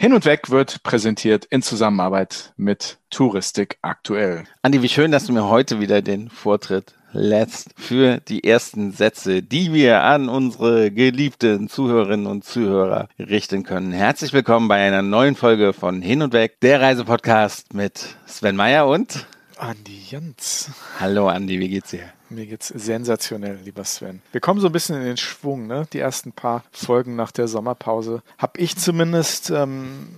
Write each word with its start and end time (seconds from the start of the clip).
Hin 0.00 0.14
und 0.14 0.24
Weg 0.24 0.48
wird 0.48 0.82
präsentiert 0.82 1.44
in 1.44 1.60
Zusammenarbeit 1.60 2.54
mit 2.56 2.96
Touristik 3.10 3.76
aktuell. 3.82 4.44
Andi, 4.62 4.80
wie 4.80 4.88
schön, 4.88 5.12
dass 5.12 5.26
du 5.26 5.34
mir 5.34 5.50
heute 5.50 5.78
wieder 5.78 6.00
den 6.00 6.30
Vortritt 6.30 6.94
lässt 7.12 7.74
für 7.76 8.16
die 8.16 8.44
ersten 8.44 8.92
Sätze, 8.92 9.42
die 9.42 9.74
wir 9.74 10.02
an 10.02 10.30
unsere 10.30 10.90
geliebten 10.90 11.68
Zuhörerinnen 11.68 12.26
und 12.26 12.46
Zuhörer 12.46 13.10
richten 13.18 13.62
können. 13.62 13.92
Herzlich 13.92 14.32
willkommen 14.32 14.68
bei 14.68 14.76
einer 14.76 15.02
neuen 15.02 15.36
Folge 15.36 15.74
von 15.74 16.00
Hin 16.00 16.22
und 16.22 16.32
Weg, 16.32 16.60
der 16.60 16.80
Reisepodcast 16.80 17.74
mit 17.74 18.16
Sven 18.26 18.56
Meyer 18.56 18.86
und 18.86 19.26
Andi 19.60 20.00
Jans. 20.08 20.70
Hallo 20.98 21.28
Andi, 21.28 21.60
wie 21.60 21.68
geht's 21.68 21.90
dir? 21.90 22.10
Mir 22.30 22.46
geht's 22.46 22.68
sensationell, 22.68 23.58
lieber 23.62 23.84
Sven. 23.84 24.22
Wir 24.32 24.40
kommen 24.40 24.58
so 24.58 24.68
ein 24.68 24.72
bisschen 24.72 24.96
in 24.96 25.04
den 25.04 25.18
Schwung, 25.18 25.66
ne? 25.66 25.86
Die 25.92 25.98
ersten 25.98 26.32
paar 26.32 26.64
Folgen 26.72 27.14
nach 27.14 27.30
der 27.30 27.46
Sommerpause. 27.46 28.22
Hab 28.38 28.56
ich 28.56 28.78
zumindest 28.78 29.50
ähm, 29.50 30.08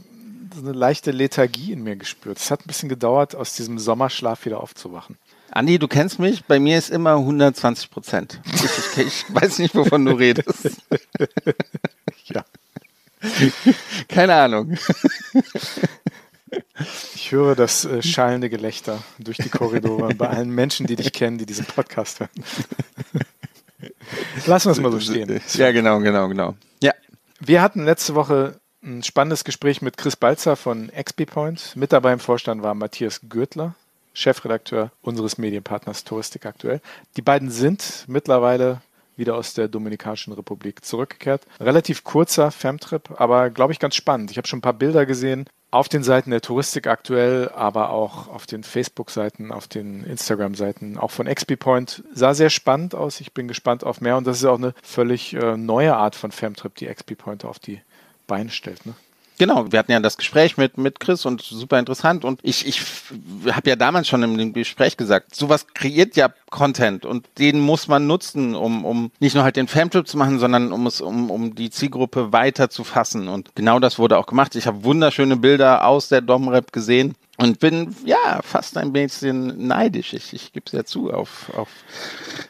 eine 0.56 0.70
leichte 0.70 1.10
Lethargie 1.10 1.72
in 1.72 1.82
mir 1.82 1.96
gespürt. 1.96 2.38
Es 2.38 2.52
hat 2.52 2.60
ein 2.60 2.68
bisschen 2.68 2.88
gedauert, 2.88 3.34
aus 3.34 3.54
diesem 3.54 3.80
Sommerschlaf 3.80 4.44
wieder 4.44 4.60
aufzuwachen. 4.60 5.18
Andi, 5.50 5.80
du 5.80 5.88
kennst 5.88 6.20
mich, 6.20 6.44
bei 6.44 6.60
mir 6.60 6.78
ist 6.78 6.90
immer 6.90 7.16
120 7.16 7.90
Prozent. 7.90 8.40
Ich, 8.54 8.64
ich, 8.64 9.06
ich 9.06 9.34
weiß 9.34 9.58
nicht, 9.58 9.74
wovon 9.74 10.04
du 10.04 10.12
redest. 10.12 10.70
ja. 12.26 12.44
Keine 14.08 14.34
Ahnung. 14.34 14.76
Ich 17.14 17.32
höre 17.32 17.54
das 17.54 17.84
äh, 17.84 18.02
schallende 18.02 18.50
Gelächter 18.50 19.02
durch 19.18 19.38
die 19.38 19.48
Korridore 19.48 20.14
bei 20.14 20.28
allen 20.28 20.50
Menschen, 20.50 20.86
die 20.86 20.96
dich 20.96 21.12
kennen, 21.12 21.38
die 21.38 21.46
diesen 21.46 21.64
Podcast 21.64 22.20
hören. 22.20 22.30
Lassen 24.46 24.68
wir 24.68 24.72
es 24.72 24.80
mal 24.80 24.92
so 24.92 25.00
stehen. 25.00 25.40
Ja, 25.54 25.72
genau, 25.72 25.98
genau, 26.00 26.28
genau. 26.28 26.54
Ja. 26.82 26.92
Wir 27.40 27.62
hatten 27.62 27.84
letzte 27.84 28.14
Woche 28.14 28.60
ein 28.82 29.02
spannendes 29.02 29.44
Gespräch 29.44 29.82
mit 29.82 29.96
Chris 29.96 30.16
Balzer 30.16 30.56
von 30.56 30.90
XP 30.90 31.26
Point. 31.26 31.76
Mit 31.76 31.92
dabei 31.92 32.12
im 32.12 32.18
Vorstand 32.18 32.62
war 32.62 32.74
Matthias 32.74 33.20
Gürtler, 33.28 33.74
Chefredakteur 34.12 34.90
unseres 35.02 35.38
Medienpartners 35.38 36.04
Touristik 36.04 36.46
aktuell. 36.46 36.80
Die 37.16 37.22
beiden 37.22 37.50
sind 37.50 38.04
mittlerweile 38.08 38.82
wieder 39.16 39.36
aus 39.36 39.54
der 39.54 39.68
Dominikanischen 39.68 40.32
Republik 40.32 40.84
zurückgekehrt. 40.84 41.46
Relativ 41.60 42.04
kurzer 42.04 42.50
Femtrip, 42.50 43.20
aber 43.20 43.50
glaube 43.50 43.72
ich 43.72 43.78
ganz 43.78 43.94
spannend. 43.94 44.30
Ich 44.30 44.38
habe 44.38 44.48
schon 44.48 44.58
ein 44.58 44.62
paar 44.62 44.72
Bilder 44.72 45.06
gesehen 45.06 45.46
auf 45.72 45.88
den 45.88 46.02
Seiten 46.02 46.30
der 46.30 46.42
Touristik 46.42 46.86
aktuell, 46.86 47.48
aber 47.48 47.90
auch 47.90 48.28
auf 48.28 48.46
den 48.46 48.62
Facebook-Seiten, 48.62 49.50
auf 49.50 49.66
den 49.66 50.04
Instagram-Seiten, 50.04 50.98
auch 50.98 51.10
von 51.10 51.26
XP 51.26 51.58
Point. 51.58 52.04
Sah 52.12 52.34
sehr 52.34 52.50
spannend 52.50 52.94
aus. 52.94 53.20
Ich 53.22 53.32
bin 53.32 53.48
gespannt 53.48 53.82
auf 53.82 54.02
mehr 54.02 54.18
und 54.18 54.26
das 54.26 54.36
ist 54.36 54.44
auch 54.44 54.58
eine 54.58 54.74
völlig 54.82 55.32
äh, 55.32 55.56
neue 55.56 55.96
Art 55.96 56.14
von 56.14 56.30
Femtrip, 56.30 56.74
die 56.74 56.86
XP 56.86 57.16
Point 57.16 57.46
auf 57.46 57.58
die 57.58 57.80
Beine 58.26 58.50
stellt. 58.50 58.84
Ne? 58.84 58.94
Genau, 59.38 59.72
wir 59.72 59.78
hatten 59.78 59.92
ja 59.92 60.00
das 60.00 60.16
Gespräch 60.16 60.56
mit, 60.56 60.78
mit 60.78 61.00
Chris 61.00 61.26
und 61.26 61.42
super 61.42 61.78
interessant. 61.78 62.24
Und 62.24 62.40
ich, 62.42 62.66
ich 62.66 62.82
habe 63.50 63.70
ja 63.70 63.76
damals 63.76 64.08
schon 64.08 64.22
im 64.22 64.52
Gespräch 64.52 64.96
gesagt, 64.96 65.34
sowas 65.34 65.66
kreiert 65.74 66.16
ja 66.16 66.32
Content 66.50 67.06
und 67.06 67.26
den 67.38 67.60
muss 67.60 67.88
man 67.88 68.06
nutzen, 68.06 68.54
um, 68.54 68.84
um 68.84 69.10
nicht 69.20 69.34
nur 69.34 69.42
halt 69.42 69.56
den 69.56 69.68
Famtrip 69.68 70.06
zu 70.06 70.18
machen, 70.18 70.38
sondern 70.38 70.70
um 70.70 70.86
es, 70.86 71.00
um, 71.00 71.30
um 71.30 71.54
die 71.54 71.70
Zielgruppe 71.70 72.32
weiter 72.32 72.70
zu 72.70 72.84
fassen. 72.84 73.28
Und 73.28 73.54
genau 73.54 73.78
das 73.80 73.98
wurde 73.98 74.18
auch 74.18 74.26
gemacht. 74.26 74.54
Ich 74.54 74.66
habe 74.66 74.84
wunderschöne 74.84 75.36
Bilder 75.36 75.86
aus 75.86 76.08
der 76.08 76.20
Domrep 76.20 76.72
gesehen 76.72 77.14
und 77.38 77.58
bin 77.58 77.96
ja 78.04 78.40
fast 78.42 78.76
ein 78.76 78.92
bisschen 78.92 79.66
neidisch. 79.66 80.12
Ich, 80.12 80.32
ich 80.32 80.52
gebe 80.52 80.66
es 80.66 80.72
ja 80.72 80.84
zu 80.84 81.12
auf, 81.12 81.50
auf, 81.56 81.68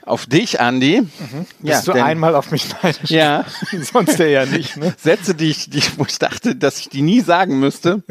auf 0.04 0.26
dich, 0.26 0.60
Andi. 0.60 1.02
Mhm. 1.02 1.46
Ja, 1.62 1.76
Bist 1.76 1.88
du 1.88 1.92
denn, 1.92 2.02
einmal 2.02 2.34
auf 2.34 2.50
mich 2.50 2.66
neidisch? 2.82 3.10
Ja. 3.10 3.44
Sonst 3.92 4.18
eher 4.20 4.46
nicht. 4.46 4.76
Ne? 4.76 4.94
Sätze, 4.98 5.34
die 5.34 5.50
ich, 5.50 5.70
die, 5.70 5.82
wo 5.96 6.04
ich 6.04 6.18
dachte, 6.18 6.56
dass 6.56 6.78
ich 6.78 6.88
die 6.88 7.02
nie 7.02 7.20
sagen 7.20 7.60
müsste. 7.60 8.02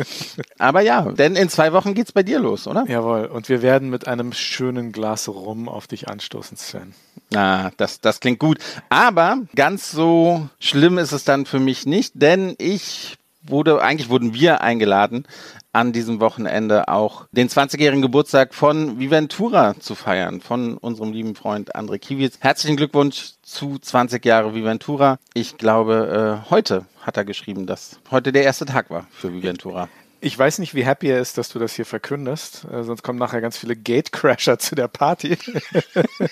Aber 0.58 0.82
ja, 0.82 1.12
denn 1.12 1.36
in 1.36 1.50
zwei 1.50 1.74
Wochen 1.74 1.94
geht 1.94 2.08
es 2.08 2.12
bei 2.12 2.24
dir 2.24 2.40
los, 2.40 2.68
oder? 2.68 2.86
Jawohl. 2.88 3.26
Und 3.26 3.50
wir 3.50 3.62
werden 3.62 3.90
mit 3.90 4.08
einem 4.08 4.34
schönen 4.34 4.92
Glas 4.92 5.28
Rum 5.28 5.68
auf 5.68 5.88
dich 5.88 6.08
anstoßen, 6.08 6.58
Sven. 6.58 6.94
Ah, 7.36 7.72
das, 7.78 8.02
das 8.02 8.20
klingt 8.20 8.40
gut. 8.40 8.58
Aber 8.90 9.40
ganz 9.56 9.92
so 9.92 10.50
schlimm 10.60 10.98
ist 10.98 11.12
es 11.12 11.24
dann 11.24 11.46
für 11.46 11.60
mich 11.60 11.86
nicht, 11.86 12.14
denn 12.16 12.56
ich 12.58 13.18
wurde, 13.44 13.82
eigentlich 13.82 14.10
wurden 14.10 14.34
wir 14.34 14.62
eingeladen, 14.62 15.26
an 15.74 15.94
diesem 15.94 16.20
Wochenende 16.20 16.88
auch 16.88 17.26
den 17.32 17.50
20-jährigen 17.50 18.02
Geburtstag 18.02 18.54
von 18.54 19.00
Viventura 19.00 19.76
zu 19.80 19.96
feiern, 19.96 20.42
von 20.42 20.78
unserem 20.78 21.14
lieben 21.14 21.36
Freund 21.36 21.76
André 21.76 21.98
Kiewitz. 21.98 22.38
Herzlichen 22.40 22.78
Glückwunsch 22.78 23.34
zu 23.42 23.80
20 23.80 24.26
Jahre 24.26 24.54
Viventura. 24.54 25.18
Ich 25.34 25.58
glaube, 25.58 26.42
äh, 26.46 26.50
heute 26.50 26.86
hat 27.02 27.18
er 27.18 27.26
geschrieben, 27.26 27.66
dass 27.66 28.00
heute 28.10 28.32
der 28.32 28.44
erste 28.44 28.66
Tag 28.66 28.90
war 28.90 29.08
für 29.12 29.34
Viventura. 29.34 29.88
Ich 30.24 30.38
weiß 30.38 30.60
nicht, 30.60 30.76
wie 30.76 30.86
happy 30.86 31.08
er 31.08 31.20
ist, 31.20 31.40
dass 31.40 31.50
du 31.50 31.58
das 31.58 31.74
hier 31.74 31.86
verkündest. 31.86 32.66
Äh, 32.72 32.84
sonst 32.84 33.02
kommen 33.02 33.18
nachher 33.18 33.42
ganz 33.42 33.58
viele 33.58 33.76
Gatecrasher 33.76 34.60
zu 34.60 34.76
der 34.76 34.88
Party. 34.88 35.36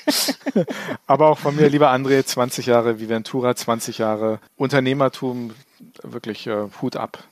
Aber 1.08 1.30
auch 1.30 1.40
von 1.40 1.56
mir, 1.56 1.70
lieber 1.70 1.92
André, 1.92 2.24
20 2.24 2.68
Jahre 2.68 3.00
Viventura, 3.00 3.56
20 3.56 3.98
Jahre 3.98 4.40
Unternehmertum. 4.58 5.56
Wirklich 6.04 6.46
äh, 6.46 6.68
Hut 6.82 6.98
ab. 6.98 7.24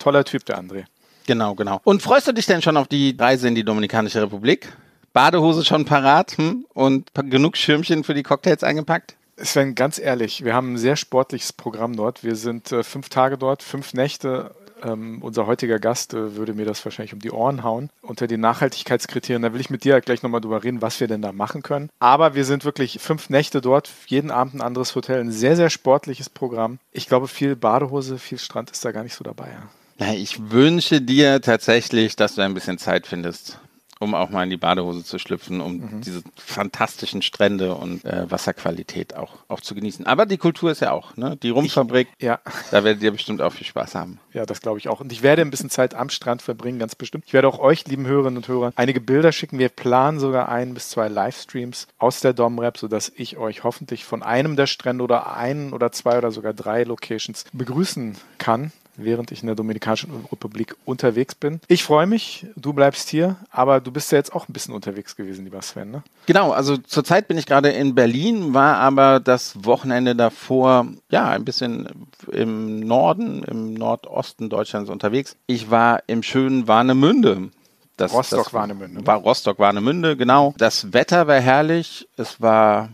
Toller 0.00 0.24
Typ, 0.24 0.44
der 0.46 0.58
André. 0.58 0.86
Genau, 1.26 1.54
genau. 1.54 1.80
Und 1.84 2.02
freust 2.02 2.26
du 2.28 2.32
dich 2.32 2.46
denn 2.46 2.62
schon 2.62 2.76
auf 2.76 2.88
die 2.88 3.16
Reise 3.18 3.48
in 3.48 3.54
die 3.54 3.64
Dominikanische 3.64 4.22
Republik? 4.22 4.72
Badehose 5.12 5.64
schon 5.64 5.84
parat 5.84 6.36
hm? 6.38 6.66
und 6.72 7.10
genug 7.14 7.56
Schirmchen 7.56 8.04
für 8.04 8.14
die 8.14 8.22
Cocktails 8.22 8.62
eingepackt? 8.62 9.16
Sven, 9.42 9.74
ganz 9.74 9.98
ehrlich, 9.98 10.44
wir 10.44 10.54
haben 10.54 10.74
ein 10.74 10.78
sehr 10.78 10.96
sportliches 10.96 11.52
Programm 11.52 11.96
dort. 11.96 12.22
Wir 12.22 12.36
sind 12.36 12.72
äh, 12.72 12.82
fünf 12.82 13.08
Tage 13.08 13.38
dort, 13.38 13.62
fünf 13.62 13.94
Nächte. 13.94 14.54
Ähm, 14.82 15.18
unser 15.22 15.46
heutiger 15.46 15.78
Gast 15.78 16.14
äh, 16.14 16.36
würde 16.36 16.54
mir 16.54 16.64
das 16.64 16.84
wahrscheinlich 16.84 17.12
um 17.12 17.20
die 17.20 17.30
Ohren 17.30 17.62
hauen. 17.62 17.90
Unter 18.02 18.26
den 18.26 18.40
Nachhaltigkeitskriterien, 18.40 19.42
da 19.42 19.52
will 19.52 19.60
ich 19.60 19.70
mit 19.70 19.84
dir 19.84 20.00
gleich 20.00 20.22
nochmal 20.22 20.40
drüber 20.40 20.62
reden, 20.62 20.82
was 20.82 21.00
wir 21.00 21.08
denn 21.08 21.22
da 21.22 21.32
machen 21.32 21.62
können. 21.62 21.90
Aber 21.98 22.34
wir 22.34 22.44
sind 22.44 22.64
wirklich 22.64 22.98
fünf 23.00 23.30
Nächte 23.30 23.60
dort, 23.60 23.90
jeden 24.06 24.30
Abend 24.30 24.54
ein 24.54 24.60
anderes 24.60 24.94
Hotel, 24.94 25.20
ein 25.20 25.32
sehr, 25.32 25.56
sehr 25.56 25.70
sportliches 25.70 26.30
Programm. 26.30 26.78
Ich 26.92 27.08
glaube, 27.08 27.28
viel 27.28 27.56
Badehose, 27.56 28.18
viel 28.18 28.38
Strand 28.38 28.70
ist 28.70 28.84
da 28.84 28.92
gar 28.92 29.02
nicht 29.02 29.14
so 29.14 29.24
dabei. 29.24 29.48
Ja. 29.48 29.68
Ich 30.00 30.50
wünsche 30.50 31.02
dir 31.02 31.42
tatsächlich, 31.42 32.16
dass 32.16 32.34
du 32.34 32.42
ein 32.42 32.54
bisschen 32.54 32.78
Zeit 32.78 33.06
findest, 33.06 33.58
um 33.98 34.14
auch 34.14 34.30
mal 34.30 34.44
in 34.44 34.50
die 34.50 34.56
Badehose 34.56 35.04
zu 35.04 35.18
schlüpfen, 35.18 35.60
um 35.60 35.74
mhm. 35.74 36.00
diese 36.00 36.22
fantastischen 36.36 37.20
Strände 37.20 37.74
und 37.74 38.02
äh, 38.06 38.30
Wasserqualität 38.30 39.14
auch, 39.14 39.34
auch 39.48 39.60
zu 39.60 39.74
genießen. 39.74 40.06
Aber 40.06 40.24
die 40.24 40.38
Kultur 40.38 40.70
ist 40.70 40.80
ja 40.80 40.92
auch, 40.92 41.18
ne? 41.18 41.36
Die 41.36 41.50
Rumfabrik, 41.50 42.08
ich, 42.16 42.24
ja. 42.24 42.40
da 42.70 42.82
werdet 42.82 43.02
ihr 43.02 43.10
bestimmt 43.10 43.42
auch 43.42 43.52
viel 43.52 43.66
Spaß 43.66 43.94
haben. 43.94 44.18
Ja, 44.32 44.46
das 44.46 44.62
glaube 44.62 44.78
ich 44.78 44.88
auch. 44.88 45.00
Und 45.00 45.12
ich 45.12 45.22
werde 45.22 45.42
ein 45.42 45.50
bisschen 45.50 45.68
Zeit 45.68 45.94
am 45.94 46.08
Strand 46.08 46.40
verbringen, 46.40 46.78
ganz 46.78 46.94
bestimmt. 46.94 47.24
Ich 47.26 47.34
werde 47.34 47.48
auch 47.48 47.58
euch, 47.58 47.86
lieben 47.86 48.06
Hörerinnen 48.06 48.38
und 48.38 48.48
Hörer, 48.48 48.72
einige 48.76 49.02
Bilder 49.02 49.32
schicken. 49.32 49.58
Wir 49.58 49.68
planen 49.68 50.18
sogar 50.18 50.48
ein 50.48 50.72
bis 50.72 50.88
zwei 50.88 51.08
Livestreams 51.08 51.88
aus 51.98 52.20
der 52.20 52.32
Domrep, 52.32 52.78
sodass 52.78 53.12
ich 53.14 53.36
euch 53.36 53.64
hoffentlich 53.64 54.06
von 54.06 54.22
einem 54.22 54.56
der 54.56 54.66
Strände 54.66 55.04
oder 55.04 55.36
einen 55.36 55.74
oder 55.74 55.92
zwei 55.92 56.16
oder 56.16 56.30
sogar 56.30 56.54
drei 56.54 56.84
Locations 56.84 57.44
begrüßen 57.52 58.16
kann 58.38 58.72
während 59.04 59.32
ich 59.32 59.42
in 59.42 59.46
der 59.46 59.56
Dominikanischen 59.56 60.10
Republik 60.30 60.76
unterwegs 60.84 61.34
bin. 61.34 61.60
Ich 61.68 61.84
freue 61.84 62.06
mich, 62.06 62.46
du 62.56 62.72
bleibst 62.72 63.08
hier, 63.08 63.36
aber 63.50 63.80
du 63.80 63.90
bist 63.90 64.12
ja 64.12 64.18
jetzt 64.18 64.32
auch 64.32 64.48
ein 64.48 64.52
bisschen 64.52 64.74
unterwegs 64.74 65.16
gewesen, 65.16 65.44
lieber 65.44 65.62
Sven, 65.62 65.90
ne? 65.90 66.02
Genau, 66.26 66.52
also 66.52 66.76
zurzeit 66.76 67.28
bin 67.28 67.38
ich 67.38 67.46
gerade 67.46 67.70
in 67.70 67.94
Berlin, 67.94 68.54
war 68.54 68.76
aber 68.76 69.20
das 69.20 69.64
Wochenende 69.64 70.14
davor, 70.14 70.86
ja, 71.10 71.28
ein 71.28 71.44
bisschen 71.44 71.88
im 72.30 72.80
Norden, 72.80 73.42
im 73.44 73.74
Nordosten 73.74 74.48
Deutschlands 74.48 74.90
unterwegs. 74.90 75.36
Ich 75.46 75.70
war 75.70 76.02
im 76.06 76.22
schönen 76.22 76.68
Warnemünde. 76.68 77.50
Das, 77.96 78.14
Rostock-Warnemünde. 78.14 79.00
Ne? 79.00 79.06
War 79.06 79.16
Rostock-Warnemünde, 79.16 80.16
genau. 80.16 80.54
Das 80.56 80.92
Wetter 80.92 81.26
war 81.26 81.38
herrlich, 81.38 82.08
es 82.16 82.40
war 82.40 82.88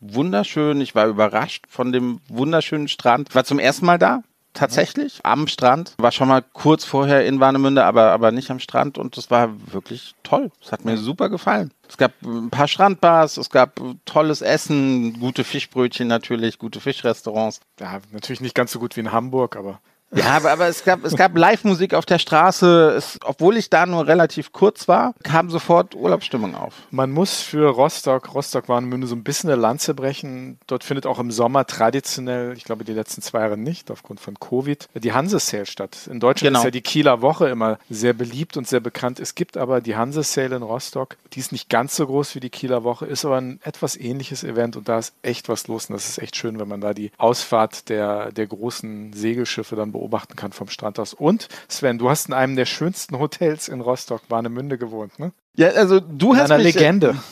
wunderschön. 0.00 0.80
Ich 0.80 0.94
war 0.94 1.06
überrascht 1.06 1.66
von 1.68 1.92
dem 1.92 2.20
wunderschönen 2.28 2.88
Strand. 2.88 3.28
Ich 3.30 3.34
war 3.34 3.44
zum 3.44 3.58
ersten 3.58 3.86
Mal 3.86 3.98
da 3.98 4.22
tatsächlich 4.58 5.20
am 5.24 5.46
Strand. 5.46 5.94
War 5.98 6.12
schon 6.12 6.28
mal 6.28 6.42
kurz 6.52 6.84
vorher 6.84 7.24
in 7.24 7.40
Warnemünde, 7.40 7.84
aber, 7.84 8.12
aber 8.12 8.32
nicht 8.32 8.50
am 8.50 8.60
Strand 8.60 8.98
und 8.98 9.16
es 9.16 9.30
war 9.30 9.50
wirklich 9.72 10.14
toll. 10.22 10.50
Es 10.62 10.72
hat 10.72 10.84
mir 10.84 10.96
super 10.96 11.28
gefallen. 11.28 11.72
Es 11.88 11.96
gab 11.96 12.12
ein 12.22 12.50
paar 12.50 12.68
Strandbars, 12.68 13.36
es 13.36 13.50
gab 13.50 13.80
tolles 14.04 14.42
Essen, 14.42 15.18
gute 15.20 15.44
Fischbrötchen 15.44 16.08
natürlich, 16.08 16.58
gute 16.58 16.80
Fischrestaurants. 16.80 17.60
Ja, 17.80 18.00
natürlich 18.12 18.40
nicht 18.40 18.54
ganz 18.54 18.72
so 18.72 18.78
gut 18.78 18.96
wie 18.96 19.00
in 19.00 19.12
Hamburg, 19.12 19.56
aber 19.56 19.80
ja, 20.14 20.36
aber, 20.36 20.50
aber 20.52 20.68
es 20.68 20.84
gab, 20.84 21.04
es 21.04 21.14
gab 21.16 21.36
Live-Musik 21.36 21.92
auf 21.92 22.06
der 22.06 22.18
Straße. 22.18 22.94
Es, 22.96 23.18
obwohl 23.24 23.56
ich 23.58 23.68
da 23.68 23.84
nur 23.84 24.06
relativ 24.06 24.52
kurz 24.52 24.88
war, 24.88 25.14
kam 25.22 25.50
sofort 25.50 25.94
Urlaubsstimmung 25.94 26.54
auf. 26.54 26.74
Man 26.90 27.10
muss 27.10 27.42
für 27.42 27.68
Rostock, 27.68 28.34
Rostock 28.34 28.68
Warnemünde 28.68 29.06
so 29.06 29.14
ein 29.14 29.22
bisschen 29.22 29.50
eine 29.50 29.60
Lanze 29.60 29.92
brechen. 29.92 30.58
Dort 30.66 30.82
findet 30.82 31.06
auch 31.06 31.18
im 31.18 31.30
Sommer 31.30 31.66
traditionell, 31.66 32.56
ich 32.56 32.64
glaube 32.64 32.84
die 32.84 32.92
letzten 32.92 33.20
zwei 33.20 33.40
Jahre 33.40 33.58
nicht, 33.58 33.90
aufgrund 33.90 34.20
von 34.20 34.38
Covid, 34.38 34.88
die 34.94 35.12
Hanse-Sale 35.12 35.66
statt. 35.66 36.08
In 36.10 36.20
Deutschland 36.20 36.54
genau. 36.54 36.60
ist 36.60 36.64
ja 36.64 36.70
die 36.70 36.80
Kieler 36.80 37.20
Woche 37.20 37.48
immer 37.48 37.78
sehr 37.90 38.14
beliebt 38.14 38.56
und 38.56 38.66
sehr 38.66 38.80
bekannt. 38.80 39.20
Es 39.20 39.34
gibt 39.34 39.58
aber 39.58 39.82
die 39.82 39.96
Hanse-Sale 39.96 40.56
in 40.56 40.62
Rostock. 40.62 41.16
Die 41.34 41.40
ist 41.40 41.52
nicht 41.52 41.68
ganz 41.68 41.96
so 41.96 42.06
groß 42.06 42.34
wie 42.34 42.40
die 42.40 42.50
Kieler 42.50 42.82
Woche, 42.82 43.04
ist 43.04 43.26
aber 43.26 43.38
ein 43.38 43.60
etwas 43.62 43.96
ähnliches 43.96 44.42
Event 44.42 44.76
und 44.76 44.88
da 44.88 44.98
ist 44.98 45.12
echt 45.20 45.50
was 45.50 45.68
los. 45.68 45.90
Und 45.90 45.94
das 45.94 46.08
ist 46.08 46.18
echt 46.18 46.36
schön, 46.36 46.58
wenn 46.58 46.68
man 46.68 46.80
da 46.80 46.94
die 46.94 47.10
Ausfahrt 47.18 47.90
der, 47.90 48.32
der 48.32 48.46
großen 48.46 49.12
Segelschiffe 49.12 49.76
dann 49.76 49.92
beobachten 49.98 50.36
kann 50.36 50.52
vom 50.52 50.68
Strand 50.68 50.98
aus. 50.98 51.12
Und 51.12 51.48
Sven, 51.68 51.98
du 51.98 52.08
hast 52.08 52.28
in 52.28 52.34
einem 52.34 52.56
der 52.56 52.66
schönsten 52.66 53.18
Hotels 53.18 53.68
in 53.68 53.80
Rostock, 53.80 54.22
Warnemünde, 54.28 54.78
gewohnt, 54.78 55.18
ne? 55.18 55.32
Ja, 55.58 55.70
also 55.70 55.98
du 55.98 56.36
hast 56.36 56.52
Einer 56.52 56.62
mich, 56.62 56.74
Legende. 56.74 57.16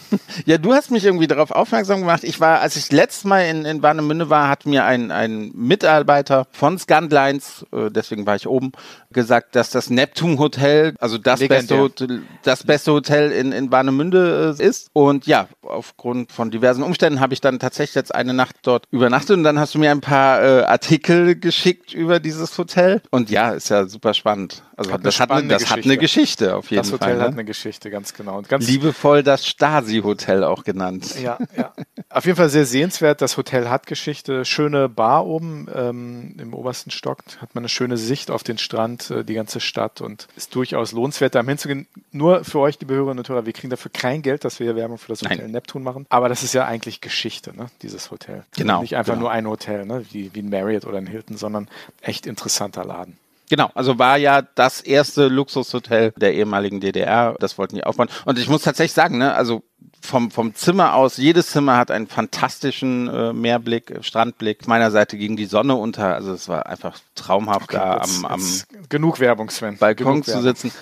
Ja, 0.46 0.56
du 0.58 0.72
hast 0.72 0.90
mich 0.90 1.04
irgendwie 1.04 1.26
darauf 1.26 1.50
aufmerksam 1.50 2.00
gemacht. 2.00 2.22
Ich 2.24 2.40
war, 2.40 2.60
als 2.60 2.76
ich 2.76 2.90
letztes 2.92 3.24
Mal 3.24 3.40
in, 3.42 3.64
in 3.64 3.82
Warnemünde 3.82 4.30
war, 4.30 4.48
hat 4.48 4.64
mir 4.66 4.84
ein, 4.84 5.10
ein 5.10 5.50
Mitarbeiter 5.54 6.46
von 6.52 6.78
Scandlines, 6.78 7.66
äh, 7.72 7.90
deswegen 7.90 8.24
war 8.26 8.36
ich 8.36 8.46
oben, 8.46 8.72
gesagt, 9.12 9.54
dass 9.56 9.70
das 9.70 9.90
Neptun 9.90 10.38
Hotel, 10.38 10.94
also 11.00 11.18
das 11.18 11.40
beste 11.40 11.74
Legendär. 11.74 11.78
Hotel, 11.78 12.22
das 12.42 12.64
beste 12.64 12.92
Hotel 12.92 13.30
in, 13.32 13.52
in 13.52 13.70
Warnemünde 13.72 14.56
äh, 14.58 14.62
ist. 14.62 14.90
Und 14.92 15.26
ja, 15.26 15.48
aufgrund 15.62 16.32
von 16.32 16.50
diversen 16.50 16.82
Umständen 16.82 17.20
habe 17.20 17.34
ich 17.34 17.40
dann 17.40 17.58
tatsächlich 17.58 17.94
jetzt 17.96 18.14
eine 18.14 18.32
Nacht 18.34 18.56
dort 18.62 18.84
übernachtet 18.90 19.36
und 19.36 19.42
dann 19.44 19.58
hast 19.58 19.74
du 19.74 19.78
mir 19.78 19.90
ein 19.90 20.00
paar 20.00 20.42
äh, 20.42 20.62
Artikel 20.64 21.36
geschickt 21.38 21.92
über 21.94 22.20
dieses 22.20 22.56
Hotel. 22.58 23.02
Und 23.10 23.30
ja, 23.30 23.50
ist 23.50 23.68
ja 23.70 23.86
super 23.86 24.14
spannend. 24.14 24.62
Also 24.76 24.90
Hat 24.92 25.00
eine 25.00 25.04
das, 25.04 25.20
hat, 25.20 25.30
eine, 25.30 25.48
das 25.48 25.70
hat 25.70 25.84
eine 25.84 25.96
Geschichte. 25.96 25.98
Geschichte 26.46 26.56
auf 26.56 26.70
jeden 26.70 26.82
Das 26.82 26.92
Hotel 26.92 27.14
Fall. 27.16 27.20
hat 27.20 27.30
Ne? 27.30 27.36
eine 27.36 27.44
Geschichte, 27.44 27.90
ganz 27.90 28.12
genau. 28.16 28.38
Und 28.38 28.48
ganz 28.48 28.66
Liebevoll 28.66 29.22
das 29.22 29.46
Stasi-Hotel 29.46 30.44
auch 30.44 30.64
genannt. 30.64 31.14
Ja, 31.20 31.38
ja. 31.56 31.72
Auf 32.10 32.24
jeden 32.24 32.36
Fall 32.36 32.48
sehr 32.48 32.66
sehenswert. 32.66 33.20
Das 33.20 33.36
Hotel 33.36 33.68
hat 33.68 33.86
Geschichte. 33.86 34.44
Schöne 34.44 34.88
Bar 34.88 35.26
oben 35.26 35.68
ähm, 35.74 36.34
im 36.38 36.54
obersten 36.54 36.90
Stock. 36.90 37.18
Hat 37.40 37.54
man 37.54 37.62
eine 37.62 37.68
schöne 37.68 37.96
Sicht 37.96 38.30
auf 38.30 38.42
den 38.42 38.58
Strand, 38.58 39.10
äh, 39.10 39.24
die 39.24 39.34
ganze 39.34 39.60
Stadt 39.60 40.00
und 40.00 40.28
ist 40.36 40.54
durchaus 40.54 40.92
lohnenswert, 40.92 41.34
da 41.34 41.42
hinzugehen. 41.42 41.86
Nur 42.12 42.44
für 42.44 42.60
euch, 42.60 42.80
liebe 42.80 42.94
Hörerinnen 42.94 43.18
und 43.18 43.28
Hörer, 43.28 43.46
wir 43.46 43.52
kriegen 43.52 43.70
dafür 43.70 43.90
kein 43.92 44.22
Geld, 44.22 44.44
dass 44.44 44.58
wir 44.58 44.66
hier 44.66 44.76
Werbung 44.76 44.98
für 44.98 45.08
das 45.08 45.22
Hotel 45.22 45.38
Nein. 45.38 45.50
Neptun 45.52 45.82
machen. 45.82 46.06
Aber 46.08 46.28
das 46.28 46.42
ist 46.42 46.54
ja 46.54 46.64
eigentlich 46.64 47.00
Geschichte, 47.00 47.56
ne? 47.56 47.66
dieses 47.82 48.10
Hotel. 48.10 48.44
Genau, 48.56 48.80
Nicht 48.80 48.96
einfach 48.96 49.14
genau. 49.14 49.24
nur 49.24 49.30
ein 49.32 49.46
Hotel, 49.46 49.86
ne? 49.86 50.04
wie, 50.10 50.30
wie 50.34 50.40
ein 50.40 50.48
Marriott 50.48 50.84
oder 50.84 50.98
ein 50.98 51.06
Hilton, 51.06 51.36
sondern 51.36 51.68
echt 52.00 52.26
interessanter 52.26 52.84
Laden. 52.84 53.18
Genau, 53.48 53.70
also 53.74 53.98
war 53.98 54.16
ja 54.16 54.42
das 54.42 54.80
erste 54.80 55.28
Luxushotel 55.28 56.12
der 56.16 56.34
ehemaligen 56.34 56.80
DDR. 56.80 57.36
Das 57.38 57.58
wollten 57.58 57.76
die 57.76 57.84
aufbauen. 57.84 58.08
Und 58.24 58.38
ich 58.38 58.48
muss 58.48 58.62
tatsächlich 58.62 58.92
sagen, 58.94 59.18
ne, 59.18 59.34
also 59.34 59.62
vom, 60.02 60.30
vom 60.30 60.54
Zimmer 60.54 60.94
aus, 60.94 61.16
jedes 61.16 61.48
Zimmer 61.48 61.76
hat 61.76 61.90
einen 61.90 62.06
fantastischen 62.06 63.08
äh, 63.08 63.32
Meerblick, 63.32 63.90
äh, 63.90 64.02
Strandblick. 64.02 64.66
Meiner 64.68 64.90
Seite 64.90 65.16
ging 65.16 65.36
die 65.36 65.46
Sonne 65.46 65.74
unter. 65.76 66.14
Also 66.14 66.32
es 66.32 66.48
war 66.48 66.66
einfach 66.66 66.98
traumhaft 67.14 67.72
da 67.72 67.98
Jetzt- 67.98 68.18
am, 68.18 68.24
am 68.26 68.40
jetzt 68.40 68.68
genug 68.90 69.20
Werbung, 69.20 69.50
Sven. 69.50 69.78
Balkon 69.78 70.06
genug 70.06 70.24
zu 70.24 70.30
Werbung. 70.32 70.44
sitzen. 70.44 70.72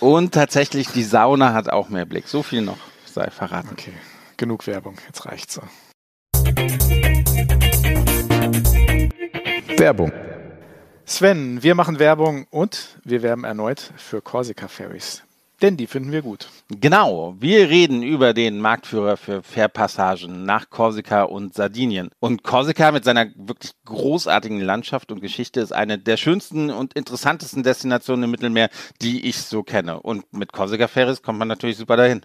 Und 0.00 0.32
tatsächlich 0.34 0.88
die 0.88 1.04
Sauna 1.04 1.52
hat 1.52 1.68
auch 1.70 1.88
Meerblick. 1.90 2.28
So 2.28 2.42
viel 2.42 2.62
noch 2.62 2.78
sei 3.04 3.30
verraten. 3.30 3.68
Okay, 3.72 3.92
genug 4.36 4.66
Werbung. 4.66 4.96
Jetzt 5.06 5.24
reicht's 5.26 5.54
so. 5.54 5.62
Werbung. 9.78 10.12
Sven, 11.08 11.62
wir 11.62 11.76
machen 11.76 12.00
Werbung 12.00 12.48
und 12.50 12.98
wir 13.04 13.22
werben 13.22 13.44
erneut 13.44 13.92
für 13.96 14.20
Corsica 14.20 14.66
Ferries. 14.66 15.22
Denn 15.62 15.76
die 15.76 15.86
finden 15.86 16.10
wir 16.10 16.20
gut. 16.20 16.48
Genau, 16.68 17.36
wir 17.38 17.70
reden 17.70 18.02
über 18.02 18.34
den 18.34 18.60
Marktführer 18.60 19.16
für 19.16 19.44
Fährpassagen 19.44 20.44
nach 20.44 20.68
Korsika 20.68 21.22
und 21.22 21.54
Sardinien. 21.54 22.10
Und 22.18 22.42
Korsika 22.42 22.90
mit 22.90 23.04
seiner 23.04 23.26
wirklich 23.36 23.70
großartigen 23.84 24.60
Landschaft 24.60 25.12
und 25.12 25.20
Geschichte 25.20 25.60
ist 25.60 25.72
eine 25.72 25.96
der 25.96 26.16
schönsten 26.16 26.70
und 26.70 26.92
interessantesten 26.94 27.62
Destinationen 27.62 28.24
im 28.24 28.32
Mittelmeer, 28.32 28.68
die 29.00 29.26
ich 29.26 29.38
so 29.38 29.62
kenne. 29.62 30.00
Und 30.00 30.30
mit 30.32 30.52
Korsika 30.52 30.88
Ferries 30.88 31.22
kommt 31.22 31.38
man 31.38 31.46
natürlich 31.46 31.76
super 31.76 31.96
dahin. 31.96 32.22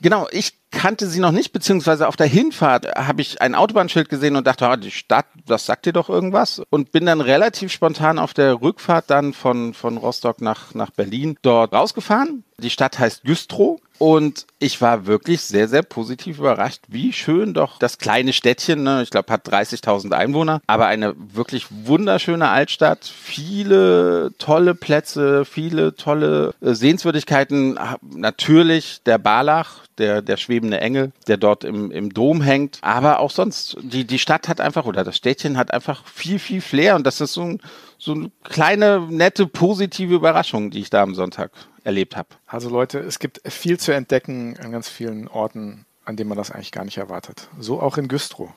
Genau, 0.00 0.28
ich 0.30 0.52
kannte 0.70 1.06
sie 1.06 1.20
noch 1.20 1.32
nicht, 1.32 1.52
beziehungsweise 1.52 2.06
auf 2.06 2.16
der 2.16 2.26
Hinfahrt 2.26 2.86
habe 2.96 3.22
ich 3.22 3.40
ein 3.40 3.54
Autobahnschild 3.54 4.08
gesehen 4.08 4.36
und 4.36 4.46
dachte, 4.46 4.68
ah, 4.68 4.76
die 4.76 4.90
Stadt, 4.90 5.26
das 5.46 5.64
sagt 5.64 5.86
dir 5.86 5.92
doch 5.92 6.10
irgendwas. 6.10 6.62
Und 6.70 6.92
bin 6.92 7.06
dann 7.06 7.20
relativ 7.20 7.72
spontan 7.72 8.18
auf 8.18 8.34
der 8.34 8.60
Rückfahrt 8.60 9.08
dann 9.08 9.32
von, 9.32 9.72
von 9.72 9.96
Rostock 9.96 10.40
nach, 10.42 10.74
nach 10.74 10.90
Berlin 10.90 11.38
dort 11.42 11.72
rausgefahren. 11.72 12.44
Die 12.58 12.70
Stadt 12.70 12.98
heißt 12.98 13.24
Güstrow 13.24 13.80
und 13.98 14.46
ich 14.58 14.80
war 14.80 15.06
wirklich 15.06 15.42
sehr, 15.42 15.68
sehr 15.68 15.82
positiv 15.82 16.38
überrascht, 16.38 16.82
wie 16.88 17.12
schön 17.12 17.54
doch 17.54 17.78
das 17.78 17.98
kleine 17.98 18.32
Städtchen, 18.32 18.82
ne, 18.82 19.02
ich 19.02 19.10
glaube, 19.10 19.32
hat 19.32 19.48
30.000 19.48 20.12
Einwohner, 20.12 20.60
aber 20.66 20.86
eine 20.86 21.14
wirklich 21.16 21.66
wunderschöne 21.70 22.48
Altstadt, 22.48 23.04
viele 23.04 24.32
tolle 24.38 24.74
Plätze, 24.74 25.44
viele 25.44 25.94
tolle 25.94 26.54
äh, 26.60 26.74
Sehenswürdigkeiten, 26.74 27.78
natürlich 28.02 29.02
der 29.04 29.18
Barlach, 29.18 29.86
der, 29.98 30.22
der 30.22 30.36
schwebende 30.36 30.80
Engel, 30.80 31.12
der 31.26 31.36
dort 31.36 31.64
im, 31.64 31.90
im 31.90 32.12
Dom 32.12 32.42
hängt, 32.42 32.78
aber 32.82 33.20
auch 33.20 33.30
sonst, 33.30 33.76
die, 33.80 34.04
die 34.04 34.18
Stadt 34.18 34.48
hat 34.48 34.60
einfach, 34.60 34.86
oder 34.86 35.04
das 35.04 35.16
Städtchen 35.16 35.56
hat 35.56 35.72
einfach 35.72 36.06
viel, 36.06 36.38
viel 36.38 36.60
Flair 36.60 36.96
und 36.96 37.06
das 37.06 37.20
ist 37.20 37.32
so, 37.32 37.42
ein, 37.42 37.60
so 37.98 38.12
eine 38.12 38.30
kleine, 38.44 39.06
nette, 39.10 39.46
positive 39.46 40.14
Überraschung, 40.14 40.70
die 40.70 40.80
ich 40.80 40.90
da 40.90 41.02
am 41.02 41.14
Sonntag 41.14 41.50
erlebt 41.86 42.16
habe. 42.16 42.28
Also 42.46 42.68
Leute, 42.68 42.98
es 42.98 43.18
gibt 43.18 43.40
viel 43.50 43.78
zu 43.78 43.92
entdecken 43.92 44.58
an 44.62 44.72
ganz 44.72 44.88
vielen 44.88 45.28
Orten, 45.28 45.86
an 46.04 46.16
denen 46.16 46.28
man 46.28 46.36
das 46.36 46.50
eigentlich 46.50 46.72
gar 46.72 46.84
nicht 46.84 46.98
erwartet. 46.98 47.48
So 47.58 47.80
auch 47.80 47.96
in 47.96 48.08
Güstrow. 48.08 48.50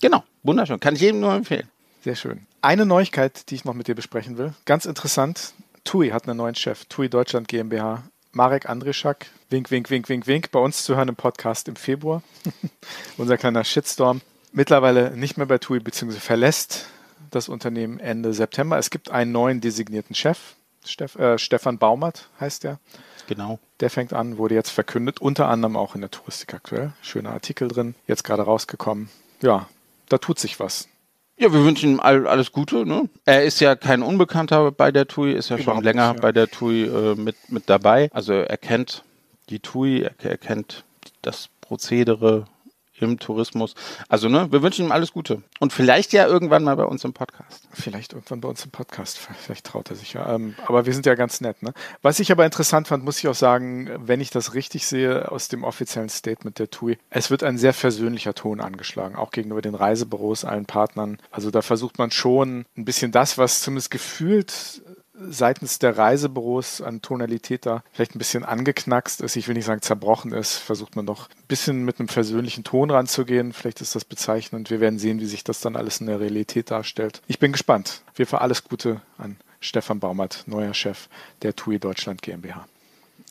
Genau, 0.00 0.24
wunderschön, 0.42 0.80
kann 0.80 0.94
ich 0.94 1.02
jedem 1.02 1.20
nur 1.20 1.34
empfehlen. 1.34 1.68
Sehr 2.02 2.16
schön. 2.16 2.46
Eine 2.62 2.86
Neuigkeit, 2.86 3.50
die 3.50 3.54
ich 3.54 3.64
noch 3.64 3.74
mit 3.74 3.86
dir 3.86 3.94
besprechen 3.94 4.38
will. 4.38 4.54
Ganz 4.64 4.86
interessant. 4.86 5.52
TUI 5.84 6.08
hat 6.10 6.26
einen 6.26 6.38
neuen 6.38 6.54
Chef. 6.54 6.84
TUI 6.86 7.08
Deutschland 7.08 7.46
GmbH. 7.46 8.02
Marek 8.32 8.68
Andrischak. 8.68 9.26
Wink, 9.50 9.70
wink, 9.70 9.90
wink, 9.90 10.08
wink, 10.08 10.26
wink. 10.26 10.50
Bei 10.50 10.58
uns 10.58 10.82
zu 10.82 10.96
hören 10.96 11.08
im 11.08 11.16
Podcast 11.16 11.68
im 11.68 11.76
Februar. 11.76 12.22
Unser 13.18 13.36
kleiner 13.36 13.62
Shitstorm. 13.62 14.20
Mittlerweile 14.52 15.16
nicht 15.16 15.36
mehr 15.36 15.46
bei 15.46 15.58
TUI, 15.58 15.78
beziehungsweise 15.78 16.20
verlässt 16.20 16.86
das 17.30 17.48
Unternehmen 17.48 18.00
Ende 18.00 18.32
September. 18.32 18.78
Es 18.78 18.90
gibt 18.90 19.10
einen 19.10 19.30
neuen 19.30 19.60
designierten 19.60 20.14
Chef. 20.14 20.54
Steff, 20.84 21.16
äh, 21.16 21.38
Stefan 21.38 21.78
Baumert 21.78 22.28
heißt 22.40 22.64
der. 22.64 22.78
Genau. 23.28 23.58
Der 23.80 23.90
fängt 23.90 24.12
an, 24.12 24.38
wurde 24.38 24.54
jetzt 24.54 24.70
verkündet, 24.70 25.20
unter 25.20 25.48
anderem 25.48 25.76
auch 25.76 25.94
in 25.94 26.00
der 26.00 26.10
Touristik 26.10 26.54
aktuell. 26.54 26.92
Schöner 27.02 27.30
Artikel 27.30 27.68
drin, 27.68 27.94
jetzt 28.06 28.24
gerade 28.24 28.42
rausgekommen. 28.42 29.08
Ja, 29.40 29.68
da 30.08 30.18
tut 30.18 30.38
sich 30.38 30.60
was. 30.60 30.88
Ja, 31.36 31.52
wir 31.52 31.64
wünschen 31.64 31.92
ihm 31.92 32.00
all, 32.00 32.26
alles 32.26 32.52
Gute. 32.52 32.86
Ne? 32.86 33.08
Er 33.24 33.44
ist 33.44 33.60
ja 33.60 33.74
kein 33.74 34.02
Unbekannter 34.02 34.70
bei 34.70 34.92
der 34.92 35.08
TUI, 35.08 35.32
ist 35.32 35.48
ja 35.48 35.56
schon 35.56 35.64
Überhaupt 35.64 35.84
länger 35.84 36.08
nicht, 36.08 36.16
ja. 36.16 36.22
bei 36.22 36.32
der 36.32 36.48
TUI 36.48 36.84
äh, 36.84 37.14
mit, 37.14 37.36
mit 37.48 37.68
dabei. 37.68 38.10
Also 38.12 38.34
er 38.34 38.56
kennt 38.58 39.02
die 39.48 39.58
TUI, 39.58 40.02
er, 40.02 40.12
er 40.22 40.38
kennt 40.38 40.84
das 41.22 41.48
Prozedere 41.60 42.44
im 43.02 43.18
Tourismus. 43.18 43.74
Also, 44.08 44.28
ne, 44.28 44.50
wir 44.50 44.62
wünschen 44.62 44.86
ihm 44.86 44.92
alles 44.92 45.12
Gute. 45.12 45.42
Und 45.60 45.72
vielleicht 45.72 46.12
ja 46.12 46.26
irgendwann 46.26 46.64
mal 46.64 46.76
bei 46.76 46.84
uns 46.84 47.04
im 47.04 47.12
Podcast. 47.12 47.68
Vielleicht 47.72 48.12
irgendwann 48.12 48.40
bei 48.40 48.48
uns 48.48 48.64
im 48.64 48.70
Podcast. 48.70 49.18
Vielleicht 49.18 49.66
traut 49.66 49.90
er 49.90 49.96
sich 49.96 50.12
ja. 50.14 50.34
Ähm, 50.34 50.54
aber 50.66 50.86
wir 50.86 50.92
sind 50.92 51.06
ja 51.06 51.14
ganz 51.14 51.40
nett. 51.40 51.62
Ne? 51.62 51.72
Was 52.02 52.20
ich 52.20 52.32
aber 52.32 52.44
interessant 52.44 52.88
fand, 52.88 53.04
muss 53.04 53.18
ich 53.18 53.28
auch 53.28 53.34
sagen, 53.34 53.90
wenn 53.98 54.20
ich 54.20 54.30
das 54.30 54.54
richtig 54.54 54.86
sehe 54.86 55.30
aus 55.30 55.48
dem 55.48 55.64
offiziellen 55.64 56.08
Statement 56.08 56.58
der 56.58 56.70
TUI, 56.70 56.98
es 57.10 57.30
wird 57.30 57.42
ein 57.42 57.58
sehr 57.58 57.74
versöhnlicher 57.74 58.34
Ton 58.34 58.60
angeschlagen, 58.60 59.16
auch 59.16 59.30
gegenüber 59.30 59.62
den 59.62 59.74
Reisebüros, 59.74 60.44
allen 60.44 60.66
Partnern. 60.66 61.18
Also 61.30 61.50
da 61.50 61.62
versucht 61.62 61.98
man 61.98 62.10
schon 62.10 62.64
ein 62.76 62.84
bisschen 62.84 63.12
das, 63.12 63.38
was 63.38 63.62
zumindest 63.62 63.90
gefühlt 63.90 64.82
seitens 65.30 65.78
der 65.78 65.96
Reisebüros 65.96 66.80
an 66.80 67.02
Tonalität 67.02 67.66
da 67.66 67.82
vielleicht 67.92 68.14
ein 68.14 68.18
bisschen 68.18 68.44
angeknackst 68.44 69.20
ist, 69.20 69.36
ich 69.36 69.48
will 69.48 69.54
nicht 69.54 69.64
sagen 69.64 69.82
zerbrochen 69.82 70.32
ist, 70.32 70.56
versucht 70.56 70.96
man 70.96 71.06
doch 71.06 71.28
ein 71.28 71.46
bisschen 71.48 71.84
mit 71.84 71.98
einem 71.98 72.08
versöhnlichen 72.08 72.64
Ton 72.64 72.90
ranzugehen. 72.90 73.52
Vielleicht 73.52 73.80
ist 73.80 73.94
das 73.94 74.04
bezeichnend. 74.04 74.70
Wir 74.70 74.80
werden 74.80 74.98
sehen, 74.98 75.20
wie 75.20 75.26
sich 75.26 75.44
das 75.44 75.60
dann 75.60 75.76
alles 75.76 76.00
in 76.00 76.06
der 76.06 76.20
Realität 76.20 76.70
darstellt. 76.70 77.22
Ich 77.26 77.38
bin 77.38 77.52
gespannt. 77.52 78.02
Wir 78.14 78.26
für 78.26 78.40
alles 78.40 78.64
Gute 78.64 79.00
an 79.18 79.36
Stefan 79.60 80.00
Baumert, 80.00 80.44
neuer 80.46 80.74
Chef 80.74 81.08
der 81.42 81.54
TUI 81.54 81.78
Deutschland 81.78 82.22
GmbH. 82.22 82.66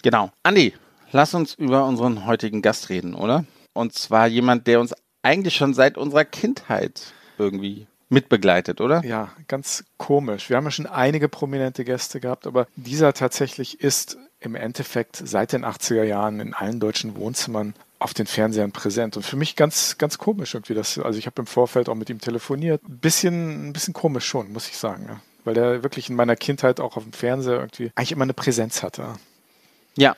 Genau. 0.02 0.32
Andi, 0.44 0.74
lass 1.12 1.34
uns 1.34 1.54
über 1.54 1.86
unseren 1.86 2.26
heutigen 2.26 2.62
Gast 2.62 2.90
reden, 2.90 3.14
oder? 3.14 3.46
Und 3.74 3.94
zwar 3.94 4.28
jemand, 4.28 4.68
der 4.68 4.80
uns 4.80 4.94
eigentlich 5.24 5.56
schon 5.56 5.74
seit 5.74 5.98
unserer 5.98 6.26
Kindheit 6.26 7.14
irgendwie 7.38 7.88
mitbegleitet, 8.12 8.82
oder? 8.82 9.04
Ja, 9.06 9.30
ganz 9.48 9.84
komisch. 9.98 10.50
Wir 10.50 10.58
haben 10.58 10.66
ja 10.66 10.72
schon 10.72 10.86
einige 10.86 11.30
prominente 11.30 11.86
Gäste 11.86 12.20
gehabt, 12.20 12.46
aber 12.46 12.68
dieser 12.76 13.14
tatsächlich 13.14 13.80
ist 13.82 14.18
im 14.40 14.56
Endeffekt 14.56 15.22
seit 15.24 15.54
den 15.54 15.66
80er 15.66 16.04
Jahren 16.04 16.40
in 16.40 16.54
allen 16.54 16.80
deutschen 16.80 17.16
Wohnzimmern 17.16 17.74
auf 18.00 18.14
den 18.14 18.26
Fernsehern 18.26 18.72
präsent. 18.72 19.16
Und 19.16 19.24
für 19.24 19.38
mich 19.38 19.56
ganz, 19.56 19.98
ganz 19.98 20.18
komisch 20.18 20.56
irgendwie. 20.56 20.74
Das, 20.74 20.98
also 20.98 21.20
ich 21.20 21.28
habe 21.28 21.42
im 21.42 21.48
Vorfeld 21.48 21.88
auch 21.88 21.96
mit 21.96 22.10
ihm 22.10 22.20
telefoniert. 22.20 22.82
Ein 22.84 22.98
bisschen, 22.98 23.70
ein 23.70 23.74
bisschen 23.74 23.94
komisch 23.94 24.26
schon, 24.26 24.52
muss 24.52 24.68
ich 24.68 24.78
sagen. 24.78 25.06
Ja. 25.08 25.22
Weil 25.44 25.54
der 25.54 25.84
wirklich 25.84 26.10
in 26.10 26.16
meiner 26.16 26.36
Kindheit 26.36 26.80
auch 26.80 26.98
auf 26.98 27.04
dem 27.04 27.14
Fernseher 27.14 27.60
irgendwie 27.60 27.92
eigentlich 27.96 28.12
immer 28.12 28.24
eine 28.24 28.34
Präsenz 28.34 28.84
hatte. 28.84 29.14
Ja, 29.98 30.16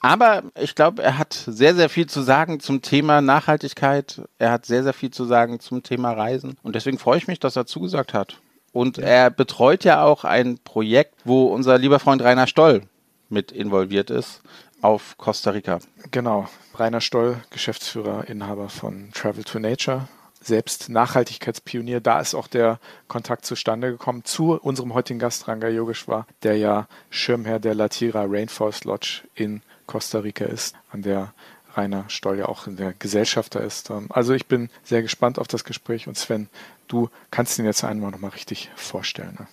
aber 0.00 0.42
ich 0.60 0.74
glaube, 0.74 1.02
er 1.02 1.16
hat 1.16 1.32
sehr, 1.32 1.74
sehr 1.74 1.88
viel 1.88 2.06
zu 2.06 2.20
sagen 2.22 2.60
zum 2.60 2.82
Thema 2.82 3.20
Nachhaltigkeit. 3.20 4.22
Er 4.38 4.50
hat 4.50 4.66
sehr, 4.66 4.82
sehr 4.82 4.92
viel 4.92 5.10
zu 5.10 5.24
sagen 5.24 5.60
zum 5.60 5.82
Thema 5.82 6.12
Reisen. 6.12 6.56
Und 6.62 6.74
deswegen 6.74 6.98
freue 6.98 7.18
ich 7.18 7.26
mich, 7.26 7.40
dass 7.40 7.56
er 7.56 7.66
zugesagt 7.66 8.12
hat. 8.12 8.38
Und 8.72 8.98
ja. 8.98 9.04
er 9.04 9.30
betreut 9.30 9.84
ja 9.84 10.04
auch 10.04 10.24
ein 10.24 10.58
Projekt, 10.58 11.14
wo 11.24 11.46
unser 11.46 11.78
lieber 11.78 12.00
Freund 12.00 12.22
Rainer 12.22 12.46
Stoll 12.46 12.82
mit 13.30 13.50
involviert 13.50 14.10
ist 14.10 14.42
auf 14.82 15.16
Costa 15.16 15.50
Rica. 15.50 15.78
Genau. 16.10 16.46
Rainer 16.74 17.00
Stoll, 17.00 17.38
Geschäftsführer, 17.50 18.28
Inhaber 18.28 18.68
von 18.68 19.10
Travel 19.14 19.44
to 19.44 19.58
Nature, 19.58 20.08
selbst 20.46 20.88
Nachhaltigkeitspionier. 20.88 22.00
Da 22.00 22.20
ist 22.20 22.34
auch 22.34 22.46
der 22.46 22.78
Kontakt 23.08 23.44
zustande 23.46 23.90
gekommen 23.90 24.24
zu 24.24 24.52
unserem 24.60 24.94
heutigen 24.94 25.18
Gast 25.18 25.48
Ranga 25.48 25.68
Yogeshwar, 25.68 26.26
der 26.42 26.56
ja 26.56 26.88
Schirmherr 27.10 27.58
der 27.58 27.74
Latira 27.74 28.24
Rainforest 28.28 28.84
Lodge 28.84 29.22
in 29.34 29.62
Costa 29.86 30.20
Rica 30.20 30.44
ist, 30.44 30.74
an 30.90 31.02
der 31.02 31.34
Rainer 31.76 32.04
Stoll 32.08 32.38
ja 32.38 32.46
auch 32.46 32.66
in 32.66 32.76
der 32.76 32.92
Gesellschafter 32.94 33.60
ist. 33.60 33.90
Ähm, 33.90 34.06
also 34.10 34.32
ich 34.32 34.46
bin 34.46 34.70
sehr 34.82 35.02
gespannt 35.02 35.38
auf 35.38 35.48
das 35.48 35.64
Gespräch 35.64 36.06
und 36.06 36.16
Sven, 36.16 36.48
du 36.88 37.10
kannst 37.30 37.58
ihn 37.58 37.64
jetzt 37.64 37.84
einmal 37.84 38.10
nochmal 38.10 38.30
richtig 38.30 38.70
vorstellen. 38.76 39.36
Ne? 39.38 39.46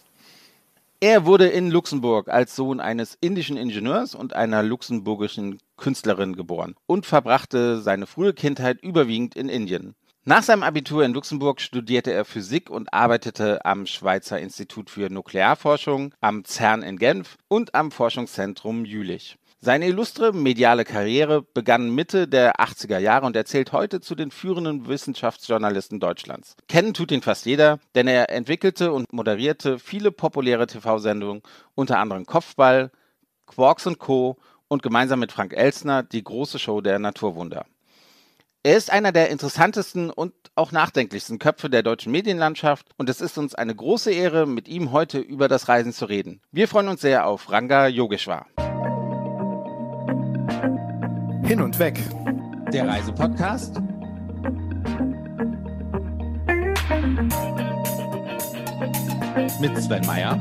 Er 1.03 1.25
wurde 1.25 1.47
in 1.47 1.71
Luxemburg 1.71 2.27
als 2.29 2.55
Sohn 2.55 2.79
eines 2.79 3.17
indischen 3.21 3.57
Ingenieurs 3.57 4.13
und 4.13 4.33
einer 4.33 4.61
luxemburgischen 4.61 5.57
Künstlerin 5.75 6.35
geboren 6.35 6.75
und 6.85 7.07
verbrachte 7.07 7.81
seine 7.81 8.05
frühe 8.05 8.33
Kindheit 8.33 8.83
überwiegend 8.83 9.35
in 9.35 9.49
Indien. 9.49 9.95
Nach 10.23 10.43
seinem 10.43 10.61
Abitur 10.61 11.03
in 11.03 11.13
Luxemburg 11.13 11.59
studierte 11.59 12.13
er 12.13 12.25
Physik 12.25 12.69
und 12.69 12.93
arbeitete 12.93 13.65
am 13.65 13.87
Schweizer 13.87 14.39
Institut 14.39 14.91
für 14.91 15.09
Nuklearforschung, 15.09 16.13
am 16.21 16.45
CERN 16.45 16.83
in 16.83 16.99
Genf 16.99 17.39
und 17.47 17.73
am 17.73 17.89
Forschungszentrum 17.89 18.85
Jülich. 18.85 19.39
Seine 19.61 19.87
illustre 19.87 20.31
mediale 20.31 20.85
Karriere 20.85 21.41
begann 21.41 21.95
Mitte 21.95 22.27
der 22.27 22.59
80er 22.59 22.99
Jahre 22.99 23.25
und 23.25 23.35
er 23.35 23.45
zählt 23.45 23.71
heute 23.71 23.99
zu 23.99 24.13
den 24.13 24.29
führenden 24.29 24.87
Wissenschaftsjournalisten 24.87 25.99
Deutschlands. 25.99 26.55
Kennen 26.67 26.93
tut 26.93 27.11
ihn 27.11 27.23
fast 27.23 27.47
jeder, 27.47 27.79
denn 27.95 28.07
er 28.07 28.29
entwickelte 28.29 28.91
und 28.91 29.11
moderierte 29.11 29.79
viele 29.79 30.11
populäre 30.11 30.67
TV-Sendungen, 30.67 31.41
unter 31.73 31.97
anderem 31.97 32.27
Kopfball, 32.27 32.91
Quarks 33.47 33.89
Co. 33.97 34.37
und 34.67 34.83
gemeinsam 34.83 35.19
mit 35.19 35.31
Frank 35.31 35.53
Elsner 35.53 36.03
die 36.03 36.23
große 36.23 36.59
Show 36.59 36.79
der 36.79 36.99
Naturwunder. 36.99 37.65
Er 38.63 38.77
ist 38.77 38.91
einer 38.91 39.11
der 39.11 39.29
interessantesten 39.29 40.11
und 40.11 40.33
auch 40.53 40.71
nachdenklichsten 40.71 41.39
Köpfe 41.39 41.67
der 41.67 41.81
deutschen 41.81 42.11
Medienlandschaft 42.11 42.85
und 42.95 43.09
es 43.09 43.19
ist 43.19 43.39
uns 43.39 43.55
eine 43.55 43.73
große 43.73 44.11
Ehre, 44.11 44.45
mit 44.45 44.67
ihm 44.67 44.91
heute 44.91 45.17
über 45.17 45.47
das 45.47 45.67
Reisen 45.67 45.93
zu 45.93 46.05
reden. 46.05 46.41
Wir 46.51 46.67
freuen 46.67 46.87
uns 46.87 47.01
sehr 47.01 47.25
auf 47.25 47.51
Ranga 47.51 47.87
Yogeshwar. 47.87 48.45
Hin 51.43 51.59
und 51.59 51.79
weg. 51.79 51.99
Der 52.71 52.87
Reisepodcast. 52.87 53.81
Mit 59.59 59.75
Sven 59.81 60.05
Meyer. 60.05 60.39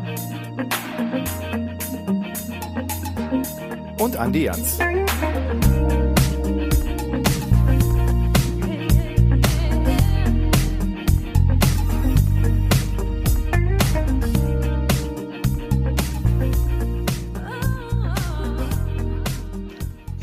Und 3.99 4.17
Andi 4.17 4.45
Jans. 4.45 4.79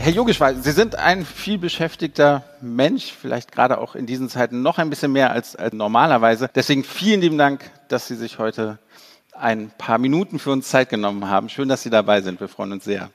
Herr 0.08 0.14
Yogeshwar, 0.14 0.56
Sie 0.56 0.72
sind 0.72 0.96
ein 0.96 1.26
vielbeschäftigter 1.26 2.46
Mensch, 2.62 3.12
vielleicht 3.12 3.52
gerade 3.52 3.78
auch 3.78 3.94
in 3.94 4.06
diesen 4.06 4.30
Zeiten 4.30 4.62
noch 4.62 4.78
ein 4.78 4.90
bisschen 4.90 5.12
mehr 5.12 5.32
als, 5.32 5.58
als 5.58 5.74
normalerweise. 5.74 6.50
Deswegen 6.56 6.86
vielen 6.86 7.20
lieben 7.20 7.38
Dank, 7.38 7.70
dass 7.90 8.08
Sie 8.08 8.16
sich 8.16 8.40
heute 8.40 8.80
ein 9.34 9.70
paar 9.78 9.98
Minuten 9.98 10.40
für 10.40 10.52
uns 10.52 10.70
Zeit 10.70 10.88
genommen 10.88 11.28
haben. 11.28 11.50
Schön, 11.50 11.68
dass 11.68 11.84
Sie 11.84 11.90
dabei 11.90 12.22
sind. 12.22 12.40
Wir 12.40 12.48
freuen 12.48 12.72
uns 12.72 12.86
sehr. 12.86 13.10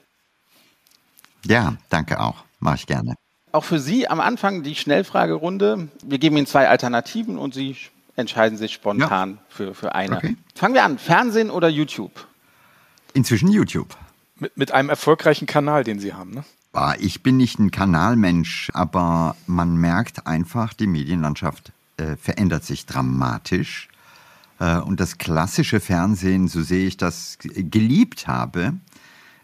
Ja, 1.47 1.79
danke 1.89 2.21
auch. 2.21 2.45
Mache 2.61 2.77
ich 2.77 2.87
gerne. 2.87 3.15
Auch 3.53 3.65
für 3.65 3.79
Sie 3.79 4.07
am 4.07 4.21
Anfang 4.21 4.63
die 4.63 4.75
Schnellfragerunde. 4.75 5.89
Wir 6.05 6.19
geben 6.19 6.37
Ihnen 6.37 6.47
zwei 6.47 6.69
Alternativen 6.69 7.39
und 7.39 7.55
Sie 7.55 7.75
entscheiden 8.17 8.59
sich 8.59 8.75
spontan 8.75 9.31
ja. 9.31 9.39
für, 9.49 9.75
für 9.75 9.95
eine. 9.95 10.19
Okay. 10.19 10.37
Fangen 10.55 10.75
wir 10.75 10.85
an. 10.85 10.99
Fernsehen 10.99 11.51
oder 11.51 11.71
YouTube? 11.71 12.27
Inzwischen 13.15 13.51
YouTube. 13.51 13.97
Mit, 14.39 14.59
mit 14.59 14.73
einem 14.73 14.91
erfolgreichen 14.91 15.47
Kanal, 15.47 15.85
den 15.85 15.99
Sie 15.99 16.13
haben, 16.13 16.35
ne? 16.35 16.45
Ich 16.99 17.23
bin 17.23 17.37
nicht 17.37 17.59
ein 17.59 17.71
Kanalmensch, 17.71 18.71
aber 18.73 19.37
man 19.47 19.77
merkt 19.77 20.27
einfach, 20.27 20.73
die 20.73 20.87
Medienlandschaft 20.87 21.73
äh, 21.99 22.17
verändert 22.17 22.65
sich 22.65 22.87
dramatisch. 22.87 23.89
Äh, 24.59 24.79
und 24.79 24.99
das 24.99 25.19
klassische 25.19 25.81
Fernsehen, 25.81 26.49
so 26.49 26.63
sehe 26.63 26.87
ich 26.87 26.97
das, 26.97 27.37
geliebt 27.41 28.27
habe, 28.27 28.75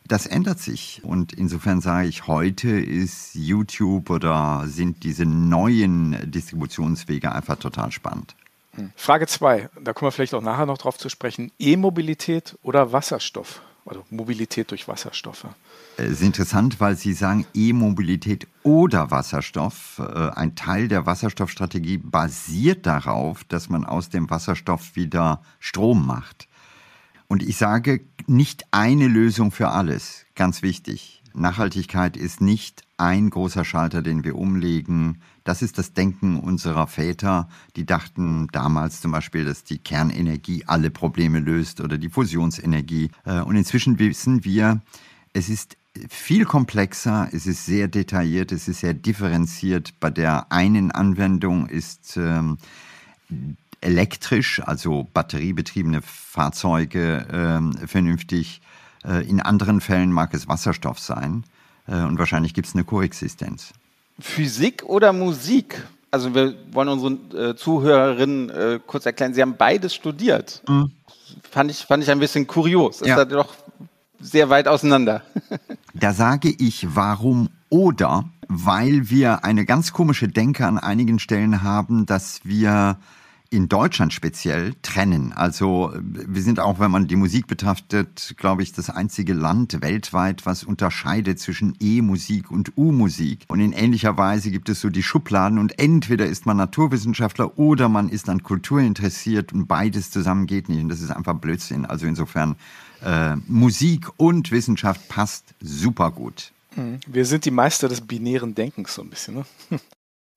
das 0.06 0.26
ändert 0.26 0.58
sich. 0.58 1.02
Und 1.04 1.34
insofern 1.34 1.82
sage 1.82 2.08
ich, 2.08 2.26
heute 2.26 2.70
ist 2.70 3.34
YouTube 3.34 4.08
oder 4.08 4.64
sind 4.66 5.04
diese 5.04 5.26
neuen 5.26 6.30
Distributionswege 6.30 7.30
einfach 7.30 7.56
total 7.56 7.92
spannend. 7.92 8.34
Hm. 8.72 8.90
Frage 8.96 9.26
2, 9.26 9.68
da 9.82 9.92
kommen 9.92 10.06
wir 10.06 10.12
vielleicht 10.12 10.34
auch 10.34 10.42
nachher 10.42 10.66
noch 10.66 10.78
drauf 10.78 10.96
zu 10.96 11.10
sprechen. 11.10 11.52
E-Mobilität 11.58 12.56
oder 12.62 12.92
Wasserstoff? 12.92 13.60
Also 13.84 14.04
Mobilität 14.10 14.70
durch 14.70 14.88
Wasserstoffe. 14.88 15.46
Es 16.00 16.10
ist 16.10 16.22
interessant, 16.22 16.78
weil 16.78 16.96
Sie 16.96 17.12
sagen 17.12 17.44
E-Mobilität 17.54 18.46
oder 18.62 19.10
Wasserstoff. 19.10 19.98
Äh, 19.98 20.30
ein 20.30 20.54
Teil 20.54 20.86
der 20.86 21.06
Wasserstoffstrategie 21.06 21.98
basiert 21.98 22.86
darauf, 22.86 23.42
dass 23.42 23.68
man 23.68 23.84
aus 23.84 24.08
dem 24.08 24.30
Wasserstoff 24.30 24.94
wieder 24.94 25.42
Strom 25.58 26.06
macht. 26.06 26.46
Und 27.26 27.42
ich 27.42 27.56
sage, 27.56 28.00
nicht 28.28 28.64
eine 28.70 29.08
Lösung 29.08 29.50
für 29.50 29.70
alles. 29.70 30.24
Ganz 30.36 30.62
wichtig. 30.62 31.24
Nachhaltigkeit 31.34 32.16
ist 32.16 32.40
nicht 32.40 32.84
ein 32.96 33.28
großer 33.28 33.64
Schalter, 33.64 34.00
den 34.00 34.22
wir 34.22 34.36
umlegen. 34.36 35.20
Das 35.42 35.62
ist 35.62 35.78
das 35.78 35.94
Denken 35.94 36.38
unserer 36.38 36.86
Väter, 36.86 37.48
die 37.74 37.86
dachten 37.86 38.46
damals 38.52 39.00
zum 39.00 39.10
Beispiel, 39.10 39.44
dass 39.44 39.64
die 39.64 39.78
Kernenergie 39.78 40.62
alle 40.64 40.90
Probleme 40.90 41.40
löst 41.40 41.80
oder 41.80 41.98
die 41.98 42.08
Fusionsenergie. 42.08 43.10
Äh, 43.24 43.40
und 43.40 43.56
inzwischen 43.56 43.98
wissen 43.98 44.44
wir, 44.44 44.80
es 45.32 45.48
ist 45.48 45.76
viel 46.08 46.44
komplexer, 46.44 47.28
es 47.32 47.46
ist 47.46 47.66
sehr 47.66 47.88
detailliert, 47.88 48.52
es 48.52 48.68
ist 48.68 48.80
sehr 48.80 48.94
differenziert. 48.94 49.94
Bei 50.00 50.10
der 50.10 50.50
einen 50.52 50.90
Anwendung 50.90 51.66
ist 51.66 52.16
ähm, 52.16 52.58
elektrisch, 53.80 54.60
also 54.64 55.06
batteriebetriebene 55.12 56.02
Fahrzeuge 56.02 57.26
ähm, 57.32 57.72
vernünftig. 57.86 58.60
Äh, 59.04 59.28
in 59.28 59.40
anderen 59.40 59.80
Fällen 59.80 60.12
mag 60.12 60.34
es 60.34 60.48
Wasserstoff 60.48 60.98
sein 60.98 61.44
äh, 61.86 62.02
und 62.02 62.18
wahrscheinlich 62.18 62.54
gibt 62.54 62.68
es 62.68 62.74
eine 62.74 62.84
Koexistenz. 62.84 63.72
Physik 64.18 64.84
oder 64.84 65.12
Musik? 65.12 65.82
also 66.10 66.34
wir 66.34 66.54
wollen 66.72 66.88
unseren 66.88 67.18
äh, 67.36 67.56
Zuhörerinnen 67.56 68.50
äh, 68.50 68.80
kurz 68.86 69.06
erklären, 69.06 69.34
Sie 69.34 69.42
haben 69.42 69.56
beides 69.56 69.94
studiert. 69.94 70.62
Mhm. 70.68 70.92
Fand, 71.50 71.70
ich, 71.70 71.78
fand 71.78 72.02
ich 72.02 72.10
ein 72.10 72.18
bisschen 72.18 72.46
kurios. 72.46 73.00
Ist 73.00 73.08
ja. 73.08 73.16
da 73.16 73.24
doch 73.24 73.54
sehr 74.20 74.48
weit 74.50 74.68
auseinander. 74.68 75.22
Da 75.98 76.12
sage 76.12 76.50
ich, 76.50 76.94
warum 76.94 77.48
oder, 77.68 78.28
weil 78.48 79.10
wir 79.10 79.44
eine 79.44 79.64
ganz 79.64 79.92
komische 79.92 80.28
Denke 80.28 80.66
an 80.66 80.78
einigen 80.78 81.18
Stellen 81.18 81.62
haben, 81.62 82.06
dass 82.06 82.40
wir 82.44 82.98
in 83.50 83.68
Deutschland 83.68 84.12
speziell 84.12 84.74
trennen. 84.82 85.32
Also 85.32 85.92
wir 85.96 86.42
sind 86.42 86.60
auch, 86.60 86.80
wenn 86.80 86.90
man 86.90 87.06
die 87.06 87.16
Musik 87.16 87.46
betrachtet, 87.46 88.34
glaube 88.36 88.62
ich, 88.62 88.72
das 88.72 88.90
einzige 88.90 89.32
Land 89.32 89.80
weltweit, 89.80 90.44
was 90.44 90.64
unterscheidet 90.64 91.38
zwischen 91.38 91.74
E-Musik 91.80 92.50
und 92.50 92.76
U-Musik. 92.76 93.46
Und 93.48 93.60
in 93.60 93.72
ähnlicher 93.72 94.18
Weise 94.18 94.50
gibt 94.50 94.68
es 94.68 94.80
so 94.80 94.90
die 94.90 95.02
Schubladen 95.02 95.58
und 95.58 95.78
entweder 95.78 96.26
ist 96.26 96.44
man 96.44 96.58
Naturwissenschaftler 96.58 97.58
oder 97.58 97.88
man 97.88 98.10
ist 98.10 98.28
an 98.28 98.42
Kultur 98.42 98.80
interessiert 98.80 99.52
und 99.54 99.66
beides 99.66 100.10
zusammen 100.10 100.46
geht 100.46 100.68
nicht. 100.68 100.82
Und 100.82 100.90
das 100.90 101.00
ist 101.00 101.10
einfach 101.10 101.34
Blödsinn. 101.34 101.86
Also 101.86 102.06
insofern 102.06 102.56
äh, 103.04 103.36
Musik 103.46 104.08
und 104.16 104.50
Wissenschaft 104.50 105.08
passt 105.08 105.54
super 105.60 106.10
gut. 106.10 106.52
Mhm. 106.76 107.00
Wir 107.06 107.24
sind 107.24 107.44
die 107.44 107.50
Meister 107.50 107.88
des 107.88 108.00
binären 108.00 108.54
Denkens 108.54 108.94
so 108.94 109.02
ein 109.02 109.10
bisschen. 109.10 109.34
Ne? 109.34 109.44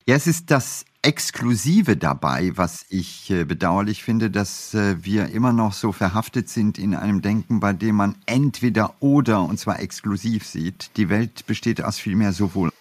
Ja, 0.04 0.16
es 0.16 0.26
ist 0.26 0.50
das 0.50 0.84
Exklusive 1.02 1.96
dabei, 1.96 2.50
was 2.56 2.84
ich 2.88 3.30
äh, 3.30 3.44
bedauerlich 3.44 4.02
finde, 4.02 4.30
dass 4.30 4.74
äh, 4.74 4.96
wir 5.04 5.28
immer 5.28 5.52
noch 5.52 5.72
so 5.72 5.92
verhaftet 5.92 6.48
sind 6.48 6.76
in 6.76 6.96
einem 6.96 7.22
Denken, 7.22 7.60
bei 7.60 7.72
dem 7.72 7.94
man 7.94 8.16
entweder 8.26 8.94
oder 8.98 9.42
und 9.42 9.60
zwar 9.60 9.78
exklusiv 9.78 10.44
sieht. 10.44 10.90
Die 10.96 11.08
Welt 11.08 11.46
besteht 11.46 11.84
aus 11.84 11.98
viel 11.98 12.16
mehr 12.16 12.32
sowohl 12.32 12.72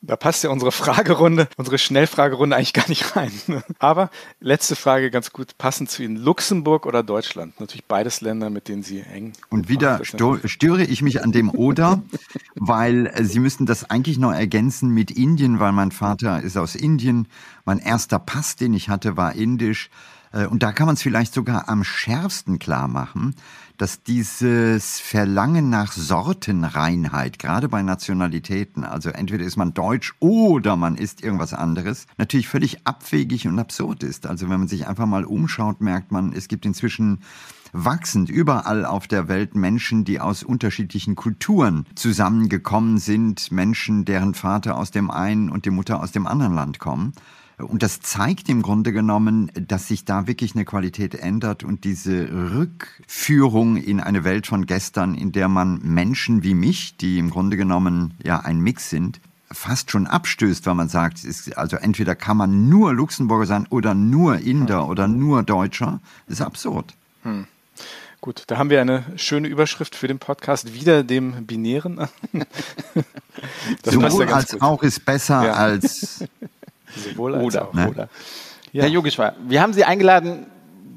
da 0.00 0.16
passt 0.16 0.44
ja 0.44 0.50
unsere 0.50 0.70
Fragerunde, 0.70 1.48
unsere 1.56 1.78
Schnellfragerunde 1.78 2.54
eigentlich 2.56 2.72
gar 2.72 2.88
nicht 2.88 3.16
rein. 3.16 3.32
Aber 3.78 4.10
letzte 4.40 4.76
Frage 4.76 5.10
ganz 5.10 5.32
gut 5.32 5.58
passend 5.58 5.90
zu 5.90 6.02
Ihnen. 6.02 6.16
Luxemburg 6.16 6.86
oder 6.86 7.02
Deutschland? 7.02 7.58
Natürlich 7.58 7.84
beides 7.84 8.20
Länder, 8.20 8.48
mit 8.48 8.68
denen 8.68 8.82
Sie 8.82 9.00
eng. 9.00 9.32
Und 9.48 9.68
wieder 9.68 10.00
störe 10.04 10.84
ich 10.84 11.02
mich 11.02 11.22
an 11.24 11.32
dem 11.32 11.50
oder, 11.50 12.02
weil 12.54 13.06
äh, 13.06 13.24
Sie 13.24 13.40
müssten 13.40 13.66
das 13.66 13.90
eigentlich 13.90 14.18
noch 14.18 14.32
ergänzen 14.32 14.90
mit 14.90 15.10
Indien, 15.10 15.58
weil 15.58 15.72
mein 15.72 15.90
Vater 15.90 16.42
ist 16.42 16.56
aus 16.56 16.74
Indien. 16.74 17.26
Mein 17.64 17.78
erster 17.78 18.18
Pass, 18.18 18.56
den 18.56 18.74
ich 18.74 18.88
hatte, 18.88 19.16
war 19.16 19.34
indisch. 19.34 19.90
Äh, 20.32 20.46
und 20.46 20.62
da 20.62 20.72
kann 20.72 20.86
man 20.86 20.94
es 20.94 21.02
vielleicht 21.02 21.34
sogar 21.34 21.68
am 21.68 21.82
schärfsten 21.82 22.58
klar 22.58 22.86
machen 22.86 23.34
dass 23.78 24.02
dieses 24.02 25.00
Verlangen 25.00 25.70
nach 25.70 25.92
Sortenreinheit, 25.92 27.38
gerade 27.38 27.68
bei 27.68 27.82
Nationalitäten, 27.82 28.84
also 28.84 29.10
entweder 29.10 29.44
ist 29.44 29.56
man 29.56 29.72
deutsch 29.72 30.14
oder 30.18 30.76
man 30.76 30.96
ist 30.96 31.22
irgendwas 31.22 31.54
anderes, 31.54 32.06
natürlich 32.18 32.48
völlig 32.48 32.86
abwegig 32.86 33.46
und 33.46 33.58
absurd 33.58 34.02
ist. 34.02 34.26
Also 34.26 34.50
wenn 34.50 34.58
man 34.58 34.68
sich 34.68 34.86
einfach 34.88 35.06
mal 35.06 35.24
umschaut, 35.24 35.80
merkt 35.80 36.12
man, 36.12 36.32
es 36.32 36.48
gibt 36.48 36.66
inzwischen 36.66 37.20
wachsend 37.72 38.30
überall 38.30 38.84
auf 38.84 39.06
der 39.06 39.28
Welt 39.28 39.54
Menschen, 39.54 40.04
die 40.04 40.20
aus 40.20 40.42
unterschiedlichen 40.42 41.14
Kulturen 41.14 41.86
zusammengekommen 41.94 42.98
sind, 42.98 43.52
Menschen, 43.52 44.04
deren 44.04 44.34
Vater 44.34 44.76
aus 44.76 44.90
dem 44.90 45.10
einen 45.10 45.50
und 45.50 45.64
die 45.66 45.70
Mutter 45.70 46.02
aus 46.02 46.12
dem 46.12 46.26
anderen 46.26 46.54
Land 46.54 46.78
kommen. 46.78 47.12
Und 47.58 47.82
das 47.82 48.00
zeigt 48.00 48.48
im 48.48 48.62
Grunde 48.62 48.92
genommen, 48.92 49.50
dass 49.54 49.88
sich 49.88 50.04
da 50.04 50.28
wirklich 50.28 50.54
eine 50.54 50.64
Qualität 50.64 51.16
ändert 51.16 51.64
und 51.64 51.82
diese 51.82 52.28
Rückführung 52.54 53.76
in 53.76 54.00
eine 54.00 54.22
Welt 54.22 54.46
von 54.46 54.64
gestern, 54.66 55.14
in 55.14 55.32
der 55.32 55.48
man 55.48 55.80
Menschen 55.82 56.44
wie 56.44 56.54
mich, 56.54 56.96
die 56.96 57.18
im 57.18 57.30
Grunde 57.30 57.56
genommen 57.56 58.14
ja 58.22 58.38
ein 58.38 58.60
Mix 58.60 58.90
sind, 58.90 59.20
fast 59.50 59.90
schon 59.90 60.06
abstößt, 60.06 60.66
weil 60.66 60.74
man 60.74 60.88
sagt, 60.88 61.24
ist, 61.24 61.56
also 61.56 61.76
entweder 61.76 62.14
kann 62.14 62.36
man 62.36 62.68
nur 62.68 62.94
Luxemburger 62.94 63.46
sein 63.46 63.66
oder 63.70 63.94
nur 63.94 64.38
Inder 64.38 64.82
hm. 64.82 64.88
oder 64.90 65.08
nur 65.08 65.42
Deutscher. 65.42 66.00
Ist 66.28 66.40
absurd. 66.40 66.94
Hm. 67.24 67.46
Gut, 68.20 68.44
da 68.48 68.58
haben 68.58 68.70
wir 68.70 68.80
eine 68.80 69.04
schöne 69.16 69.48
Überschrift 69.48 69.94
für 69.94 70.08
den 70.08 70.18
Podcast, 70.18 70.74
wieder 70.74 71.02
dem 71.02 71.46
Binären. 71.46 71.96
das 73.82 73.94
Sowohl 73.94 74.28
ja 74.28 74.34
als 74.34 74.52
gut. 74.52 74.62
auch 74.62 74.82
ist 74.82 75.04
besser 75.04 75.44
ja. 75.44 75.52
als 75.52 76.24
Sowohl 76.96 77.34
als 77.34 77.44
oder, 77.44 77.68
auch. 77.68 77.74
Ne? 77.74 77.88
Oder. 77.88 78.08
Ja. 78.72 78.82
Herr 78.82 78.90
Yogeshwar, 78.90 79.34
wir 79.46 79.62
haben 79.62 79.72
Sie 79.72 79.84
eingeladen, 79.84 80.46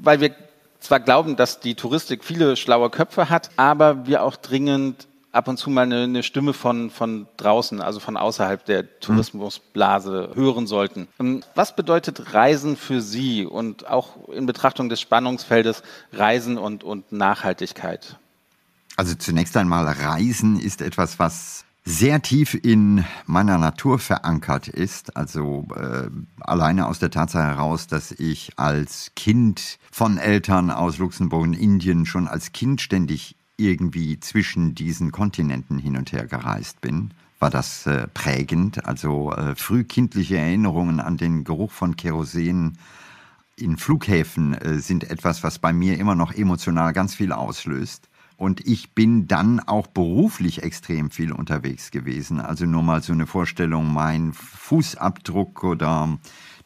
weil 0.02 0.20
wir 0.20 0.34
zwar 0.80 1.00
glauben, 1.00 1.36
dass 1.36 1.60
die 1.60 1.74
Touristik 1.74 2.24
viele 2.24 2.56
schlaue 2.56 2.90
Köpfe 2.90 3.30
hat, 3.30 3.50
aber 3.56 4.06
wir 4.06 4.22
auch 4.22 4.36
dringend 4.36 5.06
ab 5.32 5.48
und 5.48 5.56
zu 5.56 5.70
mal 5.70 5.82
eine, 5.82 6.02
eine 6.02 6.22
Stimme 6.22 6.52
von, 6.52 6.90
von 6.90 7.26
draußen, 7.38 7.80
also 7.80 8.00
von 8.00 8.16
außerhalb 8.16 8.64
der 8.64 9.00
Tourismusblase 9.00 10.32
hören 10.34 10.66
sollten. 10.66 11.08
Ähm, 11.18 11.42
was 11.54 11.74
bedeutet 11.74 12.34
Reisen 12.34 12.76
für 12.76 13.00
Sie 13.00 13.46
und 13.46 13.88
auch 13.88 14.28
in 14.28 14.46
Betrachtung 14.46 14.88
des 14.88 15.00
Spannungsfeldes 15.00 15.82
Reisen 16.12 16.58
und, 16.58 16.84
und 16.84 17.10
Nachhaltigkeit? 17.12 18.18
Also 18.96 19.14
zunächst 19.14 19.56
einmal 19.56 19.86
Reisen 19.86 20.60
ist 20.60 20.82
etwas, 20.82 21.18
was 21.18 21.64
sehr 21.84 22.22
tief 22.22 22.54
in 22.54 23.04
meiner 23.26 23.58
Natur 23.58 23.98
verankert 23.98 24.68
ist. 24.68 25.16
Also 25.16 25.66
äh, 25.74 26.08
alleine 26.40 26.86
aus 26.86 26.98
der 26.98 27.10
Tatsache 27.10 27.44
heraus, 27.44 27.86
dass 27.86 28.12
ich 28.12 28.52
als 28.56 29.12
Kind 29.16 29.78
von 29.90 30.18
Eltern 30.18 30.70
aus 30.70 30.98
Luxemburg 30.98 31.42
und 31.42 31.54
Indien 31.54 32.06
schon 32.06 32.28
als 32.28 32.52
Kind 32.52 32.80
ständig 32.80 33.36
irgendwie 33.56 34.18
zwischen 34.20 34.74
diesen 34.74 35.12
Kontinenten 35.12 35.78
hin 35.78 35.96
und 35.96 36.12
her 36.12 36.26
gereist 36.26 36.80
bin, 36.80 37.12
war 37.38 37.50
das 37.50 37.86
äh, 37.86 38.06
prägend. 38.08 38.86
Also 38.86 39.32
äh, 39.32 39.56
frühkindliche 39.56 40.38
Erinnerungen 40.38 41.00
an 41.00 41.16
den 41.16 41.42
Geruch 41.44 41.72
von 41.72 41.96
Kerosin 41.96 42.78
in 43.56 43.76
Flughäfen 43.76 44.54
äh, 44.54 44.78
sind 44.78 45.10
etwas, 45.10 45.42
was 45.42 45.58
bei 45.58 45.72
mir 45.72 45.98
immer 45.98 46.14
noch 46.14 46.32
emotional 46.32 46.92
ganz 46.92 47.14
viel 47.14 47.32
auslöst. 47.32 48.08
Und 48.42 48.66
ich 48.66 48.92
bin 48.92 49.28
dann 49.28 49.60
auch 49.60 49.86
beruflich 49.86 50.64
extrem 50.64 51.12
viel 51.12 51.30
unterwegs 51.30 51.92
gewesen. 51.92 52.40
Also 52.40 52.66
nur 52.66 52.82
mal 52.82 53.00
so 53.00 53.12
eine 53.12 53.28
Vorstellung, 53.28 53.92
mein 53.92 54.32
Fußabdruck 54.32 55.62
oder 55.62 56.18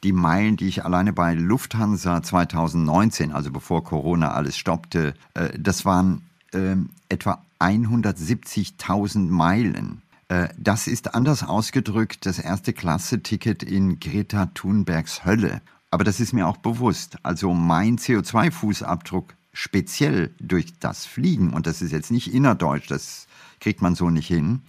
die 0.02 0.12
Meilen, 0.12 0.56
die 0.56 0.68
ich 0.68 0.86
alleine 0.86 1.12
bei 1.12 1.34
Lufthansa 1.34 2.22
2019, 2.22 3.30
also 3.30 3.52
bevor 3.52 3.84
Corona 3.84 4.30
alles 4.30 4.56
stoppte, 4.56 5.12
äh, 5.34 5.50
das 5.58 5.84
waren 5.84 6.22
äh, 6.54 6.76
etwa 7.10 7.44
170.000 7.60 9.28
Meilen. 9.28 10.00
Äh, 10.28 10.48
das 10.56 10.86
ist 10.86 11.14
anders 11.14 11.42
ausgedrückt 11.42 12.24
das 12.24 12.38
erste 12.38 12.72
Klasse-Ticket 12.72 13.62
in 13.62 14.00
Greta 14.00 14.46
Thunbergs 14.54 15.26
Hölle. 15.26 15.60
Aber 15.90 16.04
das 16.04 16.20
ist 16.20 16.32
mir 16.32 16.48
auch 16.48 16.56
bewusst. 16.56 17.18
Also 17.22 17.52
mein 17.52 17.98
CO2-Fußabdruck 17.98 19.35
speziell 19.56 20.34
durch 20.38 20.78
das 20.78 21.06
Fliegen, 21.06 21.54
und 21.54 21.66
das 21.66 21.80
ist 21.80 21.90
jetzt 21.90 22.10
nicht 22.10 22.32
innerdeutsch, 22.32 22.90
das 22.90 23.26
kriegt 23.58 23.80
man 23.80 23.94
so 23.94 24.10
nicht 24.10 24.26
hin, 24.26 24.60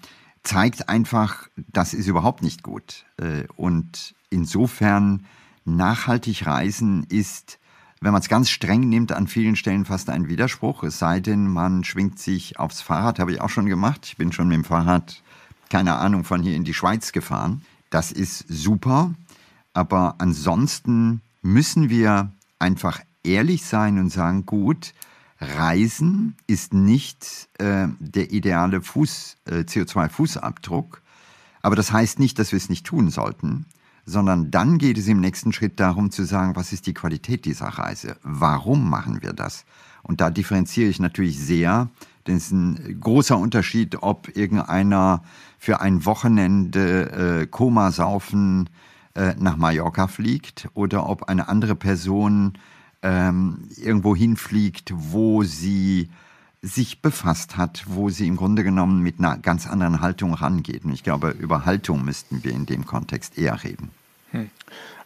zeigt 0.43 0.87
einfach, 0.87 1.49
das 1.57 1.93
ist 1.93 2.07
überhaupt 2.07 2.41
nicht 2.41 2.63
gut. 2.63 3.05
Äh, 3.17 3.43
und 3.57 4.15
insofern 4.29 5.25
nachhaltig 5.65 6.47
reisen 6.47 7.03
ist, 7.09 7.59
wenn 7.99 8.13
man 8.13 8.21
es 8.21 8.29
ganz 8.29 8.49
streng 8.49 8.87
nimmt, 8.87 9.11
an 9.11 9.27
vielen 9.27 9.57
Stellen 9.57 9.83
fast 9.83 10.09
ein 10.09 10.29
Widerspruch. 10.29 10.83
Es 10.83 10.99
sei 10.99 11.19
denn, 11.19 11.51
man 11.51 11.83
schwingt 11.83 12.17
sich 12.17 12.57
aufs 12.57 12.81
Fahrrad, 12.81 13.19
habe 13.19 13.33
ich 13.33 13.41
auch 13.41 13.49
schon 13.49 13.65
gemacht. 13.65 14.05
Ich 14.05 14.15
bin 14.15 14.31
schon 14.31 14.47
mit 14.47 14.55
dem 14.55 14.63
Fahrrad, 14.63 15.21
keine 15.69 15.95
Ahnung, 15.95 16.23
von 16.23 16.41
hier 16.41 16.55
in 16.55 16.63
die 16.63 16.73
Schweiz 16.73 17.11
gefahren. 17.11 17.61
Das 17.89 18.13
ist 18.13 18.45
super. 18.47 19.13
Aber 19.73 20.15
ansonsten 20.19 21.21
müssen 21.41 21.89
wir 21.89 22.31
einfach 22.57 23.01
ehrlich 23.27 23.65
sein 23.65 23.99
und 23.99 24.09
sagen, 24.09 24.45
gut, 24.45 24.93
Reisen 25.39 26.35
ist 26.47 26.73
nicht 26.73 27.49
äh, 27.59 27.87
der 27.99 28.31
ideale 28.31 28.81
Fuß, 28.81 29.37
äh, 29.45 29.59
CO2-Fußabdruck, 29.59 31.01
aber 31.61 31.75
das 31.75 31.91
heißt 31.91 32.19
nicht, 32.19 32.39
dass 32.39 32.51
wir 32.51 32.57
es 32.57 32.69
nicht 32.69 32.85
tun 32.85 33.09
sollten, 33.09 33.65
sondern 34.05 34.49
dann 34.51 34.77
geht 34.77 34.97
es 34.97 35.07
im 35.07 35.19
nächsten 35.19 35.51
Schritt 35.53 35.79
darum 35.79 36.11
zu 36.11 36.23
sagen, 36.23 36.55
was 36.55 36.73
ist 36.73 36.87
die 36.87 36.93
Qualität 36.93 37.45
dieser 37.45 37.67
Reise? 37.67 38.17
Warum 38.23 38.89
machen 38.89 39.21
wir 39.21 39.33
das? 39.33 39.65
Und 40.01 40.21
da 40.21 40.29
differenziere 40.29 40.89
ich 40.89 40.99
natürlich 40.99 41.37
sehr, 41.37 41.89
denn 42.25 42.37
es 42.37 42.45
ist 42.45 42.51
ein 42.53 42.99
großer 42.99 43.37
Unterschied, 43.37 44.01
ob 44.01 44.35
irgendeiner 44.35 45.23
für 45.59 45.81
ein 45.81 46.05
Wochenende 46.05 47.41
äh, 47.41 47.47
Koma 47.47 47.91
saufen 47.91 48.69
äh, 49.13 49.35
nach 49.37 49.57
Mallorca 49.57 50.07
fliegt 50.07 50.69
oder 50.73 51.09
ob 51.09 51.23
eine 51.23 51.49
andere 51.49 51.75
Person 51.75 52.53
ähm, 53.01 53.69
irgendwo 53.75 54.15
hinfliegt, 54.15 54.91
wo 54.95 55.43
sie 55.43 56.09
sich 56.61 57.01
befasst 57.01 57.55
hat, 57.57 57.83
wo 57.87 58.09
sie 58.09 58.27
im 58.27 58.35
Grunde 58.35 58.63
genommen 58.63 59.01
mit 59.01 59.19
einer 59.19 59.37
ganz 59.37 59.67
anderen 59.67 60.01
Haltung 60.01 60.33
rangeht. 60.33 60.85
Und 60.85 60.93
ich 60.93 61.03
glaube, 61.03 61.29
über 61.29 61.65
Haltung 61.65 62.03
müssten 62.03 62.43
wir 62.43 62.51
in 62.51 62.65
dem 62.65 62.85
Kontext 62.85 63.37
eher 63.37 63.63
reden. 63.63 63.91
Hm. 64.31 64.49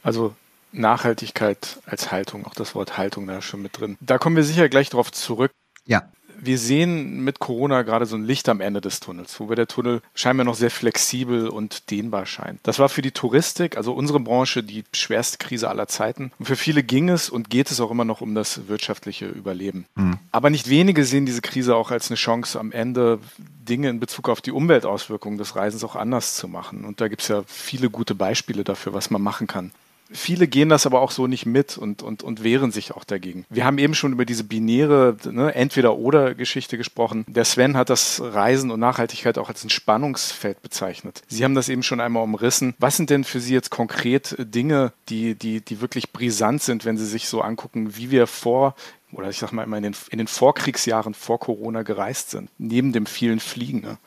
Also 0.03 0.35
Nachhaltigkeit 0.71 1.81
als 1.85 2.11
Haltung, 2.11 2.45
auch 2.45 2.53
das 2.53 2.75
Wort 2.75 2.97
Haltung 2.97 3.27
da 3.27 3.41
schon 3.41 3.61
mit 3.61 3.79
drin. 3.79 3.97
Da 3.99 4.17
kommen 4.17 4.35
wir 4.35 4.43
sicher 4.43 4.69
gleich 4.69 4.89
drauf 4.89 5.11
zurück. 5.11 5.51
Ja. 5.85 6.03
Wir 6.41 6.57
sehen 6.57 7.23
mit 7.23 7.39
Corona 7.39 7.83
gerade 7.83 8.05
so 8.05 8.15
ein 8.15 8.25
Licht 8.25 8.49
am 8.49 8.61
Ende 8.61 8.81
des 8.81 8.99
Tunnels, 8.99 9.39
wo 9.39 9.53
der 9.53 9.67
Tunnel 9.67 10.01
scheinbar 10.13 10.45
noch 10.45 10.55
sehr 10.55 10.71
flexibel 10.71 11.47
und 11.47 11.91
dehnbar 11.91 12.25
scheint. 12.25 12.59
Das 12.63 12.79
war 12.79 12.89
für 12.89 13.01
die 13.01 13.11
Touristik, 13.11 13.77
also 13.77 13.93
unsere 13.93 14.19
Branche, 14.19 14.63
die 14.63 14.83
schwerste 14.93 15.37
Krise 15.37 15.69
aller 15.69 15.87
Zeiten. 15.87 16.31
Und 16.39 16.45
für 16.45 16.55
viele 16.55 16.83
ging 16.83 17.09
es 17.09 17.29
und 17.29 17.49
geht 17.49 17.71
es 17.71 17.79
auch 17.79 17.91
immer 17.91 18.05
noch 18.05 18.21
um 18.21 18.35
das 18.35 18.67
wirtschaftliche 18.67 19.27
Überleben. 19.27 19.85
Mhm. 19.95 20.17
Aber 20.31 20.49
nicht 20.49 20.69
wenige 20.69 21.05
sehen 21.05 21.25
diese 21.25 21.41
Krise 21.41 21.75
auch 21.75 21.91
als 21.91 22.09
eine 22.09 22.17
Chance, 22.17 22.59
am 22.59 22.71
Ende 22.71 23.19
Dinge 23.37 23.89
in 23.89 23.99
Bezug 23.99 24.29
auf 24.29 24.41
die 24.41 24.51
Umweltauswirkungen 24.51 25.37
des 25.37 25.55
Reisens 25.55 25.83
auch 25.83 25.95
anders 25.95 26.35
zu 26.35 26.47
machen. 26.47 26.85
Und 26.85 26.99
da 27.01 27.07
gibt 27.07 27.21
es 27.21 27.27
ja 27.27 27.43
viele 27.45 27.89
gute 27.89 28.15
Beispiele 28.15 28.63
dafür, 28.63 28.93
was 28.93 29.11
man 29.11 29.21
machen 29.21 29.47
kann. 29.47 29.71
Viele 30.13 30.47
gehen 30.47 30.69
das 30.69 30.85
aber 30.85 31.01
auch 31.01 31.11
so 31.11 31.27
nicht 31.27 31.45
mit 31.45 31.77
und, 31.77 32.03
und, 32.03 32.23
und 32.23 32.43
wehren 32.43 32.71
sich 32.71 32.91
auch 32.91 33.03
dagegen. 33.03 33.45
Wir 33.49 33.65
haben 33.65 33.77
eben 33.77 33.93
schon 33.93 34.13
über 34.13 34.25
diese 34.25 34.43
binäre 34.43 35.15
ne, 35.29 35.55
Entweder-Oder-Geschichte 35.55 36.77
gesprochen. 36.77 37.25
Der 37.27 37.45
Sven 37.45 37.77
hat 37.77 37.89
das 37.89 38.21
Reisen 38.21 38.71
und 38.71 38.79
Nachhaltigkeit 38.79 39.37
auch 39.37 39.49
als 39.49 39.63
ein 39.63 39.69
Spannungsfeld 39.69 40.61
bezeichnet. 40.61 41.21
Sie 41.27 41.43
haben 41.43 41.55
das 41.55 41.69
eben 41.69 41.83
schon 41.83 42.01
einmal 42.01 42.23
umrissen. 42.23 42.73
Was 42.77 42.97
sind 42.97 43.09
denn 43.09 43.23
für 43.23 43.39
Sie 43.39 43.53
jetzt 43.53 43.69
konkret 43.69 44.35
Dinge, 44.39 44.91
die, 45.09 45.35
die, 45.35 45.61
die 45.61 45.81
wirklich 45.81 46.11
brisant 46.11 46.61
sind, 46.61 46.85
wenn 46.85 46.97
Sie 46.97 47.05
sich 47.05 47.27
so 47.27 47.41
angucken, 47.41 47.95
wie 47.95 48.11
wir 48.11 48.27
vor 48.27 48.75
oder 49.13 49.29
ich 49.29 49.39
sag 49.39 49.51
mal 49.51 49.63
immer 49.63 49.77
in 49.77 49.83
den, 49.83 49.95
in 50.09 50.17
den 50.17 50.27
Vorkriegsjahren 50.27 51.13
vor 51.13 51.39
Corona 51.39 51.83
gereist 51.83 52.31
sind, 52.31 52.49
neben 52.57 52.93
dem 52.93 53.05
vielen 53.05 53.39
Fliegen? 53.39 53.81
Ne? 53.81 53.97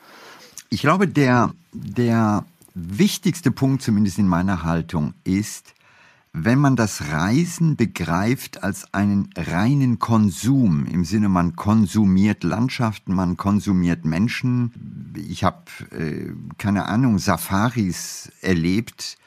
Ich 0.69 0.81
glaube, 0.81 1.07
der, 1.07 1.53
der 1.73 2.45
wichtigste 2.73 3.51
Punkt, 3.51 3.81
zumindest 3.81 4.17
in 4.17 4.27
meiner 4.27 4.63
Haltung, 4.63 5.13
ist, 5.23 5.73
wenn 6.37 6.59
man 6.59 6.75
das 6.75 7.11
Reisen 7.11 7.77
begreift 7.77 8.61
als 8.61 8.93
einen 8.93 9.29
reinen 9.37 9.99
Konsum, 9.99 10.85
im 10.85 11.05
Sinne 11.05 11.29
man 11.29 11.55
konsumiert 11.55 12.43
Landschaften, 12.43 13.13
man 13.13 13.37
konsumiert 13.37 14.03
Menschen. 14.03 15.13
Ich 15.15 15.45
habe, 15.45 15.63
äh, 15.91 16.33
keine 16.57 16.87
Ahnung, 16.87 17.19
Safaris 17.19 18.33
erlebt, 18.41 19.17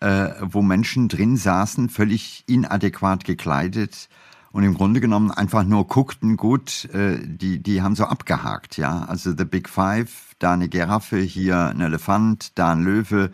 äh, 0.00 0.30
wo 0.40 0.62
Menschen 0.62 1.08
drin 1.08 1.36
saßen, 1.36 1.90
völlig 1.90 2.44
inadäquat 2.46 3.24
gekleidet 3.24 4.08
und 4.50 4.62
im 4.62 4.72
Grunde 4.72 5.02
genommen 5.02 5.30
einfach 5.30 5.64
nur 5.64 5.86
guckten, 5.86 6.38
gut, 6.38 6.86
äh, 6.94 7.18
die, 7.22 7.62
die 7.62 7.82
haben 7.82 7.94
so 7.94 8.04
abgehakt, 8.04 8.78
ja. 8.78 9.04
Also 9.04 9.34
The 9.36 9.44
Big 9.44 9.68
Five, 9.68 10.34
da 10.38 10.54
eine 10.54 10.70
Giraffe, 10.70 11.18
hier 11.18 11.58
ein 11.66 11.82
Elefant, 11.82 12.58
da 12.58 12.72
ein 12.72 12.82
Löwe. 12.82 13.32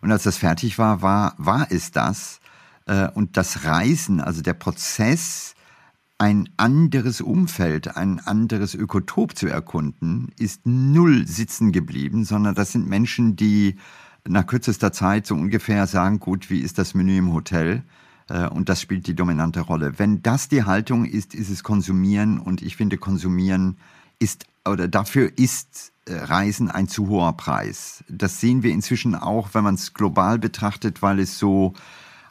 Und 0.00 0.10
als 0.10 0.24
das 0.24 0.38
fertig 0.38 0.76
war, 0.76 1.02
war, 1.02 1.34
war 1.38 1.68
es 1.70 1.92
das. 1.92 2.40
Äh, 2.86 3.08
und 3.08 3.36
das 3.36 3.64
Reisen, 3.64 4.20
also 4.20 4.42
der 4.42 4.54
Prozess, 4.54 5.54
ein 6.18 6.48
anderes 6.56 7.20
Umfeld, 7.20 7.96
ein 7.96 8.20
anderes 8.20 8.74
Ökotop 8.74 9.36
zu 9.36 9.48
erkunden, 9.48 10.32
ist 10.38 10.64
null 10.64 11.26
sitzen 11.26 11.72
geblieben, 11.72 12.24
sondern 12.24 12.54
das 12.54 12.72
sind 12.72 12.88
Menschen, 12.88 13.36
die 13.36 13.76
nach 14.26 14.46
kürzester 14.46 14.92
Zeit 14.92 15.26
so 15.26 15.34
ungefähr 15.34 15.86
sagen, 15.86 16.20
gut, 16.20 16.50
wie 16.50 16.60
ist 16.60 16.78
das 16.78 16.94
Menü 16.94 17.18
im 17.18 17.32
Hotel? 17.32 17.82
Äh, 18.28 18.48
und 18.48 18.68
das 18.68 18.80
spielt 18.80 19.06
die 19.06 19.14
dominante 19.14 19.60
Rolle. 19.60 19.98
Wenn 19.98 20.22
das 20.22 20.48
die 20.48 20.64
Haltung 20.64 21.04
ist, 21.04 21.34
ist 21.34 21.50
es 21.50 21.62
Konsumieren 21.62 22.38
und 22.38 22.62
ich 22.62 22.76
finde, 22.76 22.96
Konsumieren 22.96 23.76
ist 24.18 24.46
oder 24.66 24.88
dafür 24.88 25.30
ist 25.36 25.92
äh, 26.06 26.14
Reisen 26.14 26.70
ein 26.70 26.88
zu 26.88 27.08
hoher 27.08 27.36
Preis. 27.36 28.04
Das 28.08 28.40
sehen 28.40 28.62
wir 28.62 28.72
inzwischen 28.72 29.14
auch, 29.14 29.50
wenn 29.52 29.64
man 29.64 29.74
es 29.74 29.92
global 29.92 30.38
betrachtet, 30.38 31.02
weil 31.02 31.18
es 31.18 31.38
so 31.38 31.74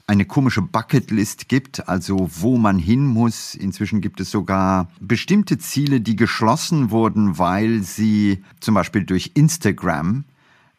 eine 0.06 0.26
komische 0.26 0.62
Bucketlist 0.62 1.48
gibt, 1.48 1.88
also 1.88 2.30
wo 2.30 2.58
man 2.58 2.78
hin 2.78 3.06
muss. 3.06 3.56
Inzwischen 3.56 4.02
gibt 4.02 4.20
es 4.20 4.32
sogar 4.32 4.90
bestimmte 5.00 5.58
Ziele, 5.58 6.02
die 6.02 6.16
geschlossen 6.16 6.92
wurden, 6.92 7.38
weil 7.38 7.84
sie 7.84 8.44
zum 8.60 8.76
Beispiel 8.76 9.06
durch 9.06 9.32
Instagram 9.36 10.26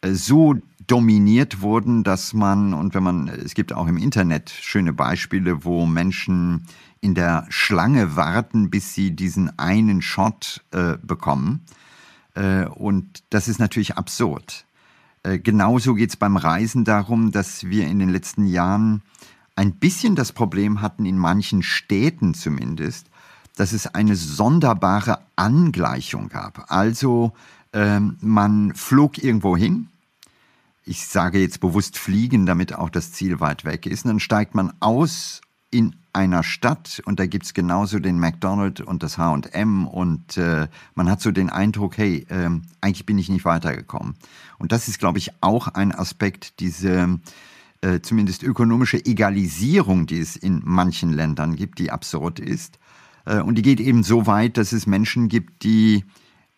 äh, 0.03 0.13
so 0.13 0.57
dominiert 0.87 1.63
wurden, 1.63 2.05
dass 2.05 2.35
man, 2.35 2.75
und 2.75 2.95
wenn 2.95 3.03
man, 3.03 3.29
es 3.29 3.55
gibt 3.55 3.73
auch 3.73 3.87
im 3.87 3.97
Internet 3.97 4.51
schöne 4.51 4.93
Beispiele, 4.93 5.65
wo 5.65 5.87
Menschen 5.87 6.67
in 7.01 7.15
der 7.15 7.47
Schlange 7.49 8.17
warten, 8.17 8.71
bis 8.71 8.95
sie 8.95 9.13
diesen 9.13 9.59
einen 9.59 10.03
Shot 10.03 10.63
äh, 10.73 10.99
bekommen. 11.03 11.63
Äh, 12.35 12.67
und 12.67 13.23
das 13.31 13.49
ist 13.49 13.59
natürlich 13.59 13.97
absurd. 13.97 14.64
Äh, 15.25 15.39
genauso 15.41 15.95
geht 15.95 16.11
es 16.11 16.17
beim 16.17 16.37
Reisen 16.37 16.85
darum, 16.85 17.33
dass 17.33 17.65
wir 17.65 17.89
in 17.89 17.99
den 17.99 18.11
letzten 18.11 18.47
Jahren 18.47 19.03
ein 19.57 19.73
bisschen 19.73 20.15
das 20.15 20.33
Problem 20.33 20.81
hatten, 20.81 21.05
in 21.07 21.19
manchen 21.19 21.63
Städten 21.63 22.35
zumindest, 22.35 23.09
dass 23.57 23.73
es 23.73 23.87
eine 23.87 24.17
sonderbare 24.17 25.19
Angleichung 25.37 26.29
gab. 26.29 26.71
Also 26.71 27.33
ähm, 27.73 28.17
man 28.21 28.75
flog 28.75 29.19
irgendwo 29.23 29.57
hin, 29.57 29.89
ich 30.85 31.07
sage 31.07 31.39
jetzt 31.39 31.61
bewusst 31.61 31.99
fliegen, 31.99 32.47
damit 32.47 32.75
auch 32.75 32.91
das 32.91 33.13
Ziel 33.13 33.41
weit 33.41 33.65
weg 33.65 33.87
ist, 33.87 34.05
und 34.05 34.11
dann 34.11 34.21
steigt 34.21 34.55
man 34.55 34.73
aus 34.81 35.41
in 35.71 35.97
einer 36.15 36.43
Stadt 36.43 37.03
und 37.05 37.19
da 37.19 37.27
gibt 37.27 37.45
es 37.45 37.55
genauso 37.55 37.99
den 37.99 38.19
McDonald's 38.19 38.81
und 38.81 39.03
das 39.03 39.19
HM 39.19 39.87
und 39.87 40.37
äh, 40.37 40.69
man 40.95 41.11
hat 41.11 41.21
so 41.21 41.31
den 41.31 41.51
Eindruck, 41.51 41.99
hey, 41.99 42.27
äh, 42.29 42.51
eigentlich 42.81 43.07
bin 43.07 43.19
ich 43.19 43.29
nicht 43.29 43.45
weitergekommen. 43.45 44.15
Und 44.59 44.73
das 44.73 44.89
ist, 44.89 44.99
glaube 44.99 45.19
ich, 45.19 45.31
auch 45.41 45.69
ein 45.69 45.93
Aspekt, 45.93 46.61
diese 46.61 47.19
äh, 47.81 48.01
zumindest 48.01 48.43
ökonomische 48.43 49.05
Egalisierung, 49.05 50.07
die 50.07 50.21
es 50.21 50.37
in 50.37 50.63
manchen 50.65 51.13
Ländern 51.13 51.57
gibt, 51.57 51.79
die 51.79 51.91
absurd 51.91 52.39
ist. 52.39 52.79
Äh, 53.27 53.41
und 53.41 53.57
die 53.57 53.63
geht 53.63 53.81
eben 53.81 54.03
so 54.03 54.27
weit, 54.27 54.57
dass 54.57 54.73
es 54.73 54.87
Menschen 54.87 55.29
gibt, 55.29 55.65
die 55.65 56.05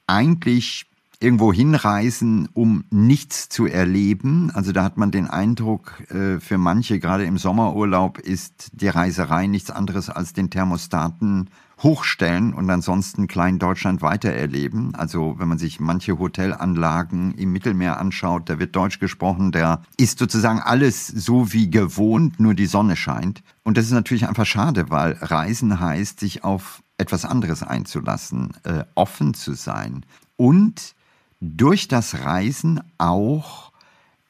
eigentlich 0.07 0.87
irgendwo 1.21 1.53
hinreisen, 1.53 2.49
um 2.53 2.85
nichts 2.91 3.49
zu 3.49 3.67
erleben. 3.67 4.51
Also 4.53 4.73
da 4.73 4.85
hat 4.85 4.97
man 4.97 5.11
den 5.11 5.29
Eindruck, 5.29 6.03
äh, 6.11 6.41
für 6.41 6.59
manche, 6.59 7.01
gerade 7.01 7.25
im 7.25 7.39
Sommerurlaub, 7.39 8.19
ist 8.19 8.71
die 8.73 8.89
Reiserei 8.89 9.47
nichts 9.47 9.71
anderes 9.71 10.11
als 10.11 10.33
den 10.33 10.51
Thermostaten 10.51 11.49
hochstellen 11.83 12.55
und 12.55 12.71
ansonsten 12.71 13.29
klein 13.29 13.59
Deutschland 13.59 14.01
weitererleben. 14.01 14.95
Also 14.95 15.37
wenn 15.39 15.49
man 15.49 15.59
sich 15.59 15.79
manche 15.79 16.19
Hotelanlagen 16.19 17.35
im 17.35 17.53
Mittelmeer 17.53 18.01
anschaut, 18.01 18.49
da 18.49 18.59
wird 18.59 18.75
Deutsch 18.75 18.99
gesprochen, 18.99 19.53
da 19.53 19.83
ist 19.99 20.19
sozusagen 20.19 20.61
alles 20.61 21.07
so 21.07 21.53
wie 21.53 21.71
gewohnt, 21.71 22.41
nur 22.41 22.55
die 22.55 22.67
Sonne 22.67 22.97
scheint. 22.97 23.43
Und 23.63 23.77
das 23.77 23.87
ist 23.87 23.93
natürlich 23.93 24.27
einfach 24.27 24.47
schade, 24.47 24.91
weil 24.91 25.19
Reisen 25.21 25.79
heißt, 25.79 26.21
sich 26.21 26.45
auf 26.45 26.83
etwas 26.99 27.27
anderes 27.27 27.63
einzulassen, 27.63 28.53
äh, 28.65 28.85
offen 28.95 29.35
zu 29.35 29.53
sein 29.53 30.07
und 30.37 30.96
durch 31.41 31.89
das 31.89 32.21
Reisen 32.21 32.81
auch 32.99 33.73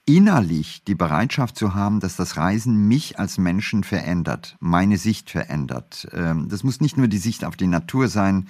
innerlich 0.06 0.84
die 0.84 0.94
Bereitschaft 0.94 1.56
zu 1.56 1.74
haben, 1.74 2.00
dass 2.00 2.16
das 2.16 2.36
Reisen 2.36 2.86
mich 2.86 3.18
als 3.18 3.38
Menschen 3.38 3.82
verändert, 3.82 4.56
meine 4.60 4.98
Sicht 4.98 5.30
verändert. 5.30 6.08
Ähm, 6.12 6.48
das 6.48 6.62
muss 6.62 6.80
nicht 6.80 6.96
nur 6.96 7.08
die 7.08 7.18
Sicht 7.18 7.44
auf 7.44 7.56
die 7.56 7.66
Natur 7.66 8.08
sein, 8.08 8.46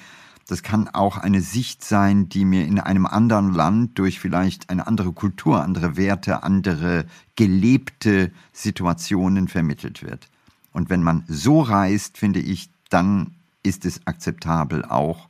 das 0.49 0.63
kann 0.63 0.89
auch 0.89 1.17
eine 1.17 1.41
Sicht 1.41 1.85
sein, 1.85 2.29
die 2.29 2.45
mir 2.45 2.67
in 2.67 2.79
einem 2.79 3.05
anderen 3.05 3.53
Land 3.53 3.99
durch 3.99 4.21
vielleicht 4.21 4.71
eine 4.71 4.87
andere 4.87 5.13
Kultur, 5.13 5.63
andere 5.63 5.97
Werte, 5.97 6.45
andere 6.45 7.07
gelebte 7.35 8.31
Situationen 8.53 9.49
vermittelt 9.49 10.05
wird. 10.05 10.29
Und 10.73 10.89
wenn 10.89 11.03
man 11.03 11.25
so 11.27 11.63
reist, 11.63 12.17
finde 12.17 12.39
ich, 12.39 12.71
dann 12.91 13.35
ist 13.65 13.85
es 13.85 14.07
akzeptabel 14.07 14.85
auch 14.85 15.26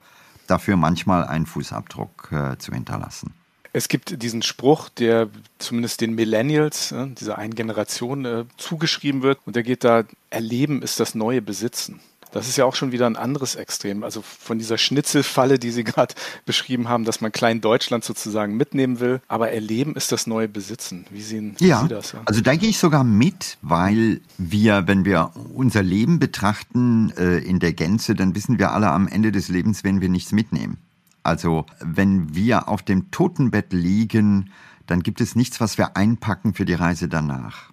dafür 0.46 0.76
manchmal 0.76 1.24
einen 1.24 1.46
Fußabdruck 1.46 2.30
äh, 2.32 2.58
zu 2.58 2.72
hinterlassen. 2.72 3.34
Es 3.72 3.88
gibt 3.88 4.22
diesen 4.22 4.40
Spruch, 4.40 4.88
der 4.88 5.28
zumindest 5.58 6.00
den 6.00 6.14
Millennials, 6.14 6.92
äh, 6.92 7.08
dieser 7.08 7.36
einen 7.36 7.54
Generation, 7.54 8.24
äh, 8.24 8.44
zugeschrieben 8.56 9.22
wird. 9.22 9.38
Und 9.44 9.54
der 9.54 9.62
geht 9.62 9.84
da, 9.84 10.04
Erleben 10.30 10.80
ist 10.80 10.98
das 10.98 11.14
neue 11.14 11.42
Besitzen. 11.42 12.00
Das 12.32 12.48
ist 12.48 12.56
ja 12.56 12.64
auch 12.64 12.74
schon 12.74 12.92
wieder 12.92 13.06
ein 13.06 13.16
anderes 13.16 13.54
Extrem. 13.54 14.02
Also 14.02 14.22
von 14.22 14.58
dieser 14.58 14.78
Schnitzelfalle, 14.78 15.58
die 15.58 15.70
Sie 15.70 15.84
gerade 15.84 16.14
beschrieben 16.44 16.88
haben, 16.88 17.04
dass 17.04 17.20
man 17.20 17.32
Klein 17.32 17.60
Deutschland 17.60 18.04
sozusagen 18.04 18.56
mitnehmen 18.56 19.00
will. 19.00 19.20
Aber 19.28 19.50
Erleben 19.50 19.94
ist 19.96 20.12
das 20.12 20.26
neue 20.26 20.48
Besitzen. 20.48 21.06
Wie 21.10 21.22
sehen 21.22 21.56
ja, 21.58 21.82
Sie 21.82 21.88
das? 21.88 22.12
Ja? 22.12 22.22
Also 22.24 22.40
da 22.40 22.54
gehe 22.54 22.70
ich 22.70 22.78
sogar 22.78 23.04
mit, 23.04 23.58
weil 23.62 24.20
wir, 24.38 24.86
wenn 24.86 25.04
wir 25.04 25.30
unser 25.54 25.82
Leben 25.82 26.18
betrachten 26.18 27.12
äh, 27.16 27.38
in 27.38 27.58
der 27.58 27.72
Gänze, 27.72 28.14
dann 28.14 28.34
wissen 28.34 28.58
wir 28.58 28.72
alle 28.72 28.90
am 28.90 29.08
Ende 29.08 29.32
des 29.32 29.48
Lebens, 29.48 29.84
wenn 29.84 30.00
wir 30.00 30.08
nichts 30.08 30.32
mitnehmen. 30.32 30.78
Also 31.22 31.66
wenn 31.80 32.34
wir 32.34 32.68
auf 32.68 32.82
dem 32.82 33.10
Totenbett 33.10 33.72
liegen, 33.72 34.50
dann 34.86 35.02
gibt 35.02 35.20
es 35.20 35.34
nichts, 35.34 35.60
was 35.60 35.78
wir 35.78 35.96
einpacken 35.96 36.54
für 36.54 36.64
die 36.64 36.74
Reise 36.74 37.08
danach. 37.08 37.70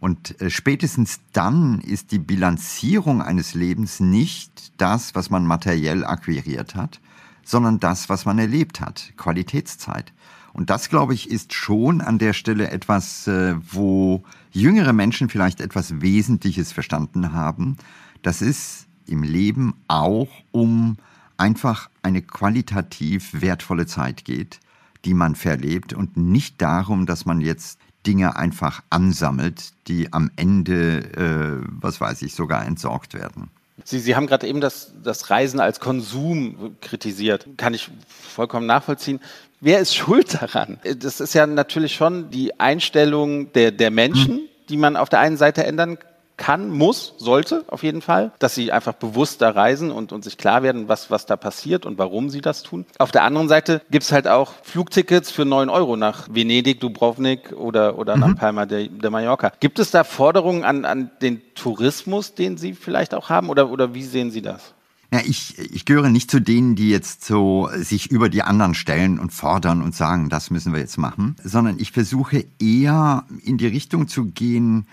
Und 0.00 0.40
äh, 0.40 0.50
spätestens 0.50 1.20
dann 1.32 1.80
ist 1.80 2.12
die 2.12 2.18
Bilanzierung 2.18 3.22
eines 3.22 3.54
Lebens 3.54 4.00
nicht 4.00 4.72
das, 4.76 5.14
was 5.14 5.30
man 5.30 5.46
materiell 5.46 6.04
akquiriert 6.04 6.74
hat, 6.74 7.00
sondern 7.44 7.80
das, 7.80 8.08
was 8.08 8.24
man 8.24 8.38
erlebt 8.38 8.80
hat, 8.80 9.12
Qualitätszeit. 9.16 10.12
Und 10.52 10.70
das, 10.70 10.88
glaube 10.88 11.14
ich, 11.14 11.30
ist 11.30 11.52
schon 11.52 12.00
an 12.00 12.18
der 12.18 12.32
Stelle 12.32 12.70
etwas, 12.70 13.26
äh, 13.26 13.56
wo 13.70 14.22
jüngere 14.52 14.92
Menschen 14.92 15.28
vielleicht 15.28 15.60
etwas 15.60 16.00
Wesentliches 16.00 16.72
verstanden 16.72 17.32
haben. 17.32 17.76
Das 18.22 18.42
ist 18.42 18.86
im 19.06 19.22
Leben 19.22 19.74
auch 19.86 20.28
um 20.52 20.96
einfach 21.36 21.90
eine 22.02 22.22
qualitativ 22.22 23.40
wertvolle 23.40 23.86
Zeit 23.86 24.24
geht, 24.24 24.60
die 25.04 25.14
man 25.14 25.34
verlebt 25.34 25.92
und 25.92 26.16
nicht 26.16 26.60
darum, 26.62 27.06
dass 27.06 27.26
man 27.26 27.40
jetzt 27.40 27.78
Dinge 28.06 28.36
einfach 28.36 28.82
ansammelt, 28.90 29.72
die 29.88 30.12
am 30.12 30.30
Ende, 30.36 30.98
äh, 31.16 31.66
was 31.80 32.00
weiß 32.00 32.22
ich, 32.22 32.34
sogar 32.34 32.64
entsorgt 32.64 33.14
werden. 33.14 33.50
Sie, 33.84 33.98
Sie 33.98 34.16
haben 34.16 34.26
gerade 34.26 34.46
eben 34.46 34.60
das, 34.60 34.92
das 35.02 35.28
Reisen 35.30 35.60
als 35.60 35.80
Konsum 35.80 36.76
kritisiert. 36.80 37.46
Kann 37.56 37.74
ich 37.74 37.90
vollkommen 38.08 38.66
nachvollziehen. 38.66 39.20
Wer 39.60 39.80
ist 39.80 39.94
schuld 39.94 40.34
daran? 40.34 40.78
Das 40.98 41.20
ist 41.20 41.34
ja 41.34 41.46
natürlich 41.46 41.94
schon 41.94 42.30
die 42.30 42.58
Einstellung 42.58 43.52
der, 43.52 43.72
der 43.72 43.90
Menschen, 43.90 44.36
hm. 44.36 44.40
die 44.68 44.76
man 44.76 44.96
auf 44.96 45.08
der 45.08 45.20
einen 45.20 45.36
Seite 45.36 45.64
ändern 45.64 45.98
kann 45.98 46.15
kann, 46.36 46.70
muss, 46.70 47.14
sollte 47.18 47.64
auf 47.68 47.82
jeden 47.82 48.02
Fall, 48.02 48.32
dass 48.38 48.54
sie 48.54 48.72
einfach 48.72 48.94
bewusster 48.94 49.54
reisen 49.54 49.90
und, 49.90 50.12
und 50.12 50.24
sich 50.24 50.36
klar 50.38 50.62
werden, 50.62 50.88
was, 50.88 51.10
was 51.10 51.26
da 51.26 51.36
passiert 51.36 51.86
und 51.86 51.98
warum 51.98 52.30
sie 52.30 52.40
das 52.40 52.62
tun. 52.62 52.84
Auf 52.98 53.10
der 53.10 53.22
anderen 53.22 53.48
Seite 53.48 53.82
gibt 53.90 54.04
es 54.04 54.12
halt 54.12 54.28
auch 54.28 54.52
Flugtickets 54.62 55.30
für 55.30 55.44
9 55.44 55.68
Euro 55.68 55.96
nach 55.96 56.28
Venedig, 56.30 56.80
Dubrovnik 56.80 57.52
oder, 57.52 57.98
oder 57.98 58.16
mhm. 58.16 58.20
nach 58.20 58.36
Palma 58.36 58.66
de, 58.66 58.88
de 58.88 59.10
Mallorca. 59.10 59.52
Gibt 59.60 59.78
es 59.78 59.90
da 59.90 60.04
Forderungen 60.04 60.64
an, 60.64 60.84
an 60.84 61.10
den 61.22 61.40
Tourismus, 61.54 62.34
den 62.34 62.58
Sie 62.58 62.74
vielleicht 62.74 63.14
auch 63.14 63.30
haben 63.30 63.48
oder, 63.48 63.70
oder 63.70 63.94
wie 63.94 64.04
sehen 64.04 64.30
Sie 64.30 64.42
das? 64.42 64.74
Ja, 65.12 65.20
ich, 65.24 65.56
ich 65.58 65.84
gehöre 65.84 66.08
nicht 66.08 66.30
zu 66.30 66.40
denen, 66.40 66.74
die 66.74 66.90
jetzt 66.90 67.24
so 67.24 67.70
sich 67.76 68.10
über 68.10 68.28
die 68.28 68.42
anderen 68.42 68.74
stellen 68.74 69.20
und 69.20 69.32
fordern 69.32 69.80
und 69.80 69.94
sagen, 69.94 70.28
das 70.28 70.50
müssen 70.50 70.72
wir 70.72 70.80
jetzt 70.80 70.98
machen, 70.98 71.36
sondern 71.42 71.78
ich 71.78 71.92
versuche 71.92 72.44
eher 72.60 73.24
in 73.42 73.56
die 73.56 73.68
Richtung 73.68 74.08
zu 74.08 74.26
gehen, 74.26 74.86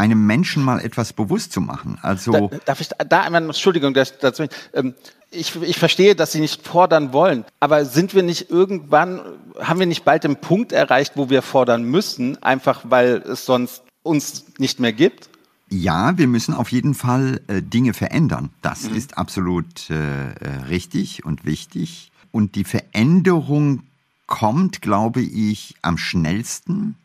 einem 0.00 0.26
Menschen 0.26 0.62
mal 0.62 0.80
etwas 0.80 1.12
bewusst 1.12 1.52
zu 1.52 1.60
machen. 1.60 1.98
Also 2.00 2.48
da, 2.48 2.56
darf 2.64 2.80
ich 2.80 2.88
da 2.88 3.20
einmal, 3.20 3.44
Entschuldigung, 3.44 3.92
dazu, 3.92 4.46
ähm, 4.72 4.94
ich, 5.30 5.54
ich 5.62 5.78
verstehe, 5.78 6.14
dass 6.16 6.32
Sie 6.32 6.40
nicht 6.40 6.66
fordern 6.66 7.12
wollen, 7.12 7.44
aber 7.60 7.84
sind 7.84 8.14
wir 8.14 8.22
nicht 8.22 8.50
irgendwann, 8.50 9.20
haben 9.60 9.78
wir 9.78 9.86
nicht 9.86 10.04
bald 10.04 10.24
den 10.24 10.36
Punkt 10.36 10.72
erreicht, 10.72 11.12
wo 11.16 11.28
wir 11.28 11.42
fordern 11.42 11.84
müssen, 11.84 12.42
einfach 12.42 12.80
weil 12.84 13.22
es 13.28 13.44
sonst 13.44 13.82
uns 14.02 14.46
nicht 14.58 14.80
mehr 14.80 14.94
gibt? 14.94 15.28
Ja, 15.68 16.16
wir 16.18 16.26
müssen 16.26 16.54
auf 16.54 16.72
jeden 16.72 16.94
Fall 16.94 17.42
äh, 17.46 17.62
Dinge 17.62 17.92
verändern. 17.92 18.50
Das 18.62 18.84
mhm. 18.84 18.96
ist 18.96 19.18
absolut 19.18 19.90
äh, 19.90 20.30
äh 20.30 20.64
richtig 20.68 21.24
und 21.24 21.44
wichtig. 21.44 22.10
Und 22.32 22.54
die 22.56 22.64
Veränderung 22.64 23.82
kommt, 24.26 24.80
glaube 24.80 25.20
ich, 25.20 25.74
am 25.82 25.98
schnellsten 25.98 26.96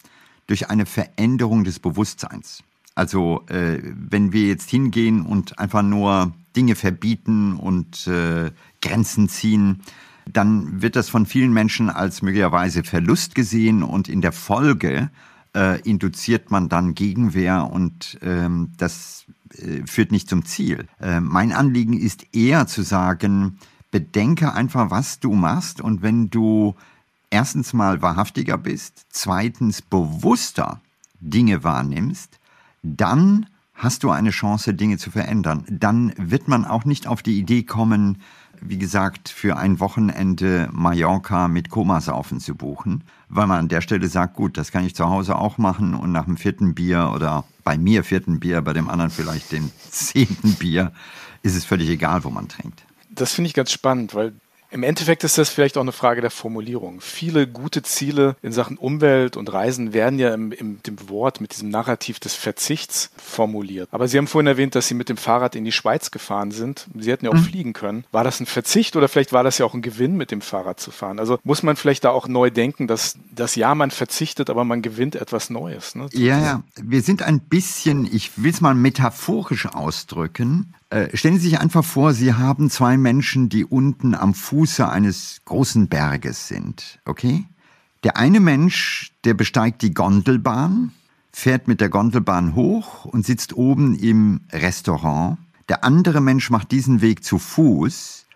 durch 0.47 0.69
eine 0.69 0.86
Veränderung 0.86 1.63
des 1.63 1.79
Bewusstseins. 1.79 2.63
Also 2.95 3.43
äh, 3.47 3.79
wenn 3.84 4.31
wir 4.31 4.47
jetzt 4.47 4.69
hingehen 4.69 5.25
und 5.25 5.60
einfach 5.60 5.84
nur 5.84 6.34
Dinge 6.55 6.75
verbieten 6.75 7.58
und 7.58 8.08
äh, 8.08 8.51
Grenzen 8.81 9.27
ziehen, 9.27 9.81
dann 10.31 10.81
wird 10.81 10.95
das 10.95 11.10
von 11.10 11.25
vielen 11.25 11.53
Menschen 11.53 11.89
als 11.89 12.21
möglicherweise 12.21 12.84
Verlust 12.84 13.36
gesehen 13.36 13.84
und 13.84 14.08
in 14.08 14.21
der 14.21 14.31
Folge 14.31 15.12
äh, 15.55 15.79
induziert 15.81 16.51
man 16.51 16.69
dann 16.69 16.95
Gegenwehr 16.95 17.69
und 17.71 18.17
ähm, 18.21 18.71
das 18.77 19.25
äh, 19.58 19.86
führt 19.86 20.12
nicht 20.12 20.29
zum 20.29 20.45
Ziel. 20.45 20.88
Äh, 20.99 21.19
mein 21.19 21.51
Anliegen 21.51 21.93
ist 21.93 22.34
eher 22.34 22.65
zu 22.65 22.81
sagen, 22.81 23.60
bedenke 23.91 24.53
einfach, 24.53 24.89
was 24.89 25.19
du 25.19 25.34
machst 25.34 25.79
und 25.79 26.01
wenn 26.01 26.29
du 26.29 26.75
erstens 27.29 27.73
mal 27.73 28.01
wahrhaftiger 28.01 28.58
bist, 28.58 29.05
zweitens 29.10 29.81
bewusster 29.81 30.81
Dinge 31.19 31.63
wahrnimmst, 31.63 32.39
dann 32.86 33.48
hast 33.74 34.04
du 34.04 34.10
eine 34.10 34.30
Chance, 34.30 34.74
Dinge 34.74 34.98
zu 34.98 35.12
verändern. 35.12 35.65
Dann 35.69 36.13
wird 36.17 36.48
man 36.48 36.65
auch 36.65 36.86
nicht 36.86 37.08
auf 37.08 37.21
die 37.21 37.38
Idee 37.38 37.63
kommen, 37.63 38.19
wie 38.62 38.78
gesagt, 38.78 39.28
für 39.30 39.58
ein 39.58 39.80
Wochenende 39.80 40.69
Mallorca 40.71 41.48
mit 41.48 41.69
Komasaufen 41.69 42.39
zu 42.39 42.56
buchen, 42.56 43.04
weil 43.28 43.48
man 43.48 43.60
an 43.60 43.67
der 43.67 43.82
Stelle 43.82 44.08
sagt, 44.08 44.36
gut, 44.36 44.58
das 44.58 44.71
kann 44.71 44.86
ich 44.86 44.95
zu 44.95 45.10
Hause 45.10 45.36
auch 45.36 45.58
machen 45.58 45.93
und 45.93 46.12
nach 46.12 46.26
dem 46.26 46.38
vierten 46.38 46.74
Bier 46.74 47.12
oder 47.13 47.43
bei 47.63 47.78
mir 47.78 48.04
vierten 48.04 48.39
Bier, 48.39 48.62
bei 48.62 48.74
dem 48.74 48.89
anderen 48.89 49.12
vielleicht 49.12 49.52
dem 49.52 49.71
zehnten 49.89 50.54
Bier, 50.54 50.93
ist 51.43 51.56
es 51.56 51.65
völlig 51.65 51.89
egal, 51.89 52.24
wo 52.24 52.30
man 52.30 52.48
trinkt. 52.48 52.86
Das 53.10 53.34
finde 53.34 53.50
ich 53.50 53.54
ganz 53.54 53.71
spannend, 53.71 54.15
weil 54.15 54.34
im 54.75 54.83
Endeffekt 54.83 55.23
ist 55.23 55.38
das 55.38 55.49
vielleicht 55.49 55.77
auch 55.77 55.81
eine 55.81 55.93
Frage 55.93 56.19
der 56.19 56.29
Formulierung. 56.29 56.99
Viele 56.99 57.47
gute 57.47 57.81
Ziele 57.81 58.35
in 58.41 58.51
Sachen 58.51 58.77
Umwelt 58.77 59.38
und 59.38 59.51
Reisen 59.53 59.93
werden 59.93 60.19
ja 60.19 60.33
im, 60.33 60.51
im 60.51 60.83
dem 60.83 61.07
Wort, 61.07 61.39
mit 61.39 61.53
diesem 61.53 61.69
Narrativ 61.69 62.19
des 62.19 62.35
Verzichts 62.35 63.09
formuliert. 63.15 63.88
Aber 63.91 64.09
Sie 64.09 64.17
haben 64.17 64.27
vorhin 64.27 64.47
erwähnt, 64.47 64.75
dass 64.75 64.89
Sie 64.89 64.93
mit 64.93 65.07
dem 65.07 65.15
Fahrrad 65.15 65.55
in 65.55 65.63
die 65.63 65.71
Schweiz 65.71 66.11
gefahren 66.11 66.51
sind. 66.51 66.88
Sie 66.93 67.09
hätten 67.09 67.23
ja 67.23 67.31
auch 67.31 67.35
mhm. 67.35 67.45
fliegen 67.45 67.71
können. 67.71 68.03
War 68.11 68.25
das 68.25 68.41
ein 68.41 68.45
Verzicht 68.45 68.97
oder 68.97 69.07
vielleicht 69.07 69.31
war 69.31 69.45
das 69.45 69.57
ja 69.59 69.65
auch 69.65 69.73
ein 69.73 69.81
Gewinn, 69.81 70.17
mit 70.17 70.29
dem 70.29 70.41
Fahrrad 70.41 70.81
zu 70.81 70.91
fahren? 70.91 71.19
Also 71.19 71.39
muss 71.45 71.63
man 71.63 71.77
vielleicht 71.77 72.03
da 72.03 72.09
auch 72.09 72.27
neu 72.27 72.51
denken, 72.51 72.88
dass 72.88 73.17
das 73.33 73.55
ja 73.55 73.75
man 73.75 73.91
verzichtet, 73.91 74.49
aber 74.49 74.65
man 74.65 74.81
gewinnt 74.81 75.15
etwas 75.15 75.49
Neues. 75.49 75.95
Ne? 75.95 76.09
Ja, 76.11 76.38
ja. 76.41 76.63
Wir 76.75 77.01
sind 77.01 77.23
ein 77.23 77.39
bisschen, 77.39 78.05
ich 78.05 78.43
will 78.43 78.51
es 78.51 78.59
mal 78.59 78.75
metaphorisch 78.75 79.67
ausdrücken, 79.67 80.73
äh, 80.89 81.15
stellen 81.15 81.39
Sie 81.39 81.50
sich 81.50 81.60
einfach 81.60 81.84
vor, 81.84 82.13
Sie 82.13 82.34
haben 82.34 82.69
zwei 82.69 82.98
Menschen, 82.98 83.50
die 83.50 83.65
unten 83.65 84.15
am 84.15 84.34
Fuße 84.34 84.88
eines 84.88 85.41
großen 85.45 85.88
Berges 85.88 86.48
sind, 86.48 87.00
okay? 87.06 87.45
Der 88.04 88.17
eine 88.17 88.39
Mensch, 88.39 89.12
der 89.24 89.34
besteigt 89.34 89.82
die 89.82 89.93
Gondelbahn, 89.93 90.91
fährt 91.32 91.67
mit 91.67 91.82
der 91.82 91.89
Gondelbahn 91.89 92.56
hoch 92.56 93.06
und 93.06 93.26
sitzt 93.26 93.54
oben 93.54 93.95
im 93.95 94.41
Restaurant. 94.52 95.38
Der 95.69 95.84
andere 95.84 96.21
Mensch 96.21 96.50
macht 96.52 96.71
diesen 96.71 97.02
Weg 97.02 97.24
zu 97.24 97.39
Fuß 97.39 98.28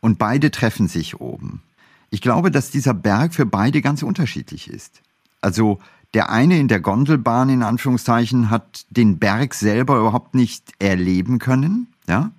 und 0.00 0.18
beide 0.18 0.50
treffen 0.50 0.88
sich 0.88 1.20
oben. 1.20 1.62
Ich 2.10 2.22
glaube, 2.22 2.50
dass 2.50 2.70
dieser 2.70 2.94
Berg 2.94 3.34
für 3.34 3.44
beide 3.44 3.82
ganz 3.82 4.02
unterschiedlich 4.02 4.70
ist. 4.70 5.02
Also 5.40 5.78
der 6.14 6.30
eine 6.30 6.58
in 6.58 6.68
der 6.68 6.80
Gondelbahn 6.80 7.50
in 7.50 7.62
Anführungszeichen 7.62 8.48
hat 8.48 8.86
den 8.88 9.18
Berg 9.18 9.52
selber 9.54 9.98
überhaupt 9.98 10.34
nicht 10.34 10.72
erleben 10.78 11.38
können. 11.38 11.88
Ja? 12.08 12.32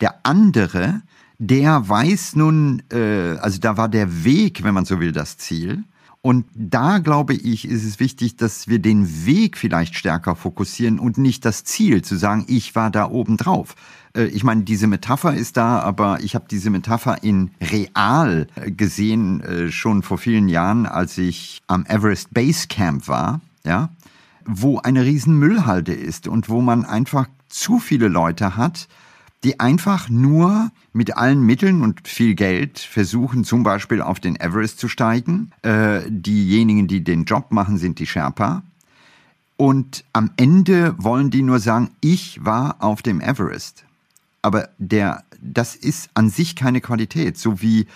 Der 0.00 0.14
andere, 0.24 1.02
der 1.38 1.88
weiß 1.88 2.36
nun, 2.36 2.82
äh, 2.92 3.36
also 3.40 3.58
da 3.58 3.76
war 3.76 3.88
der 3.88 4.24
Weg, 4.24 4.62
wenn 4.62 4.74
man 4.74 4.84
so 4.84 5.00
will, 5.00 5.12
das 5.12 5.36
Ziel. 5.36 5.84
Und 6.22 6.44
da 6.54 6.98
glaube 6.98 7.32
ich, 7.32 7.66
ist 7.66 7.84
es 7.84 7.98
wichtig, 7.98 8.36
dass 8.36 8.68
wir 8.68 8.78
den 8.78 9.24
Weg 9.24 9.56
vielleicht 9.56 9.94
stärker 9.94 10.36
fokussieren 10.36 10.98
und 10.98 11.16
nicht 11.16 11.46
das 11.46 11.64
Ziel, 11.64 12.02
zu 12.02 12.16
sagen, 12.16 12.44
ich 12.46 12.74
war 12.74 12.90
da 12.90 13.08
oben 13.08 13.38
drauf. 13.38 13.74
Äh, 14.14 14.24
ich 14.26 14.44
meine, 14.44 14.62
diese 14.62 14.86
Metapher 14.86 15.34
ist 15.34 15.56
da, 15.56 15.80
aber 15.80 16.20
ich 16.22 16.34
habe 16.34 16.44
diese 16.50 16.68
Metapher 16.68 17.22
in 17.22 17.52
real 17.60 18.46
äh, 18.54 18.70
gesehen, 18.70 19.40
äh, 19.40 19.72
schon 19.72 20.02
vor 20.02 20.18
vielen 20.18 20.48
Jahren, 20.48 20.84
als 20.84 21.16
ich 21.16 21.62
am 21.66 21.86
Everest 21.86 22.34
Base 22.34 22.68
Camp 22.68 23.08
war, 23.08 23.40
ja, 23.64 23.88
wo 24.44 24.78
eine 24.78 25.04
riesen 25.04 25.38
Müllhalde 25.38 25.94
ist 25.94 26.28
und 26.28 26.48
wo 26.50 26.60
man 26.60 26.84
einfach 26.84 27.28
zu 27.50 27.78
viele 27.78 28.08
Leute 28.08 28.56
hat, 28.56 28.88
die 29.44 29.58
einfach 29.58 30.08
nur 30.08 30.70
mit 30.92 31.16
allen 31.16 31.40
Mitteln 31.42 31.82
und 31.82 32.06
viel 32.06 32.34
Geld 32.34 32.78
versuchen, 32.78 33.44
zum 33.44 33.62
Beispiel 33.62 34.02
auf 34.02 34.20
den 34.20 34.36
Everest 34.36 34.78
zu 34.78 34.88
steigen. 34.88 35.50
Äh, 35.62 36.02
diejenigen, 36.08 36.88
die 36.88 37.02
den 37.02 37.24
Job 37.24 37.50
machen, 37.50 37.78
sind 37.78 37.98
die 37.98 38.06
Sherpa. 38.06 38.62
Und 39.56 40.04
am 40.12 40.30
Ende 40.36 40.94
wollen 40.98 41.30
die 41.30 41.42
nur 41.42 41.58
sagen, 41.58 41.90
ich 42.00 42.44
war 42.44 42.76
auf 42.82 43.02
dem 43.02 43.20
Everest. 43.20 43.84
Aber 44.42 44.70
der, 44.78 45.24
das 45.40 45.74
ist 45.74 46.10
an 46.14 46.30
sich 46.30 46.56
keine 46.56 46.80
Qualität, 46.80 47.38
so 47.38 47.60
wie 47.60 47.86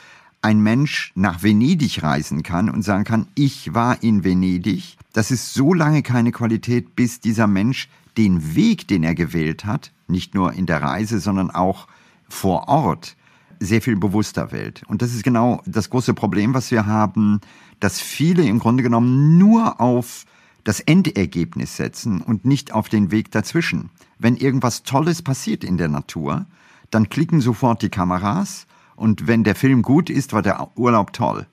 ein 0.43 0.61
Mensch 0.61 1.11
nach 1.15 1.43
Venedig 1.43 2.03
reisen 2.03 2.43
kann 2.43 2.69
und 2.69 2.83
sagen 2.83 3.05
kann, 3.05 3.27
ich 3.35 3.73
war 3.73 4.03
in 4.03 4.25
Venedig. 4.25 4.99
Das 5.15 5.31
ist 5.31 5.55
so 5.55 5.73
lange 5.73 6.03
keine 6.03 6.33
Qualität, 6.33 6.95
bis 6.97 7.21
dieser 7.21 7.47
Mensch 7.47 7.89
den 8.17 8.55
Weg, 8.55 8.89
den 8.89 9.03
er 9.03 9.15
gewählt 9.15 9.65
hat, 9.65 9.93
nicht 10.07 10.35
nur 10.35 10.53
in 10.53 10.67
der 10.67 10.83
Reise, 10.83 11.21
sondern 11.21 11.51
auch 11.51 11.89
vor 12.29 12.69
Ort, 12.69 13.17
sehr 13.61 13.81
viel 13.81 13.97
bewusster 13.97 14.53
wählt. 14.53 14.83
Und 14.89 15.03
das 15.03 15.15
ist 15.15 15.23
genau 15.23 15.63
das 15.65 15.91
große 15.91 16.15
Problem, 16.15 16.55
was 16.55 16.71
wir 16.71 16.87
haben, 16.87 17.41
dass 17.81 18.01
viele 18.01 18.45
im 18.45 18.59
Grunde 18.59 18.83
genommen 18.83 19.39
nur 19.39 19.81
auf 19.81 20.25
das 20.65 20.81
Endergebnis 20.81 21.77
setzen 21.77 22.21
und 22.21 22.45
nicht 22.45 22.73
auf 22.73 22.89
den 22.89 23.11
Weg 23.11 23.31
dazwischen. 23.31 23.91
Wenn 24.19 24.37
irgendwas 24.37 24.83
Tolles 24.83 25.23
passiert 25.23 25.63
in 25.63 25.77
der 25.77 25.89
Natur, 25.89 26.47
dann 26.91 27.09
klicken 27.09 27.41
sofort 27.41 27.83
die 27.83 27.91
Kameras 27.91 28.67
und 28.97 29.27
wenn 29.27 29.45
der 29.45 29.55
Film 29.55 29.83
gut 29.83 30.09
ist, 30.09 30.33
war 30.33 30.43
der 30.43 30.69
Urlaub 30.77 31.13
toll. 31.13 31.47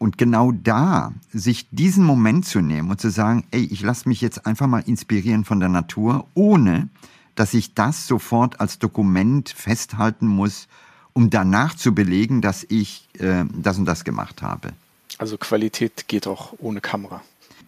Und 0.00 0.16
genau 0.16 0.50
da, 0.50 1.12
sich 1.30 1.68
diesen 1.70 2.06
Moment 2.06 2.46
zu 2.46 2.62
nehmen 2.62 2.90
und 2.90 2.98
zu 3.02 3.10
sagen, 3.10 3.44
ey, 3.50 3.60
ich 3.60 3.82
lasse 3.82 4.08
mich 4.08 4.22
jetzt 4.22 4.46
einfach 4.46 4.66
mal 4.66 4.82
inspirieren 4.86 5.44
von 5.44 5.60
der 5.60 5.68
Natur, 5.68 6.26
ohne 6.32 6.88
dass 7.34 7.52
ich 7.52 7.74
das 7.74 8.06
sofort 8.06 8.60
als 8.60 8.78
Dokument 8.78 9.50
festhalten 9.50 10.26
muss, 10.26 10.68
um 11.12 11.28
danach 11.28 11.74
zu 11.74 11.94
belegen, 11.94 12.40
dass 12.40 12.64
ich 12.70 13.10
äh, 13.18 13.44
das 13.54 13.76
und 13.76 13.84
das 13.84 14.04
gemacht 14.04 14.40
habe. 14.40 14.72
Also 15.18 15.36
Qualität 15.36 16.08
geht 16.08 16.26
auch 16.26 16.54
ohne 16.60 16.80
Kamera. 16.80 17.20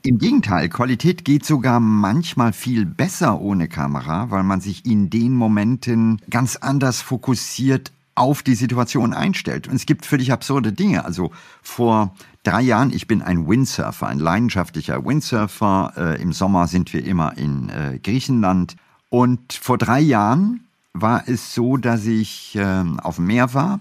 Im 0.03 0.17
Gegenteil, 0.17 0.71
Qualität 0.71 1.27
geht 1.27 1.45
sogar 1.45 1.81
manchmal 1.81 2.55
viel 2.55 2.87
besser 2.87 3.43
ohne 3.43 3.69
Kamera, 3.69 4.31
weil 4.31 4.43
man 4.43 4.63
sich 4.63 4.87
in 4.87 5.11
den 5.11 5.35
Momenten 5.35 6.23
ganz 6.31 6.57
anders 6.57 7.03
fokussiert 7.03 7.93
auf 8.15 8.43
die 8.43 8.55
Situation 8.55 9.15
einstellt. 9.15 9.69
Und 9.69 9.77
es 9.77 9.87
gibt 9.87 10.07
völlig 10.07 10.33
absurde 10.33 10.73
Dinge. 10.73 11.05
Also 11.05 11.31
vor 11.63 12.15
drei 12.43 12.61
Jahren, 12.61 12.93
ich 12.93 13.07
bin 13.07 13.23
ein 13.23 13.49
Windsurfer, 13.49 14.07
ein 14.07 14.19
leidenschaftlicher 14.19 15.05
Windsurfer. 15.05 15.93
Äh, 15.97 16.23
Im 16.23 16.33
Sommer 16.33 16.67
sind 16.67 16.93
wir 16.93 17.05
immer 17.05 17.37
in 17.39 17.69
äh, 17.69 17.99
Griechenland. 18.03 18.77
Und 19.09 19.53
vor 19.53 19.79
drei 19.79 20.01
Jahren 20.01 20.65
war 20.93 21.25
es 21.27 21.55
so, 21.55 21.77
dass 21.77 22.05
ich 22.07 22.57
äh, 22.57 22.85
auf 23.03 23.17
dem 23.17 23.27
Meer 23.27 23.55
war 23.55 23.81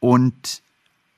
und 0.00 0.62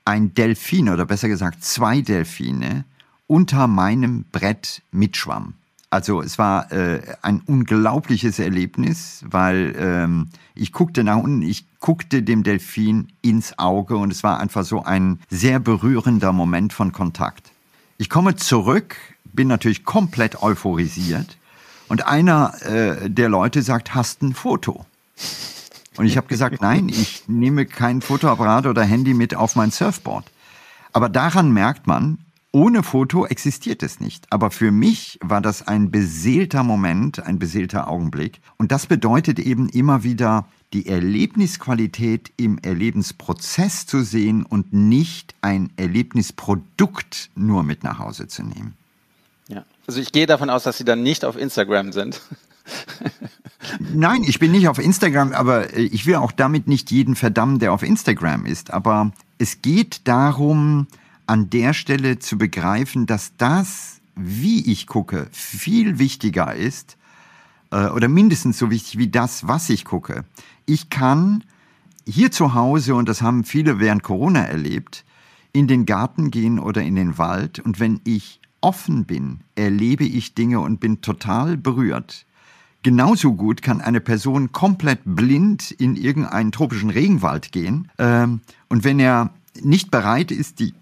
ein 0.04 0.34
Delfin 0.34 0.88
oder 0.88 1.04
besser 1.04 1.28
gesagt 1.28 1.64
zwei 1.64 2.00
Delfine 2.00 2.84
unter 3.26 3.66
meinem 3.66 4.24
Brett 4.32 4.82
mitschwamm. 4.90 5.54
Also 5.90 6.20
es 6.20 6.38
war 6.38 6.70
äh, 6.70 7.00
ein 7.22 7.40
unglaubliches 7.40 8.38
Erlebnis, 8.38 9.24
weil 9.28 9.74
ähm, 9.78 10.28
ich 10.54 10.72
guckte 10.72 11.02
nach 11.02 11.16
unten, 11.16 11.40
ich 11.42 11.64
guckte 11.80 12.22
dem 12.22 12.42
Delfin 12.42 13.08
ins 13.22 13.58
Auge 13.58 13.96
und 13.96 14.12
es 14.12 14.22
war 14.22 14.38
einfach 14.38 14.64
so 14.64 14.82
ein 14.82 15.18
sehr 15.30 15.60
berührender 15.60 16.32
Moment 16.32 16.74
von 16.74 16.92
Kontakt. 16.92 17.52
Ich 17.96 18.10
komme 18.10 18.36
zurück, 18.36 18.96
bin 19.24 19.48
natürlich 19.48 19.84
komplett 19.84 20.42
euphorisiert 20.42 21.38
und 21.88 22.06
einer 22.06 22.52
äh, 22.64 23.08
der 23.08 23.30
Leute 23.30 23.62
sagt, 23.62 23.94
hast 23.94 24.22
ein 24.22 24.34
Foto? 24.34 24.84
Und 25.96 26.06
ich 26.06 26.16
habe 26.16 26.28
gesagt, 26.28 26.60
nein, 26.60 26.88
ich 26.90 27.24
nehme 27.26 27.66
kein 27.66 28.02
Fotoapparat 28.02 28.66
oder 28.66 28.84
Handy 28.84 29.14
mit 29.14 29.34
auf 29.34 29.56
mein 29.56 29.70
Surfboard. 29.70 30.30
Aber 30.92 31.08
daran 31.08 31.50
merkt 31.50 31.86
man, 31.86 32.18
ohne 32.52 32.82
Foto 32.82 33.26
existiert 33.26 33.82
es 33.82 34.00
nicht. 34.00 34.26
Aber 34.30 34.50
für 34.50 34.70
mich 34.70 35.18
war 35.22 35.40
das 35.40 35.66
ein 35.66 35.90
beseelter 35.90 36.62
Moment, 36.62 37.20
ein 37.20 37.38
beseelter 37.38 37.88
Augenblick. 37.88 38.40
Und 38.56 38.72
das 38.72 38.86
bedeutet 38.86 39.38
eben 39.38 39.68
immer 39.68 40.02
wieder, 40.02 40.48
die 40.72 40.86
Erlebnisqualität 40.86 42.32
im 42.36 42.58
Erlebensprozess 42.58 43.86
zu 43.86 44.02
sehen 44.02 44.44
und 44.44 44.72
nicht 44.72 45.34
ein 45.40 45.70
Erlebnisprodukt 45.76 47.30
nur 47.34 47.62
mit 47.62 47.84
nach 47.84 47.98
Hause 47.98 48.28
zu 48.28 48.42
nehmen. 48.42 48.76
Ja, 49.48 49.64
also 49.86 50.00
ich 50.00 50.12
gehe 50.12 50.26
davon 50.26 50.50
aus, 50.50 50.62
dass 50.64 50.76
Sie 50.76 50.84
dann 50.84 51.02
nicht 51.02 51.24
auf 51.24 51.36
Instagram 51.36 51.92
sind. 51.92 52.20
Nein, 53.94 54.24
ich 54.24 54.38
bin 54.38 54.52
nicht 54.52 54.68
auf 54.68 54.78
Instagram, 54.78 55.32
aber 55.32 55.74
äh, 55.74 55.82
ich 55.82 56.06
will 56.06 56.16
auch 56.16 56.32
damit 56.32 56.68
nicht 56.68 56.90
jeden 56.90 57.16
verdammen, 57.16 57.58
der 57.58 57.72
auf 57.72 57.82
Instagram 57.82 58.44
ist. 58.44 58.70
Aber 58.72 59.12
es 59.38 59.62
geht 59.62 60.06
darum, 60.06 60.86
an 61.28 61.50
der 61.50 61.74
Stelle 61.74 62.18
zu 62.18 62.38
begreifen, 62.38 63.06
dass 63.06 63.36
das, 63.36 64.00
wie 64.16 64.70
ich 64.70 64.86
gucke, 64.86 65.28
viel 65.30 65.98
wichtiger 65.98 66.54
ist 66.54 66.96
äh, 67.70 67.88
oder 67.88 68.08
mindestens 68.08 68.58
so 68.58 68.70
wichtig 68.70 68.98
wie 68.98 69.08
das, 69.08 69.46
was 69.46 69.68
ich 69.68 69.84
gucke. 69.84 70.24
Ich 70.64 70.88
kann 70.88 71.44
hier 72.06 72.30
zu 72.30 72.54
Hause, 72.54 72.94
und 72.94 73.08
das 73.08 73.20
haben 73.20 73.44
viele 73.44 73.78
während 73.78 74.02
Corona 74.02 74.40
erlebt, 74.40 75.04
in 75.52 75.68
den 75.68 75.84
Garten 75.84 76.30
gehen 76.30 76.58
oder 76.58 76.82
in 76.82 76.94
den 76.94 77.18
Wald 77.18 77.60
und 77.60 77.78
wenn 77.78 78.00
ich 78.04 78.40
offen 78.60 79.04
bin, 79.04 79.40
erlebe 79.54 80.04
ich 80.04 80.34
Dinge 80.34 80.60
und 80.60 80.80
bin 80.80 81.00
total 81.02 81.56
berührt. 81.56 82.24
Genauso 82.82 83.34
gut 83.34 83.60
kann 83.60 83.80
eine 83.80 84.00
Person 84.00 84.52
komplett 84.52 85.00
blind 85.04 85.72
in 85.72 85.96
irgendeinen 85.96 86.52
tropischen 86.52 86.90
Regenwald 86.90 87.52
gehen. 87.52 87.90
Ähm, 87.98 88.40
und 88.68 88.84
wenn 88.84 88.98
er 88.98 89.30
nicht 89.60 89.90
bereit 89.90 90.30
ist, 90.30 90.60
die 90.60 90.74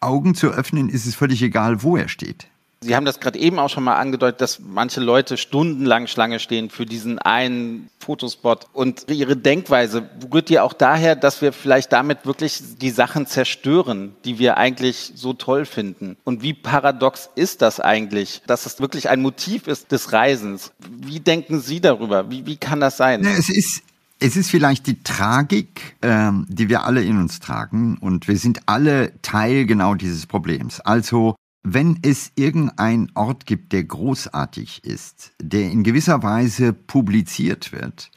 Augen 0.00 0.34
zu 0.34 0.48
öffnen, 0.48 0.88
ist 0.88 1.06
es 1.06 1.14
völlig 1.14 1.42
egal, 1.42 1.82
wo 1.82 1.96
er 1.96 2.08
steht. 2.08 2.48
Sie 2.82 2.96
haben 2.96 3.04
das 3.04 3.20
gerade 3.20 3.38
eben 3.38 3.58
auch 3.58 3.68
schon 3.68 3.84
mal 3.84 3.96
angedeutet, 3.96 4.40
dass 4.40 4.58
manche 4.58 5.02
Leute 5.02 5.36
stundenlang 5.36 6.06
Schlange 6.06 6.38
stehen 6.38 6.70
für 6.70 6.86
diesen 6.86 7.18
einen 7.18 7.90
Fotospot. 7.98 8.68
Und 8.72 9.04
ihre 9.10 9.36
Denkweise 9.36 10.08
rührt 10.32 10.48
ja 10.48 10.62
auch 10.62 10.72
daher, 10.72 11.14
dass 11.14 11.42
wir 11.42 11.52
vielleicht 11.52 11.92
damit 11.92 12.24
wirklich 12.24 12.78
die 12.80 12.88
Sachen 12.88 13.26
zerstören, 13.26 14.16
die 14.24 14.38
wir 14.38 14.56
eigentlich 14.56 15.12
so 15.14 15.34
toll 15.34 15.66
finden. 15.66 16.16
Und 16.24 16.40
wie 16.40 16.54
paradox 16.54 17.28
ist 17.34 17.60
das 17.60 17.80
eigentlich, 17.80 18.40
dass 18.46 18.64
es 18.64 18.80
wirklich 18.80 19.10
ein 19.10 19.20
Motiv 19.20 19.66
ist 19.66 19.92
des 19.92 20.14
Reisens? 20.14 20.72
Wie 20.88 21.20
denken 21.20 21.60
Sie 21.60 21.82
darüber? 21.82 22.30
Wie, 22.30 22.46
wie 22.46 22.56
kann 22.56 22.80
das 22.80 22.96
sein? 22.96 23.26
Es 23.26 23.50
ist, 23.50 23.82
es 24.20 24.36
ist 24.36 24.50
vielleicht 24.50 24.86
die 24.86 25.02
Tragik, 25.02 25.96
ähm, 26.02 26.46
die 26.48 26.68
wir 26.68 26.84
alle 26.84 27.02
in 27.02 27.16
uns 27.16 27.40
tragen 27.40 27.96
und 27.96 28.28
wir 28.28 28.36
sind 28.36 28.68
alle 28.68 29.20
Teil 29.22 29.64
genau 29.64 29.94
dieses 29.94 30.26
Problems. 30.26 30.80
Also 30.80 31.34
wenn 31.62 31.98
es 32.02 32.32
irgendein 32.36 33.10
Ort 33.14 33.46
gibt, 33.46 33.72
der 33.72 33.84
großartig 33.84 34.84
ist, 34.84 35.32
der 35.40 35.70
in 35.70 35.82
gewisser 35.82 36.22
Weise 36.22 36.72
publiziert 36.72 37.72
wird, 37.72 38.10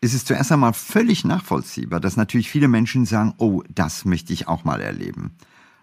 ist 0.00 0.14
es 0.14 0.24
zuerst 0.24 0.52
einmal 0.52 0.72
völlig 0.72 1.24
nachvollziehbar, 1.24 1.98
dass 1.98 2.16
natürlich 2.16 2.48
viele 2.48 2.68
Menschen 2.68 3.04
sagen, 3.04 3.34
oh, 3.38 3.62
das 3.68 4.04
möchte 4.04 4.32
ich 4.32 4.46
auch 4.46 4.64
mal 4.64 4.80
erleben. 4.80 5.32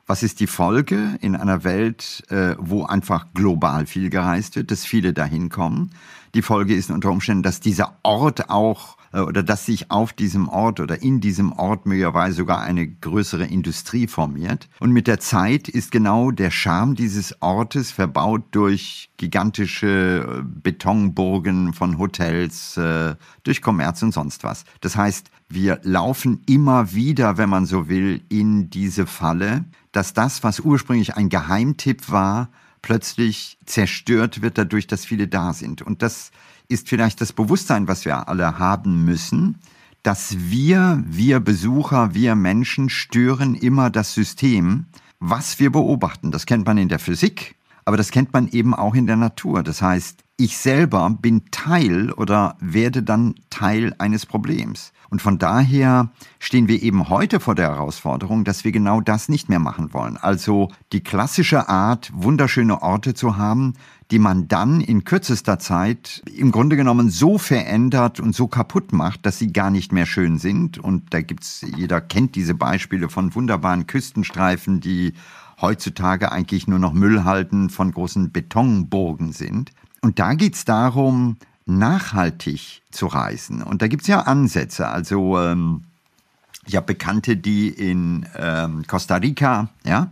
Was 0.07 0.23
ist 0.23 0.39
die 0.39 0.47
Folge 0.47 1.17
in 1.19 1.35
einer 1.35 1.63
Welt, 1.63 2.23
äh, 2.29 2.55
wo 2.59 2.85
einfach 2.85 3.33
global 3.33 3.87
viel 3.87 4.09
gereist 4.09 4.55
wird, 4.55 4.71
dass 4.71 4.85
viele 4.85 5.13
dahin 5.13 5.49
kommen? 5.49 5.91
Die 6.33 6.43
Folge 6.43 6.75
ist 6.75 6.91
unter 6.91 7.11
Umständen, 7.11 7.43
dass 7.43 7.59
dieser 7.59 7.97
Ort 8.03 8.49
auch 8.49 8.97
oder 9.21 9.43
dass 9.43 9.65
sich 9.65 9.91
auf 9.91 10.13
diesem 10.13 10.49
Ort 10.49 10.79
oder 10.79 11.01
in 11.01 11.21
diesem 11.21 11.51
Ort 11.53 11.85
möglicherweise 11.85 12.37
sogar 12.37 12.61
eine 12.61 12.87
größere 12.87 13.45
Industrie 13.45 14.07
formiert. 14.07 14.67
Und 14.79 14.91
mit 14.91 15.07
der 15.07 15.19
Zeit 15.19 15.67
ist 15.67 15.91
genau 15.91 16.31
der 16.31 16.51
Charme 16.51 16.95
dieses 16.95 17.41
Ortes 17.41 17.91
verbaut 17.91 18.43
durch 18.51 19.09
gigantische 19.17 20.41
äh, 20.41 20.43
Betonburgen 20.43 21.73
von 21.73 21.97
Hotels, 21.97 22.77
äh, 22.77 23.15
durch 23.43 23.61
Kommerz 23.61 24.01
und 24.01 24.13
sonst 24.13 24.43
was. 24.43 24.65
Das 24.81 24.95
heißt, 24.95 25.29
wir 25.47 25.79
laufen 25.83 26.41
immer 26.47 26.93
wieder, 26.93 27.37
wenn 27.37 27.49
man 27.49 27.65
so 27.65 27.87
will, 27.87 28.21
in 28.29 28.69
diese 28.69 29.05
Falle, 29.05 29.65
dass 29.91 30.13
das, 30.13 30.43
was 30.43 30.59
ursprünglich 30.59 31.15
ein 31.15 31.29
Geheimtipp 31.29 32.09
war, 32.11 32.49
plötzlich 32.85 33.57
zerstört 33.65 34.43
wird 34.43 34.59
dadurch, 34.59 34.85
dass 34.85 35.05
viele 35.05 35.27
da 35.27 35.53
sind. 35.53 35.81
Und 35.81 36.03
das 36.03 36.29
ist 36.67 36.87
vielleicht 36.87 37.19
das 37.19 37.33
Bewusstsein, 37.33 37.87
was 37.87 38.05
wir 38.05 38.29
alle 38.29 38.59
haben 38.59 39.03
müssen, 39.05 39.57
dass 40.03 40.35
wir, 40.37 41.03
wir 41.07 41.39
Besucher, 41.39 42.13
wir 42.13 42.35
Menschen 42.35 42.89
stören 42.89 43.55
immer 43.55 43.89
das 43.89 44.13
System, 44.13 44.85
was 45.19 45.57
wir 45.57 45.71
beobachten. 45.71 46.29
Das 46.29 46.45
kennt 46.45 46.67
man 46.67 46.77
in 46.77 46.87
der 46.87 46.99
Physik, 46.99 47.55
aber 47.85 47.97
das 47.97 48.11
kennt 48.11 48.33
man 48.33 48.49
eben 48.49 48.75
auch 48.75 48.93
in 48.93 49.07
der 49.07 49.15
Natur. 49.15 49.63
Das 49.63 49.81
heißt, 49.81 50.23
ich 50.37 50.55
selber 50.55 51.09
bin 51.09 51.41
Teil 51.49 52.11
oder 52.11 52.55
werde 52.59 53.01
dann 53.01 53.33
Teil 53.49 53.95
eines 53.97 54.27
Problems. 54.27 54.93
Und 55.09 55.21
von 55.21 55.37
daher 55.37 56.09
stehen 56.39 56.67
wir 56.67 56.81
eben 56.81 57.09
heute 57.09 57.39
vor 57.39 57.55
der 57.55 57.69
Herausforderung, 57.69 58.43
dass 58.43 58.63
wir 58.63 58.71
genau 58.71 59.01
das 59.01 59.29
nicht 59.29 59.49
mehr 59.49 59.59
machen 59.59 59.93
wollen. 59.93 60.17
Also 60.17 60.69
die 60.91 61.01
klassische 61.01 61.69
Art, 61.69 62.11
wunderschöne 62.13 62.81
Orte 62.81 63.13
zu 63.13 63.37
haben, 63.37 63.73
die 64.11 64.19
man 64.19 64.47
dann 64.47 64.81
in 64.81 65.03
kürzester 65.03 65.57
Zeit 65.57 66.21
im 66.35 66.51
Grunde 66.51 66.75
genommen 66.75 67.09
so 67.09 67.37
verändert 67.37 68.19
und 68.19 68.35
so 68.35 68.47
kaputt 68.47 68.93
macht, 68.93 69.25
dass 69.25 69.39
sie 69.39 69.51
gar 69.51 69.71
nicht 69.71 69.91
mehr 69.91 70.05
schön 70.05 70.37
sind. 70.37 70.77
Und 70.77 71.13
da 71.13 71.21
gibt's, 71.21 71.65
jeder 71.75 72.01
kennt 72.01 72.35
diese 72.35 72.53
Beispiele 72.53 73.09
von 73.09 73.33
wunderbaren 73.33 73.87
Küstenstreifen, 73.87 74.79
die 74.79 75.13
heutzutage 75.59 76.31
eigentlich 76.31 76.67
nur 76.67 76.79
noch 76.79 76.93
Müllhalten 76.93 77.69
von 77.69 77.91
großen 77.91 78.31
Betonburgen 78.31 79.31
sind. 79.31 79.71
Und 80.01 80.19
da 80.19 80.33
geht's 80.33 80.65
darum, 80.65 81.37
nachhaltig 81.65 82.81
zu 82.91 83.07
reisen. 83.07 83.61
Und 83.61 83.81
da 83.81 83.87
gibt's 83.87 84.07
ja 84.07 84.21
Ansätze. 84.21 84.87
Also 84.87 85.39
ähm, 85.39 85.83
ich 86.65 86.75
habe 86.75 86.85
Bekannte, 86.85 87.37
die 87.37 87.69
in 87.69 88.25
ähm, 88.37 88.83
Costa 88.87 89.15
Rica, 89.15 89.69
ja, 89.85 90.11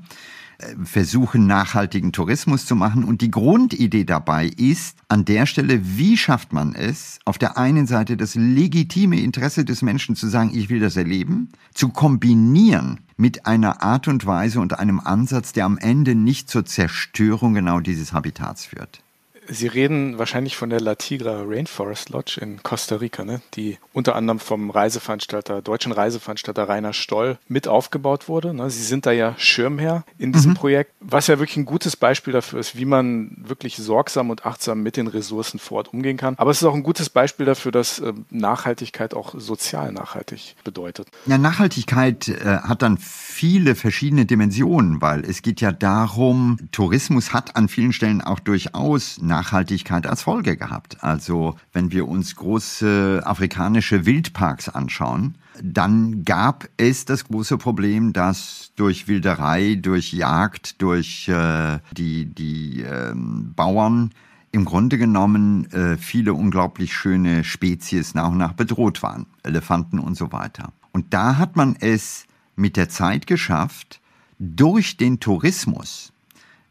versuchen, 0.84 1.48
nachhaltigen 1.48 2.12
Tourismus 2.12 2.66
zu 2.66 2.76
machen. 2.76 3.04
Und 3.04 3.22
die 3.22 3.32
Grundidee 3.32 4.06
dabei 4.06 4.48
ist, 4.48 4.98
an 5.08 5.26
der 5.26 5.46
Stelle, 5.46 5.80
wie 5.98 6.18
schafft 6.18 6.54
man 6.54 6.76
es, 6.76 7.20
auf 7.26 7.38
der 7.38 7.58
einen 7.58 7.88
Seite 7.88 8.18
das 8.18 8.36
legitime 8.36 9.20
Interesse 9.20 9.66
des 9.66 9.82
Menschen 9.82 10.16
zu 10.16 10.28
sagen, 10.28 10.52
ich 10.54 10.70
will 10.70 10.80
das 10.80 10.96
erleben, 10.96 11.50
zu 11.74 11.90
kombinieren 11.90 13.02
mit 13.18 13.46
einer 13.46 13.84
Art 13.84 14.08
und 14.08 14.26
Weise 14.26 14.60
und 14.60 14.80
einem 14.80 15.00
Ansatz, 15.00 15.54
der 15.54 15.66
am 15.66 15.78
Ende 15.78 16.16
nicht 16.16 16.50
zur 16.50 16.66
Zerstörung 16.66 17.54
genau 17.54 17.80
dieses 17.80 18.14
Habitats 18.14 18.66
führt. 18.66 19.03
Sie 19.48 19.68
reden 19.68 20.18
wahrscheinlich 20.18 20.56
von 20.56 20.70
der 20.70 20.80
La 20.80 20.96
Tigra 20.96 21.44
Rainforest 21.46 22.10
Lodge 22.10 22.40
in 22.42 22.64
Costa 22.64 22.96
Rica, 22.96 23.24
ne? 23.24 23.42
die 23.56 23.78
unter 23.92 24.16
anderem 24.16 24.40
vom 24.40 24.70
Reiseveranstalter, 24.70 25.62
deutschen 25.62 25.92
Reiseveranstalter 25.92 26.68
Rainer 26.68 26.94
Stoll 26.94 27.38
mit 27.48 27.68
aufgebaut 27.68 28.28
wurde. 28.28 28.54
Ne? 28.54 28.70
Sie 28.70 28.84
sind 28.84 29.06
da 29.06 29.12
ja 29.12 29.36
Schirmherr 29.38 30.06
in 30.18 30.32
diesem 30.32 30.52
mhm. 30.52 30.56
Projekt, 30.56 30.92
was 31.00 31.28
ja 31.28 31.40
wirklich 31.40 31.58
ein 31.58 31.66
gutes 31.66 31.96
Beispiel 31.96 32.34
dafür 32.34 32.60
ist, 32.60 32.78
wie 32.78 32.86
man 32.86 33.36
wirklich 33.38 33.78
sorgsam 33.78 34.30
und 34.30 34.46
achtsam 34.46 34.82
mit 34.82 34.98
den 34.98 35.08
Ressourcen 35.08 35.60
vor 35.60 35.78
Ort 35.80 35.94
umgehen 35.94 36.18
kann. 36.18 36.36
Aber 36.38 36.52
es 36.52 36.62
ist 36.62 36.68
auch 36.68 36.76
ein 36.76 36.84
gutes 36.84 37.10
Beispiel 37.10 37.46
dafür, 37.46 37.72
dass 37.72 38.00
äh, 38.00 38.14
Nachhaltigkeit 38.30 39.14
auch 39.14 39.34
sozial 39.38 39.92
nachhaltig 39.92 40.56
bedeutet. 40.64 41.08
Ja, 41.26 41.38
Nachhaltigkeit 41.38 42.28
äh, 42.30 42.60
hat 42.64 42.82
dann 42.82 42.98
viele 42.98 43.76
verschiedene 43.76 44.26
Dimensionen, 44.26 45.02
weil 45.02 45.26
es 45.26 45.42
geht 45.42 45.62
ja 45.62 45.72
darum, 45.72 46.58
Tourismus 46.72 47.34
hat 47.34 47.56
an 47.56 47.68
vielen 47.68 47.94
Stellen 47.94 48.22
auch 48.22 48.40
durchaus 48.40 49.20
Nachhaltigkeit 49.34 50.06
als 50.06 50.22
Folge 50.24 50.58
gehabt. 50.58 51.04
Also 51.04 51.56
wenn 51.72 51.92
wir 51.92 52.08
uns 52.08 52.36
große 52.36 53.22
afrikanische 53.26 54.06
Wildparks 54.06 54.70
anschauen, 54.70 55.36
Dann 55.62 56.24
gab 56.24 56.68
es 56.78 57.06
das 57.06 57.26
große 57.26 57.58
Problem, 57.58 58.12
dass 58.14 58.72
durch 58.76 59.08
Wilderei, 59.08 59.76
durch 59.76 60.12
Jagd, 60.14 60.82
durch 60.82 61.28
äh, 61.30 61.80
die, 61.96 62.26
die 62.26 62.82
äh, 62.82 63.14
Bauern 63.16 64.12
im 64.52 64.66
Grunde 64.66 64.98
genommen 64.98 65.72
äh, 65.72 65.98
viele 65.98 66.34
unglaublich 66.34 66.94
schöne 66.94 67.44
Spezies 67.44 68.14
nach 68.16 68.30
und 68.30 68.38
nach 68.38 68.54
bedroht 68.54 69.04
waren, 69.04 69.26
Elefanten 69.44 70.00
und 70.00 70.16
so 70.16 70.32
weiter. 70.32 70.74
Und 70.92 71.14
da 71.14 71.38
hat 71.38 71.56
man 71.56 71.76
es 71.80 72.26
mit 72.56 72.78
der 72.78 72.90
Zeit 72.90 73.28
geschafft, 73.28 74.00
durch 74.40 74.98
den 74.98 75.20
Tourismus 75.20 76.13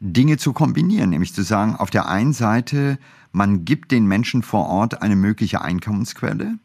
Dinge 0.03 0.37
zu 0.37 0.53
kombinieren, 0.53 1.11
nämlich 1.11 1.33
zu 1.33 1.43
sagen, 1.43 1.77
auf 1.77 1.89
der 1.89 2.09
einen 2.09 2.33
Seite, 2.33 2.99
man 3.31 3.65
gibt 3.65 3.93
den 3.93 4.07
Menschen 4.07 4.43
vor 4.43 4.67
Ort 4.67 5.01
eine 5.01 5.15
mögliche 5.15 5.63
Einkommensquelle 5.63 6.59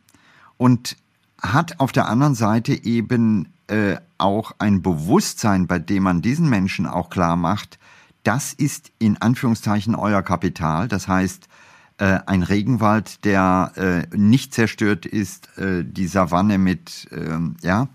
und 0.57 0.97
hat 1.39 1.79
auf 1.79 1.91
der 1.91 2.09
anderen 2.09 2.33
Seite 2.33 2.83
eben 2.83 3.53
äh, 3.67 3.97
auch 4.17 4.53
ein 4.57 4.81
Bewusstsein, 4.81 5.67
bei 5.67 5.77
dem 5.77 6.03
man 6.03 6.23
diesen 6.23 6.49
Menschen 6.49 6.88
auch 6.88 7.11
klar 7.11 7.35
macht, 7.35 7.77
das 8.23 8.53
ist 8.53 8.91
in 8.97 9.21
Anführungszeichen 9.21 9.93
euer 9.93 10.23
Kapital. 10.23 10.88
Das 10.88 11.07
heißt, 11.07 11.47
äh, 11.99 12.19
ein 12.25 12.41
Regenwald, 12.41 13.23
der 13.23 13.71
äh, 14.11 14.17
nicht 14.17 14.53
zerstört 14.53 15.05
ist, 15.05 15.55
äh, 15.59 15.85
die 15.85 16.07
Savanne 16.07 16.57
mit 16.57 17.07
ähm, 17.11 17.55
ja, 17.61 17.88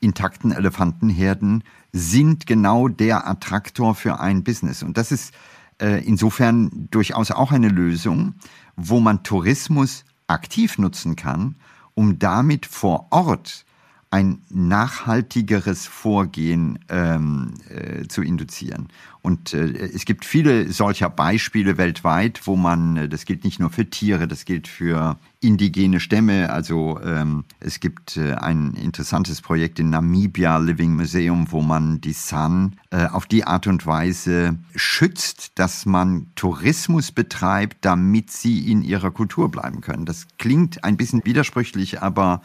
intakten 0.00 0.52
Elefantenherden, 0.52 1.64
sind 1.92 2.46
genau 2.46 2.88
der 2.88 3.26
Attraktor 3.26 3.94
für 3.94 4.20
ein 4.20 4.44
Business. 4.44 4.82
Und 4.82 4.96
das 4.96 5.12
ist 5.12 5.34
äh, 5.80 6.04
insofern 6.04 6.88
durchaus 6.90 7.30
auch 7.30 7.52
eine 7.52 7.68
Lösung, 7.68 8.34
wo 8.76 9.00
man 9.00 9.22
Tourismus 9.22 10.04
aktiv 10.26 10.78
nutzen 10.78 11.16
kann, 11.16 11.56
um 11.94 12.18
damit 12.18 12.66
vor 12.66 13.08
Ort 13.10 13.64
ein 14.10 14.42
nachhaltigeres 14.48 15.86
Vorgehen 15.86 16.78
ähm, 16.88 17.54
äh, 17.68 18.06
zu 18.08 18.22
induzieren. 18.22 18.88
Und 19.20 19.52
äh, 19.52 19.66
es 19.66 20.06
gibt 20.06 20.24
viele 20.24 20.72
solcher 20.72 21.10
Beispiele 21.10 21.76
weltweit, 21.76 22.46
wo 22.46 22.56
man, 22.56 22.96
äh, 22.96 23.08
das 23.08 23.26
gilt 23.26 23.44
nicht 23.44 23.60
nur 23.60 23.68
für 23.68 23.90
Tiere, 23.90 24.26
das 24.26 24.46
gilt 24.46 24.66
für 24.66 25.18
indigene 25.40 26.00
Stämme. 26.00 26.50
Also 26.50 26.98
ähm, 27.04 27.44
es 27.60 27.80
gibt 27.80 28.16
äh, 28.16 28.32
ein 28.34 28.72
interessantes 28.74 29.42
Projekt 29.42 29.78
in 29.78 29.90
Namibia, 29.90 30.56
Living 30.56 30.96
Museum, 30.96 31.52
wo 31.52 31.60
man 31.60 32.00
die 32.00 32.14
San 32.14 32.76
äh, 32.90 33.06
auf 33.06 33.26
die 33.26 33.44
Art 33.44 33.66
und 33.66 33.84
Weise 33.84 34.56
schützt, 34.74 35.52
dass 35.56 35.84
man 35.84 36.28
Tourismus 36.34 37.12
betreibt, 37.12 37.84
damit 37.84 38.30
sie 38.30 38.70
in 38.72 38.80
ihrer 38.80 39.10
Kultur 39.10 39.50
bleiben 39.50 39.82
können. 39.82 40.06
Das 40.06 40.26
klingt 40.38 40.84
ein 40.84 40.96
bisschen 40.96 41.26
widersprüchlich, 41.26 42.00
aber 42.00 42.40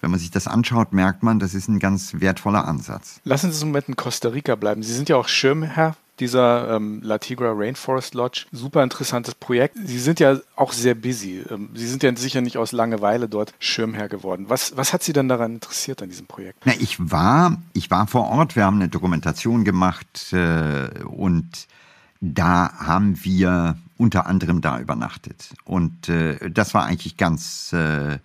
wenn 0.00 0.10
man 0.10 0.20
sich 0.20 0.30
das 0.30 0.46
anschaut, 0.46 0.92
merkt 0.92 1.22
man, 1.22 1.38
das 1.38 1.54
ist 1.54 1.68
ein 1.68 1.78
ganz 1.78 2.14
wertvoller 2.18 2.66
Ansatz. 2.66 3.20
Lassen 3.24 3.46
Sie 3.46 3.54
uns 3.54 3.62
einen 3.62 3.70
Moment 3.72 3.88
in 3.88 3.96
Costa 3.96 4.28
Rica 4.28 4.54
bleiben. 4.54 4.82
Sie 4.82 4.94
sind 4.94 5.08
ja 5.08 5.16
auch 5.16 5.28
Schirmherr 5.28 5.96
dieser 6.20 6.76
ähm, 6.76 7.00
La 7.02 7.18
Tigra 7.18 7.52
Rainforest 7.54 8.14
Lodge. 8.14 8.46
Super 8.52 8.82
interessantes 8.82 9.34
Projekt. 9.34 9.76
Sie 9.84 9.98
sind 9.98 10.20
ja 10.20 10.38
auch 10.56 10.72
sehr 10.72 10.94
busy. 10.94 11.44
Ähm, 11.50 11.70
Sie 11.74 11.86
sind 11.86 12.02
ja 12.02 12.14
sicher 12.16 12.40
nicht 12.40 12.58
aus 12.58 12.72
Langeweile 12.72 13.28
dort 13.28 13.54
Schirmherr 13.58 14.08
geworden. 14.08 14.46
Was, 14.48 14.76
was 14.76 14.92
hat 14.92 15.02
Sie 15.02 15.12
denn 15.12 15.28
daran 15.28 15.54
interessiert 15.54 16.02
an 16.02 16.08
diesem 16.08 16.26
Projekt? 16.26 16.58
Na, 16.64 16.72
ich 16.78 16.98
war, 16.98 17.58
ich 17.72 17.90
war 17.90 18.06
vor 18.06 18.28
Ort. 18.28 18.56
Wir 18.56 18.64
haben 18.64 18.76
eine 18.76 18.88
Dokumentation 18.88 19.64
gemacht 19.64 20.32
äh, 20.32 20.88
und 21.04 21.68
da 22.20 22.72
haben 22.78 23.22
wir 23.24 23.76
unter 23.96 24.26
anderem 24.26 24.60
da 24.60 24.80
übernachtet. 24.80 25.54
Und 25.64 26.08
äh, 26.08 26.50
das 26.50 26.74
war 26.74 26.84
eigentlich 26.84 27.16
ganz 27.16 27.72
äh, 27.72 28.18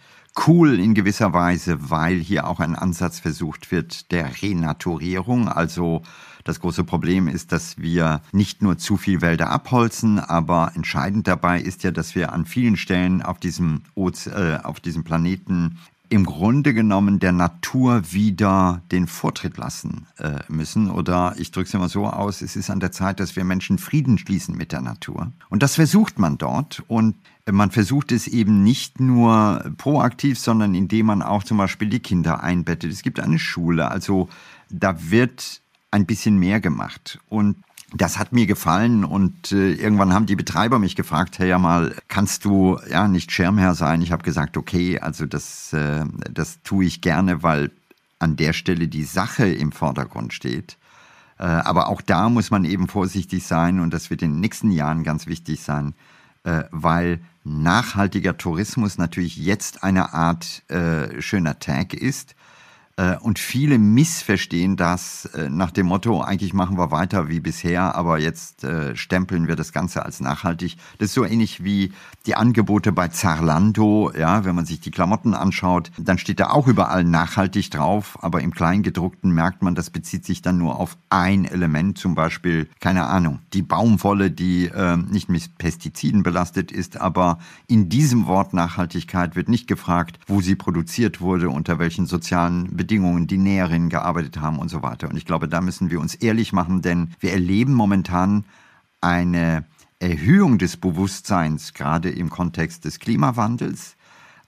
cool 0.48 0.80
in 0.80 0.94
gewisser 0.94 1.34
Weise, 1.34 1.90
weil 1.90 2.18
hier 2.18 2.48
auch 2.48 2.60
ein 2.60 2.76
Ansatz 2.76 3.20
versucht 3.20 3.72
wird 3.72 4.12
der 4.12 4.42
Renaturierung. 4.42 5.48
Also 5.48 6.02
das 6.44 6.60
große 6.60 6.84
Problem 6.84 7.28
ist, 7.28 7.52
dass 7.52 7.78
wir 7.78 8.22
nicht 8.32 8.62
nur 8.62 8.78
zu 8.78 8.98
viel 8.98 9.22
Wälder 9.22 9.50
abholzen, 9.50 10.20
aber 10.20 10.72
entscheidend 10.76 11.28
dabei 11.28 11.62
ist 11.62 11.84
ja, 11.84 11.92
dass 11.92 12.16
wir 12.16 12.34
an 12.34 12.46
vielen 12.46 12.76
Stellen 12.76 13.22
auf 13.22 13.40
diesem, 13.40 13.82
Oze 13.96 14.60
äh, 14.62 14.66
auf 14.66 14.80
diesem 14.80 15.04
Planeten 15.04 15.78
im 16.10 16.26
Grunde 16.26 16.76
genommen 16.76 17.20
der 17.20 17.32
Natur 17.32 18.04
wieder 18.12 18.84
den 18.92 19.08
Vortritt 19.08 19.58
lassen 19.58 20.06
äh, 20.20 20.40
müssen. 20.48 20.92
Oder 20.92 21.34
ich 21.40 21.50
drücke 21.50 21.68
es 21.68 21.74
immer 21.74 21.90
so 21.90 22.06
aus, 22.06 22.44
es 22.44 22.56
ist 22.56 22.70
an 22.70 22.80
der 22.80 22.92
Zeit, 22.92 23.20
dass 23.20 23.36
wir 23.36 23.44
Menschen 23.44 23.80
Frieden 23.80 24.20
schließen 24.20 24.56
mit 24.56 24.72
der 24.72 24.82
Natur. 24.82 25.32
Und 25.50 25.64
das 25.64 25.76
versucht 25.76 26.20
man 26.20 26.38
dort. 26.38 26.84
Und 26.88 27.16
man 27.52 27.72
versucht 27.72 28.12
es 28.12 28.28
eben 28.28 28.64
nicht 28.64 29.00
nur 29.00 29.74
proaktiv, 29.78 30.40
sondern 30.40 30.76
indem 30.76 31.08
man 31.08 31.22
auch 31.22 31.44
zum 31.44 31.58
Beispiel 31.58 31.90
die 31.90 32.00
Kinder 32.00 32.42
einbettet. 32.42 32.92
Es 32.92 33.02
gibt 33.02 33.20
eine 33.20 33.40
Schule, 33.40 33.90
also 33.92 34.30
da 34.70 35.10
wird 35.12 35.62
ein 35.92 36.06
bisschen 36.06 36.38
mehr 36.38 36.62
gemacht. 36.62 37.20
Und 37.28 37.58
das 37.96 38.18
hat 38.18 38.32
mir 38.34 38.48
gefallen 38.48 39.04
und 39.04 39.52
äh, 39.52 39.74
irgendwann 39.74 40.14
haben 40.14 40.26
die 40.26 40.36
Betreiber 40.36 40.80
mich 40.80 40.96
gefragt, 40.96 41.38
hey 41.38 41.50
ja 41.50 41.60
mal, 41.60 41.96
kannst 42.08 42.44
du 42.44 42.80
ja 42.90 43.08
nicht 43.08 43.32
Schirmherr 43.32 43.76
sein? 43.76 44.02
Ich 44.02 44.12
habe 44.12 44.24
gesagt, 44.24 44.58
okay, 44.58 45.00
also 45.00 45.28
das, 45.28 45.74
äh, 45.74 46.06
das 46.32 46.64
tue 46.64 46.86
ich 46.86 47.02
gerne, 47.02 47.44
weil 47.44 47.72
an 48.18 48.36
der 48.36 48.54
Stelle 48.54 48.88
die 48.88 49.04
Sache 49.04 49.48
im 49.48 49.72
Vordergrund 49.72 50.34
steht. 50.34 50.78
Äh, 51.38 51.44
aber 51.44 51.88
auch 51.88 52.02
da 52.02 52.30
muss 52.30 52.50
man 52.50 52.66
eben 52.66 52.88
vorsichtig 52.88 53.46
sein 53.46 53.80
und 53.80 53.94
das 53.94 54.10
wird 54.10 54.24
in 54.24 54.32
den 54.32 54.40
nächsten 54.40 54.72
Jahren 54.72 55.04
ganz 55.04 55.28
wichtig 55.28 55.62
sein, 55.62 55.94
weil 56.72 57.20
nachhaltiger 57.44 58.38
Tourismus 58.38 58.98
natürlich 58.98 59.38
jetzt 59.38 59.84
eine 59.84 60.14
Art 60.14 60.64
äh, 60.70 61.22
schöner 61.22 61.60
Tag 61.60 61.94
ist. 61.94 62.32
äh, 62.32 62.36
und 63.22 63.40
viele 63.40 63.80
missverstehen 63.80 64.76
das 64.76 65.26
äh, 65.34 65.50
nach 65.50 65.72
dem 65.72 65.88
Motto, 65.88 66.22
eigentlich 66.22 66.54
machen 66.54 66.78
wir 66.78 66.92
weiter 66.92 67.28
wie 67.28 67.40
bisher, 67.40 67.96
aber 67.96 68.20
jetzt 68.20 68.64
äh, 68.64 68.96
stempeln 68.96 69.48
wir 69.48 69.56
das 69.56 69.74
Ganze 69.74 70.06
als 70.06 70.20
nachhaltig. 70.20 70.78
Das 71.00 71.08
ist 71.08 71.16
so 71.16 71.26
ähnlich 71.26 71.64
wie 71.64 71.92
die 72.28 72.36
Angebote 72.36 72.92
bei 72.92 73.08
Zarlando. 73.08 74.12
Ja, 74.16 74.46
wenn 74.46 74.54
man 74.54 74.66
sich 74.66 74.80
die 74.80 74.92
Klamotten 74.92 75.34
anschaut, 75.34 75.92
dann 75.98 76.20
steht 76.20 76.40
da 76.40 76.52
auch 76.52 76.68
überall 76.68 77.04
nachhaltig 77.04 77.72
drauf, 77.72 78.20
aber 78.22 78.42
im 78.42 78.52
Kleingedruckten 78.52 79.32
merkt 79.32 79.64
man, 79.64 79.74
das 79.74 79.90
bezieht 79.90 80.24
sich 80.24 80.44
dann 80.44 80.60
nur 80.60 80.80
auf 80.80 80.96
ein 81.10 81.46
Element, 81.46 81.98
zum 81.98 82.14
Beispiel, 82.14 82.70
keine 82.80 83.08
Ahnung, 83.08 83.40
die 83.54 83.64
Baumwolle, 83.64 84.30
die 84.30 84.68
äh, 84.68 84.98
nicht 84.98 85.30
mit 85.30 85.58
Pestiziden 85.58 86.22
belastet 86.22 86.72
ist, 86.72 86.98
aber 86.98 87.40
in 87.68 87.90
diesem 87.90 88.28
Wort 88.28 88.54
Nachhaltigkeit 88.54 89.36
wird 89.36 89.50
nicht 89.50 89.68
gefragt, 89.68 90.20
wo 90.28 90.42
sie 90.42 90.56
produziert 90.56 91.22
wurde, 91.22 91.50
unter 91.50 91.80
welchen 91.80 92.06
sozialen 92.06 92.83
Bedingungen 92.84 93.28
die 93.28 93.38
Näherinnen 93.38 93.88
gearbeitet 93.88 94.42
haben 94.42 94.60
und 94.60 94.68
so 94.68 94.84
weiter. 94.84 95.08
Und 95.08 95.16
ich 95.16 95.24
glaube, 95.24 95.48
da 95.48 95.62
müssen 95.62 95.90
wir 95.90 96.02
uns 96.02 96.16
ehrlich 96.16 96.52
machen, 96.52 96.82
denn 96.82 97.14
wir 97.22 97.32
erleben 97.32 97.74
momentan 97.74 98.44
eine 99.00 99.66
Erhöhung 100.00 100.58
des 100.58 100.76
Bewusstseins, 100.76 101.74
gerade 101.74 102.10
im 102.10 102.30
Kontext 102.30 102.84
des 102.84 103.00
Klimawandels. 103.00 103.96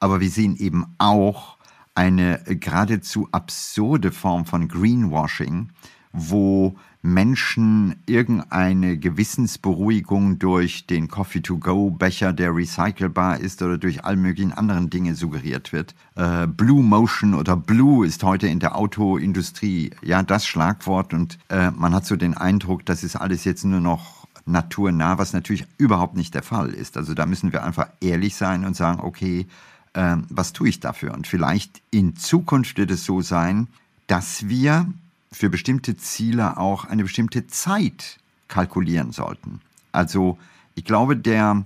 Aber 0.02 0.20
wir 0.20 0.30
sehen 0.30 0.58
eben 0.58 0.86
auch 0.98 1.58
eine 1.94 2.44
geradezu 2.44 3.30
absurde 3.32 4.12
Form 4.12 4.46
von 4.46 4.68
Greenwashing, 4.68 5.70
wo 6.16 6.76
Menschen 7.02 7.98
irgendeine 8.08 8.98
Gewissensberuhigung 8.98 10.40
durch 10.40 10.88
den 10.88 11.08
Coffee-to-Go-Becher, 11.08 12.34
der 12.34 12.56
recycelbar 12.56 13.40
ist 13.40 13.62
oder 13.62 13.78
durch 13.78 14.04
all 14.04 14.16
möglichen 14.16 14.52
anderen 14.52 14.90
Dinge 14.90 15.14
suggeriert 15.14 15.72
wird. 15.72 15.94
Äh, 16.16 16.48
Blue 16.48 16.82
Motion 16.82 17.36
oder 17.36 17.56
Blue 17.56 18.08
ist 18.08 18.24
heute 18.24 18.48
in 18.48 18.60
der 18.60 18.76
Autoindustrie 18.76 19.92
ja 20.02 20.24
das 20.24 20.48
Schlagwort 20.48 21.14
und 21.14 21.38
äh, 21.50 21.70
man 21.72 21.94
hat 21.94 22.08
so 22.08 22.16
den 22.16 22.36
Eindruck, 22.36 22.86
das 22.86 23.04
ist 23.04 23.16
alles 23.16 23.44
jetzt 23.44 23.66
nur 23.66 23.82
noch 23.82 24.26
naturnah, 24.46 25.20
was 25.20 25.34
natürlich 25.34 25.68
überhaupt 25.78 26.16
nicht 26.16 26.34
der 26.34 26.44
Fall 26.44 26.70
ist. 26.70 26.98
Also 26.98 27.14
da 27.14 27.28
müssen 27.28 27.54
wir 27.54 27.64
einfach 27.64 27.88
ehrlich 28.02 28.36
sein 28.36 28.66
und 28.66 28.76
sagen, 28.76 29.00
okay, 29.02 29.46
äh, 29.94 30.18
was 30.30 30.54
tue 30.54 30.70
ich 30.70 30.80
dafür? 30.80 31.14
Und 31.14 31.28
vielleicht 31.28 31.82
in 31.92 32.16
Zukunft 32.16 32.78
wird 32.78 32.90
es 32.90 33.06
so 33.06 33.22
sein, 33.22 33.68
dass 34.08 34.48
wir 34.48 34.88
für 35.36 35.50
bestimmte 35.50 35.98
Ziele 35.98 36.58
auch 36.58 36.86
eine 36.86 37.04
bestimmte 37.04 37.46
Zeit 37.48 38.20
kalkulieren 38.48 39.12
sollten. 39.12 39.60
Also 39.92 40.38
ich 40.76 40.86
glaube, 40.86 41.18
der 41.18 41.66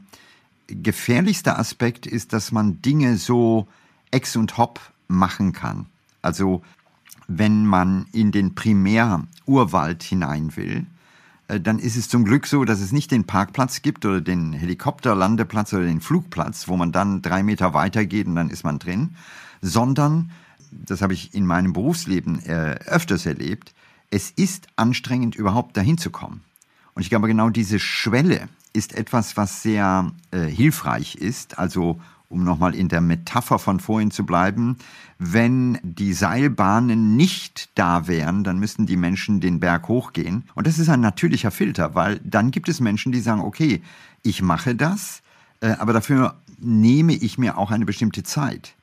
gefährlichste 0.67 1.57
Aspekt 1.57 2.07
ist, 2.07 2.33
dass 2.33 2.51
man 2.51 2.81
Dinge 2.81 3.17
so 3.17 3.67
ex 4.09 4.35
und 4.35 4.57
hop 4.57 4.79
machen 5.07 5.53
kann. 5.53 5.85
Also 6.23 6.63
wenn 7.27 7.63
man 7.65 8.07
in 8.11 8.31
den 8.31 8.55
Primärurwald 8.55 10.01
hinein 10.01 10.55
will, 10.55 10.87
äh, 11.47 11.59
dann 11.59 11.77
ist 11.77 11.95
es 11.95 12.09
zum 12.09 12.25
Glück 12.25 12.47
so, 12.47 12.65
dass 12.65 12.79
es 12.79 12.91
nicht 12.91 13.11
den 13.11 13.25
Parkplatz 13.25 13.83
gibt 13.83 14.03
oder 14.03 14.19
den 14.19 14.53
Helikopterlandeplatz 14.53 15.73
oder 15.73 15.85
den 15.85 16.01
Flugplatz, 16.01 16.67
wo 16.67 16.75
man 16.75 16.91
dann 16.91 17.21
drei 17.21 17.43
Meter 17.43 17.75
weiter 17.75 18.03
geht 18.05 18.25
und 18.25 18.35
dann 18.35 18.49
ist 18.49 18.63
man 18.63 18.79
drin, 18.79 19.15
sondern 19.61 20.31
das 20.71 21.01
habe 21.01 21.13
ich 21.13 21.33
in 21.33 21.45
meinem 21.45 21.73
Berufsleben 21.73 22.43
äh, 22.45 22.75
öfters 22.85 23.25
erlebt, 23.25 23.73
es 24.11 24.31
ist 24.31 24.67
anstrengend, 24.75 25.35
überhaupt 25.35 25.77
dahin 25.77 25.97
zu 25.97 26.09
kommen. 26.09 26.41
Und 26.95 27.03
ich 27.03 27.09
glaube, 27.09 27.27
genau 27.27 27.49
diese 27.49 27.79
Schwelle 27.79 28.49
ist 28.73 28.95
etwas, 28.95 29.37
was 29.37 29.61
sehr 29.61 30.11
äh, 30.31 30.45
hilfreich 30.45 31.15
ist. 31.15 31.59
Also 31.59 31.99
um 32.29 32.43
nochmal 32.43 32.75
in 32.75 32.87
der 32.87 33.01
Metapher 33.01 33.57
von 33.57 33.79
vorhin 33.79 34.11
zu 34.11 34.25
bleiben, 34.25 34.77
wenn 35.17 35.79
die 35.81 36.13
Seilbahnen 36.13 37.15
nicht 37.15 37.69
da 37.75 38.07
wären, 38.07 38.43
dann 38.43 38.59
müssten 38.59 38.85
die 38.85 38.97
Menschen 38.97 39.41
den 39.41 39.59
Berg 39.59 39.87
hochgehen. 39.87 40.43
Und 40.53 40.67
das 40.67 40.77
ist 40.77 40.89
ein 40.89 41.01
natürlicher 41.01 41.51
Filter, 41.51 41.95
weil 41.95 42.19
dann 42.23 42.51
gibt 42.51 42.69
es 42.69 42.79
Menschen, 42.79 43.11
die 43.11 43.19
sagen, 43.19 43.41
okay, 43.41 43.81
ich 44.21 44.41
mache 44.41 44.75
das, 44.75 45.21
äh, 45.61 45.71
aber 45.79 45.93
dafür 45.93 46.35
nehme 46.59 47.13
ich 47.13 47.37
mir 47.37 47.57
auch 47.57 47.71
eine 47.71 47.85
bestimmte 47.85 48.23
Zeit. 48.23 48.75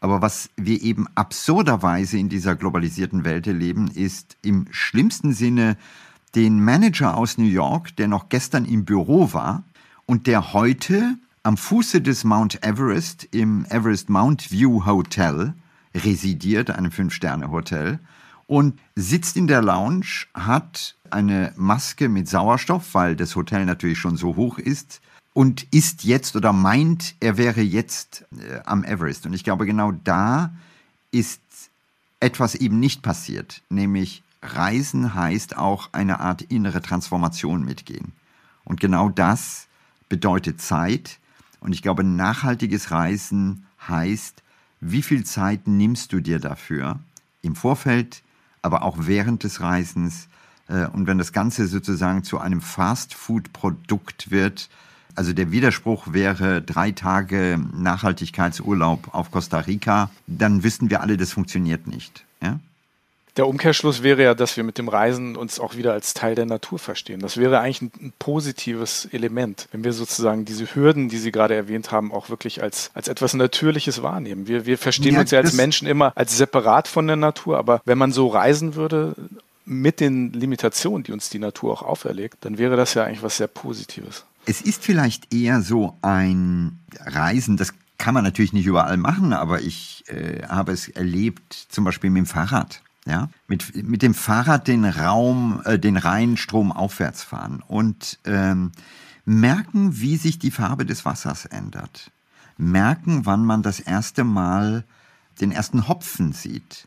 Aber 0.00 0.22
was 0.22 0.48
wir 0.56 0.80
eben 0.82 1.06
absurderweise 1.14 2.18
in 2.18 2.30
dieser 2.30 2.56
globalisierten 2.56 3.24
Welt 3.24 3.46
erleben, 3.46 3.88
ist 3.88 4.36
im 4.42 4.66
schlimmsten 4.70 5.34
Sinne 5.34 5.76
den 6.34 6.64
Manager 6.64 7.16
aus 7.16 7.36
New 7.36 7.44
York, 7.44 7.94
der 7.96 8.08
noch 8.08 8.30
gestern 8.30 8.64
im 8.64 8.84
Büro 8.84 9.32
war 9.32 9.62
und 10.06 10.26
der 10.26 10.54
heute 10.54 11.16
am 11.42 11.56
Fuße 11.56 12.00
des 12.00 12.24
Mount 12.24 12.64
Everest 12.64 13.28
im 13.30 13.66
Everest 13.68 14.08
Mount 14.08 14.50
View 14.50 14.86
Hotel 14.86 15.54
residiert, 15.94 16.70
einem 16.70 16.90
Fünf-Sterne-Hotel, 16.90 17.98
und 18.46 18.78
sitzt 18.96 19.36
in 19.36 19.46
der 19.46 19.62
Lounge, 19.62 20.26
hat 20.34 20.96
eine 21.10 21.52
Maske 21.56 22.08
mit 22.08 22.28
Sauerstoff, 22.28 22.94
weil 22.94 23.16
das 23.16 23.36
Hotel 23.36 23.64
natürlich 23.64 23.98
schon 23.98 24.16
so 24.16 24.36
hoch 24.36 24.58
ist, 24.58 25.00
und 25.32 25.62
ist 25.72 26.04
jetzt 26.04 26.36
oder 26.36 26.52
meint, 26.52 27.14
er 27.20 27.36
wäre 27.36 27.60
jetzt 27.60 28.24
äh, 28.32 28.60
am 28.64 28.84
Everest. 28.84 29.26
Und 29.26 29.32
ich 29.32 29.44
glaube, 29.44 29.66
genau 29.66 29.92
da 29.92 30.52
ist 31.10 31.40
etwas 32.20 32.54
eben 32.54 32.80
nicht 32.80 33.02
passiert, 33.02 33.62
nämlich 33.70 34.22
Reisen 34.42 35.14
heißt 35.14 35.56
auch 35.56 35.90
eine 35.92 36.20
Art 36.20 36.42
innere 36.42 36.80
Transformation 36.80 37.64
mitgehen. 37.64 38.12
Und 38.64 38.80
genau 38.80 39.08
das 39.08 39.66
bedeutet 40.08 40.60
Zeit. 40.60 41.18
Und 41.60 41.72
ich 41.72 41.82
glaube, 41.82 42.04
nachhaltiges 42.04 42.90
Reisen 42.90 43.66
heißt, 43.86 44.42
wie 44.80 45.02
viel 45.02 45.24
Zeit 45.24 45.66
nimmst 45.66 46.12
du 46.12 46.20
dir 46.20 46.38
dafür 46.38 47.00
im 47.42 47.54
Vorfeld, 47.54 48.22
aber 48.62 48.82
auch 48.82 48.96
während 49.00 49.44
des 49.44 49.60
Reisens. 49.60 50.28
Äh, 50.68 50.86
und 50.86 51.06
wenn 51.06 51.18
das 51.18 51.32
Ganze 51.32 51.66
sozusagen 51.66 52.24
zu 52.24 52.38
einem 52.38 52.60
Fast-Food-Produkt 52.60 54.30
wird, 54.30 54.70
also 55.14 55.32
der 55.32 55.50
Widerspruch 55.50 56.12
wäre 56.12 56.62
drei 56.62 56.92
Tage 56.92 57.58
Nachhaltigkeitsurlaub 57.74 59.14
auf 59.14 59.30
Costa 59.30 59.58
Rica, 59.60 60.10
dann 60.26 60.62
wüssten 60.64 60.90
wir 60.90 61.00
alle, 61.00 61.16
das 61.16 61.32
funktioniert 61.32 61.86
nicht. 61.86 62.24
Ja? 62.42 62.58
Der 63.36 63.46
Umkehrschluss 63.46 64.02
wäre 64.02 64.22
ja, 64.22 64.34
dass 64.34 64.56
wir 64.56 64.64
mit 64.64 64.76
dem 64.76 64.88
Reisen 64.88 65.36
uns 65.36 65.60
auch 65.60 65.76
wieder 65.76 65.92
als 65.92 66.14
Teil 66.14 66.34
der 66.34 66.46
Natur 66.46 66.78
verstehen. 66.78 67.20
Das 67.20 67.36
wäre 67.36 67.60
eigentlich 67.60 67.82
ein, 67.82 67.92
ein, 68.00 68.12
positives 68.18 69.08
Element, 69.12 69.68
wenn 69.72 69.84
wir 69.84 69.92
sozusagen 69.92 70.44
diese 70.44 70.74
Hürden, 70.74 71.08
die 71.08 71.18
Sie 71.18 71.30
gerade 71.30 71.54
erwähnt 71.54 71.92
haben, 71.92 72.12
auch 72.12 72.28
wirklich 72.28 72.62
als, 72.62 72.90
als 72.92 73.08
etwas 73.08 73.34
Natürliches 73.34 74.02
wahrnehmen. 74.02 74.48
Wir, 74.48 74.66
wir 74.66 74.78
verstehen 74.78 75.14
ja, 75.14 75.20
uns 75.20 75.30
ja 75.30 75.38
als 75.38 75.52
Menschen 75.52 75.86
immer 75.86 76.12
als 76.16 76.36
separat 76.36 76.88
von 76.88 77.06
der 77.06 77.16
Natur, 77.16 77.56
aber 77.58 77.80
wenn 77.84 77.98
man 77.98 78.12
so 78.12 78.26
reisen 78.26 78.74
würde, 78.74 79.14
mit 79.64 80.00
den 80.00 80.32
Limitationen, 80.32 81.04
die 81.04 81.12
uns 81.12 81.30
die 81.30 81.38
Natur 81.38 81.72
auch 81.72 81.82
auferlegt, 81.82 82.38
dann 82.40 82.58
wäre 82.58 82.76
das 82.76 82.94
ja 82.94 83.04
eigentlich 83.04 83.22
was 83.22 83.36
sehr 83.36 83.46
Positives. 83.46 84.24
Es 84.46 84.60
ist 84.60 84.82
vielleicht 84.82 85.32
eher 85.32 85.62
so 85.62 85.96
ein 86.02 86.80
Reisen, 86.98 87.56
das 87.56 87.74
kann 87.98 88.14
man 88.14 88.24
natürlich 88.24 88.52
nicht 88.52 88.66
überall 88.66 88.96
machen, 88.96 89.32
aber 89.32 89.60
ich 89.60 90.04
äh, 90.08 90.46
habe 90.46 90.72
es 90.72 90.88
erlebt, 90.88 91.54
zum 91.68 91.84
Beispiel 91.84 92.10
mit 92.10 92.20
dem 92.20 92.26
Fahrrad 92.26 92.82
ja, 93.06 93.28
mit, 93.48 93.74
mit 93.88 94.02
dem 94.02 94.14
Fahrrad 94.14 94.68
den 94.68 94.84
Raum, 94.84 95.62
äh, 95.64 95.78
den 95.78 95.96
Rheinstrom 95.96 96.72
aufwärts 96.72 97.22
fahren 97.22 97.62
und 97.66 98.18
ähm, 98.24 98.72
merken, 99.24 100.00
wie 100.00 100.16
sich 100.16 100.38
die 100.38 100.50
Farbe 100.50 100.84
des 100.84 101.04
Wassers 101.04 101.46
ändert. 101.46 102.10
Merken, 102.56 103.24
wann 103.26 103.44
man 103.44 103.62
das 103.62 103.80
erste 103.80 104.24
Mal 104.24 104.84
den 105.40 105.50
ersten 105.50 105.88
Hopfen 105.88 106.32
sieht. 106.32 106.86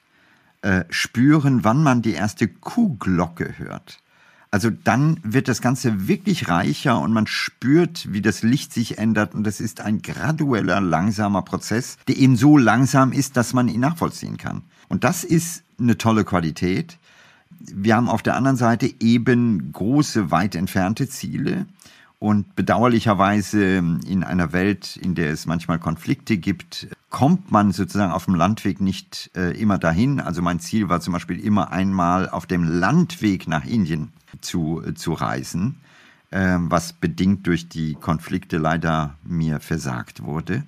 Äh, 0.61 0.85
spüren, 0.89 1.63
wann 1.63 1.81
man 1.81 2.01
die 2.01 2.13
erste 2.13 2.47
Kuhglocke 2.47 3.57
hört. 3.57 3.99
Also 4.53 4.69
dann 4.69 5.19
wird 5.23 5.47
das 5.47 5.61
Ganze 5.61 6.07
wirklich 6.07 6.47
reicher 6.47 7.01
und 7.01 7.11
man 7.11 7.25
spürt, 7.25 8.13
wie 8.13 8.21
das 8.21 8.43
Licht 8.43 8.71
sich 8.71 8.99
ändert 8.99 9.33
und 9.33 9.45
das 9.45 9.59
ist 9.59 9.81
ein 9.81 10.03
gradueller, 10.03 10.79
langsamer 10.79 11.41
Prozess, 11.41 11.97
der 12.07 12.17
eben 12.17 12.35
so 12.35 12.55
langsam 12.55 13.13
ist, 13.13 13.35
dass 13.35 13.53
man 13.53 13.67
ihn 13.67 13.79
nachvollziehen 13.79 14.37
kann. 14.37 14.61
Und 14.89 15.03
das 15.03 15.23
ist 15.23 15.63
eine 15.79 15.97
tolle 15.97 16.23
Qualität. 16.23 16.99
Wir 17.49 17.95
haben 17.95 18.07
auf 18.07 18.21
der 18.21 18.35
anderen 18.35 18.55
Seite 18.55 18.93
eben 18.99 19.71
große, 19.71 20.29
weit 20.29 20.53
entfernte 20.53 21.09
Ziele. 21.09 21.65
Und 22.19 22.55
bedauerlicherweise 22.55 23.77
in 24.07 24.23
einer 24.23 24.53
Welt, 24.53 24.97
in 24.97 25.15
der 25.15 25.31
es 25.31 25.47
manchmal 25.47 25.79
Konflikte 25.79 26.37
gibt, 26.37 26.89
kommt 27.09 27.51
man 27.51 27.71
sozusagen 27.71 28.11
auf 28.11 28.25
dem 28.25 28.35
Landweg 28.35 28.81
nicht 28.81 29.31
äh, 29.35 29.59
immer 29.59 29.79
dahin. 29.79 30.19
Also 30.19 30.43
mein 30.43 30.59
Ziel 30.59 30.89
war 30.89 31.01
zum 31.01 31.13
Beispiel 31.13 31.39
immer 31.39 31.71
einmal 31.71 32.29
auf 32.29 32.45
dem 32.45 32.65
Landweg 32.65 33.47
nach 33.47 33.65
Indien 33.65 34.11
zu, 34.41 34.81
zu 34.95 35.13
reisen, 35.13 35.77
äh, 36.31 36.57
was 36.59 36.93
bedingt 36.93 37.45
durch 37.47 37.69
die 37.69 37.95
Konflikte 37.95 38.57
leider 38.57 39.15
mir 39.23 39.59
versagt 39.59 40.23
wurde. 40.23 40.63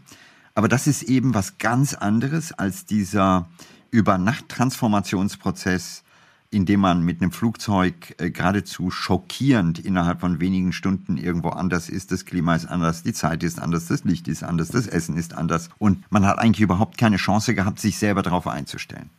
Aber 0.54 0.68
das 0.68 0.88
ist 0.88 1.04
eben 1.04 1.34
was 1.34 1.58
ganz 1.58 1.94
anderes 1.94 2.52
als 2.54 2.86
dieser 2.86 3.48
Über-Nacht-Transformationsprozess, 3.92 6.04
in 6.52 6.66
dem 6.66 6.80
man 6.80 7.04
mit 7.04 7.22
einem 7.22 7.32
Flugzeug 7.32 8.16
äh, 8.18 8.30
geradezu 8.30 8.90
schockierend 8.90 9.80
innerhalb 9.80 10.22
von 10.22 10.40
wenigen 10.40 10.72
Stunden 10.72 11.18
irgendwo 11.18 11.50
anders 11.50 11.90
ist. 11.90 12.14
Das 12.14 12.24
Klima 12.26 12.56
ist 12.56 12.68
anders, 12.68 13.04
die 13.04 13.12
Zeit 13.12 13.44
ist 13.44 13.60
anders, 13.60 13.88
das 13.88 14.06
Licht 14.06 14.30
ist 14.30 14.44
anders, 14.44 14.70
das 14.70 14.88
Essen 14.88 15.18
ist 15.18 15.34
anders. 15.34 15.70
Und 15.78 16.10
man 16.10 16.26
hat 16.26 16.40
eigentlich 16.40 16.62
überhaupt 16.62 16.98
keine 16.98 17.18
Chance 17.18 17.56
gehabt, 17.56 17.80
sich 17.80 17.98
selber 17.98 18.22
darauf 18.22 18.48
einzustellen. 18.48 19.10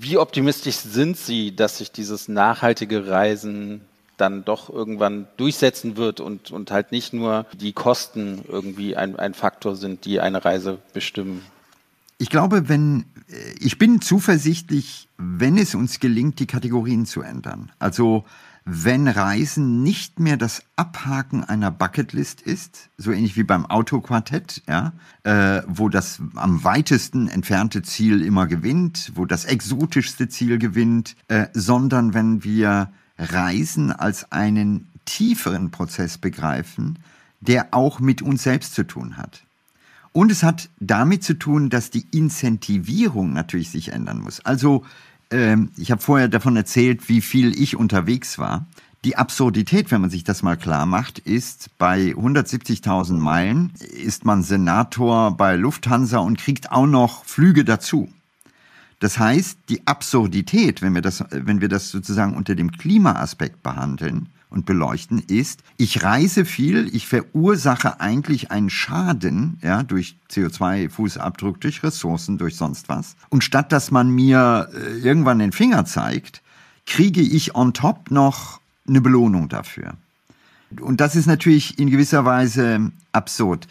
Wie 0.00 0.16
optimistisch 0.16 0.76
sind 0.76 1.16
Sie, 1.16 1.56
dass 1.56 1.78
sich 1.78 1.90
dieses 1.90 2.28
nachhaltige 2.28 3.08
Reisen 3.08 3.80
dann 4.16 4.44
doch 4.44 4.70
irgendwann 4.70 5.26
durchsetzen 5.36 5.96
wird 5.96 6.20
und, 6.20 6.52
und 6.52 6.70
halt 6.70 6.92
nicht 6.92 7.12
nur 7.12 7.46
die 7.58 7.72
Kosten 7.72 8.44
irgendwie 8.48 8.96
ein, 8.96 9.16
ein 9.16 9.34
Faktor 9.34 9.74
sind, 9.74 10.04
die 10.04 10.20
eine 10.20 10.44
Reise 10.44 10.78
bestimmen? 10.92 11.42
Ich 12.18 12.30
glaube, 12.30 12.68
wenn, 12.68 13.06
äh, 13.28 13.54
ich 13.58 13.78
bin 13.78 14.00
zuversichtlich, 14.00 15.08
wenn 15.16 15.58
es 15.58 15.74
uns 15.74 15.98
gelingt, 15.98 16.38
die 16.38 16.46
Kategorien 16.46 17.04
zu 17.04 17.22
ändern. 17.22 17.72
Also, 17.80 18.24
wenn 18.70 19.08
Reisen 19.08 19.82
nicht 19.82 20.20
mehr 20.20 20.36
das 20.36 20.62
Abhaken 20.76 21.42
einer 21.42 21.70
Bucketlist 21.70 22.42
ist, 22.42 22.90
so 22.98 23.12
ähnlich 23.12 23.34
wie 23.34 23.42
beim 23.42 23.64
Autoquartett, 23.64 24.62
ja, 24.68 24.92
äh, 25.22 25.62
wo 25.66 25.88
das 25.88 26.20
am 26.34 26.64
weitesten 26.64 27.28
entfernte 27.28 27.80
Ziel 27.80 28.20
immer 28.20 28.46
gewinnt, 28.46 29.12
wo 29.14 29.24
das 29.24 29.46
exotischste 29.46 30.28
Ziel 30.28 30.58
gewinnt, 30.58 31.16
äh, 31.28 31.46
sondern 31.54 32.12
wenn 32.12 32.44
wir 32.44 32.92
Reisen 33.16 33.90
als 33.90 34.32
einen 34.32 34.86
tieferen 35.06 35.70
Prozess 35.70 36.18
begreifen, 36.18 36.98
der 37.40 37.68
auch 37.70 38.00
mit 38.00 38.20
uns 38.20 38.42
selbst 38.42 38.74
zu 38.74 38.86
tun 38.86 39.16
hat. 39.16 39.44
Und 40.12 40.30
es 40.30 40.42
hat 40.42 40.68
damit 40.78 41.24
zu 41.24 41.34
tun, 41.34 41.70
dass 41.70 41.90
die 41.90 42.04
Incentivierung 42.10 43.32
natürlich 43.32 43.70
sich 43.70 43.92
ändern 43.92 44.20
muss. 44.20 44.40
Also 44.44 44.84
ähm, 45.30 45.70
ich 45.76 45.90
habe 45.90 46.00
vorher 46.00 46.28
davon 46.28 46.56
erzählt, 46.56 47.08
wie 47.08 47.20
viel 47.20 47.60
ich 47.60 47.76
unterwegs 47.76 48.38
war. 48.38 48.66
Die 49.04 49.16
Absurdität, 49.16 49.90
wenn 49.90 50.00
man 50.00 50.10
sich 50.10 50.24
das 50.24 50.42
mal 50.42 50.56
klar 50.56 50.84
macht, 50.84 51.20
ist, 51.20 51.70
bei 51.78 52.14
170.000 52.16 53.14
Meilen 53.14 53.72
ist 53.80 54.24
man 54.24 54.42
Senator 54.42 55.36
bei 55.36 55.54
Lufthansa 55.54 56.18
und 56.18 56.38
kriegt 56.38 56.72
auch 56.72 56.86
noch 56.86 57.24
Flüge 57.24 57.64
dazu. 57.64 58.08
Das 58.98 59.18
heißt, 59.18 59.58
die 59.68 59.86
Absurdität, 59.86 60.82
wenn 60.82 60.94
wir 60.94 61.02
das, 61.02 61.24
wenn 61.30 61.60
wir 61.60 61.68
das 61.68 61.90
sozusagen 61.90 62.34
unter 62.34 62.56
dem 62.56 62.72
Klimaaspekt 62.72 63.62
behandeln 63.62 64.28
und 64.50 64.66
beleuchten, 64.66 65.18
ist, 65.18 65.62
ich 65.76 66.02
reise 66.02 66.44
viel, 66.44 66.94
ich 66.94 67.06
verursache 67.06 68.00
eigentlich 68.00 68.50
einen 68.50 68.70
Schaden, 68.70 69.58
ja, 69.62 69.82
durch 69.82 70.16
CO2-Fußabdruck, 70.30 71.60
durch 71.60 71.82
Ressourcen, 71.82 72.38
durch 72.38 72.56
sonst 72.56 72.88
was. 72.88 73.16
Und 73.28 73.44
statt 73.44 73.72
dass 73.72 73.90
man 73.90 74.10
mir 74.10 74.68
äh, 74.72 74.98
irgendwann 74.98 75.38
den 75.38 75.52
Finger 75.52 75.84
zeigt, 75.84 76.42
kriege 76.86 77.20
ich 77.20 77.54
on 77.54 77.74
top 77.74 78.10
noch 78.10 78.60
eine 78.88 79.00
Belohnung 79.00 79.48
dafür. 79.48 79.94
Und 80.80 81.00
das 81.00 81.16
ist 81.16 81.26
natürlich 81.26 81.78
in 81.78 81.90
gewisser 81.90 82.24
Weise 82.24 82.90
absurd. 83.12 83.68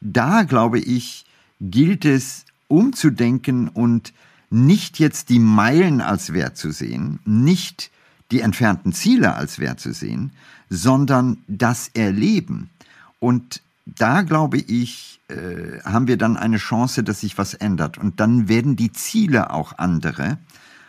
Da, 0.00 0.44
glaube 0.44 0.78
ich, 0.78 1.24
gilt 1.60 2.04
es 2.04 2.44
umzudenken 2.68 3.68
und 3.68 4.12
nicht 4.50 4.98
jetzt 4.98 5.28
die 5.28 5.38
Meilen 5.38 6.00
als 6.00 6.32
Wert 6.32 6.56
zu 6.56 6.72
sehen, 6.72 7.20
nicht 7.24 7.90
die 8.30 8.40
entfernten 8.40 8.92
Ziele 8.92 9.34
als 9.34 9.58
Wert 9.58 9.80
zu 9.80 9.92
sehen, 9.92 10.32
sondern 10.68 11.38
das 11.48 11.88
Erleben. 11.94 12.70
Und 13.18 13.62
da 13.86 14.22
glaube 14.22 14.58
ich, 14.58 15.20
äh, 15.28 15.80
haben 15.84 16.06
wir 16.06 16.16
dann 16.16 16.36
eine 16.36 16.58
Chance, 16.58 17.02
dass 17.02 17.20
sich 17.20 17.38
was 17.38 17.54
ändert. 17.54 17.98
Und 17.98 18.20
dann 18.20 18.48
werden 18.48 18.76
die 18.76 18.92
Ziele 18.92 19.52
auch 19.52 19.78
andere, 19.78 20.38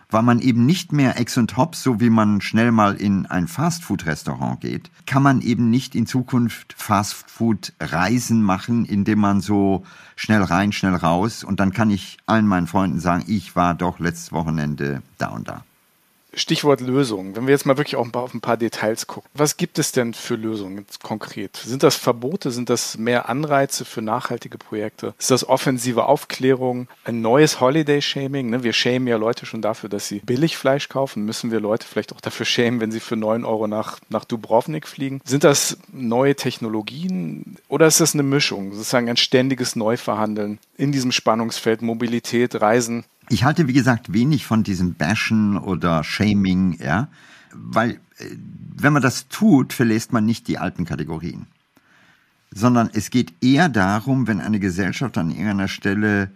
weil 0.10 0.24
man 0.24 0.39
eben 0.39 0.66
nicht 0.66 0.92
mehr 0.92 1.20
ex 1.20 1.38
und 1.38 1.56
hops, 1.58 1.84
so 1.84 2.00
wie 2.00 2.10
man 2.10 2.42
schnell 2.42 2.72
mal 2.72 2.96
in 2.96 3.26
ein 3.26 3.48
Fastfood-Restaurant 3.48 4.60
geht, 4.60 4.92
kann 5.06 5.24
man 5.24 5.42
eben 5.42 5.70
nicht 5.70 5.96
in 5.96 6.06
Zukunft 6.06 6.76
Fastfood-Reisen 6.78 8.42
machen, 8.42 8.86
indem 8.86 9.20
man 9.20 9.42
so 9.42 9.86
schnell 10.16 10.44
rein, 10.44 10.74
schnell 10.74 10.96
raus 10.96 11.44
und 11.44 11.60
dann 11.60 11.72
kann 11.72 11.89
ich 11.89 12.18
allen 12.26 12.46
meinen 12.46 12.68
Freunden 12.68 13.00
sagen, 13.00 13.24
ich 13.28 13.56
war 13.56 13.74
doch 13.74 14.00
letztes 14.00 14.32
Wochenende 14.32 15.02
da 15.18 15.30
und 15.30 15.48
da. 15.48 15.64
Stichwort 16.34 16.82
Lösung. 16.82 17.36
Wenn 17.36 17.48
wir 17.48 17.52
jetzt 17.52 17.66
mal 17.66 17.78
wirklich 17.78 17.96
auch 17.96 18.12
auf 18.14 18.34
ein 18.34 18.42
paar 18.42 18.58
Details 18.58 19.08
gucken. 19.08 19.30
Was 19.34 19.58
gibt 19.58 19.80
es 19.80 19.92
denn 19.92 20.14
für 20.14 20.36
Lösungen 20.36 20.86
konkret? 21.04 21.58
Sind 21.58 21.84
das 21.84 21.96
Verbote? 21.96 22.52
Sind 22.52 22.70
das 22.70 22.98
mehr 22.98 23.30
Anreize 23.30 23.86
für 23.86 24.02
nachhaltige 24.02 24.58
Projekte? 24.58 25.14
Ist 25.20 25.32
das 25.32 25.48
offensive 25.48 26.06
Aufklärung? 26.06 26.88
Ein 27.04 27.22
neues 27.22 27.60
Holiday-Shaming? 27.60 28.50
Ne? 28.50 28.64
Wir 28.64 28.74
schämen 28.74 29.08
ja 29.08 29.18
Leute 29.18 29.46
schon 29.46 29.62
dafür, 29.62 29.90
dass 29.90 30.08
sie 30.08 30.20
billig 30.20 30.58
Fleisch 30.58 30.90
kaufen. 30.90 31.26
Müssen 31.26 31.52
wir 31.52 31.60
Leute 31.60 31.86
vielleicht 31.86 32.14
auch 32.14 32.22
dafür 32.22 32.46
schämen, 32.46 32.80
wenn 32.80 32.92
sie 32.92 33.00
für 33.00 33.16
9 33.16 33.44
Euro 33.44 33.68
nach, 33.68 34.00
nach 34.10 34.26
Dubrovnik 34.26 34.88
fliegen? 34.88 35.22
Sind 35.26 35.44
das 35.44 35.78
neue 35.92 36.36
Technologien 36.36 37.58
oder 37.68 37.88
ist 37.88 38.00
das 38.00 38.14
eine 38.14 38.24
Mischung? 38.24 38.74
Sozusagen 38.74 39.10
ein 39.10 39.18
ständiges 39.18 39.76
Neuverhandeln 39.76 40.60
in 40.78 40.92
diesem 40.92 41.12
Spannungsfeld 41.12 41.82
Mobilität, 41.82 42.62
Reisen? 42.62 43.06
Ich 43.32 43.46
halte, 43.46 43.70
wie 43.70 43.74
gesagt, 43.74 44.12
wenig 44.12 44.46
von 44.46 44.64
diesem 44.64 44.96
Bashen 44.96 45.58
oder 45.58 46.04
Shaming, 46.04 46.78
ja, 46.84 47.08
weil 47.54 47.92
äh, 48.18 48.26
wenn 48.76 48.92
man 48.92 49.02
das 49.02 49.30
tut, 49.30 49.72
verlässt 49.72 50.12
man 50.12 50.26
nicht 50.26 50.50
die 50.50 50.58
alten 50.58 50.84
Kategorien, 50.84 51.46
sondern 52.54 52.90
es 52.92 53.10
geht 53.10 53.34
eher 53.42 53.70
darum, 53.70 54.28
wenn 54.28 54.42
eine 54.42 54.60
Gesellschaft 54.60 55.18
an 55.18 55.30
irgendeiner 55.32 55.70
Stelle 55.70 56.30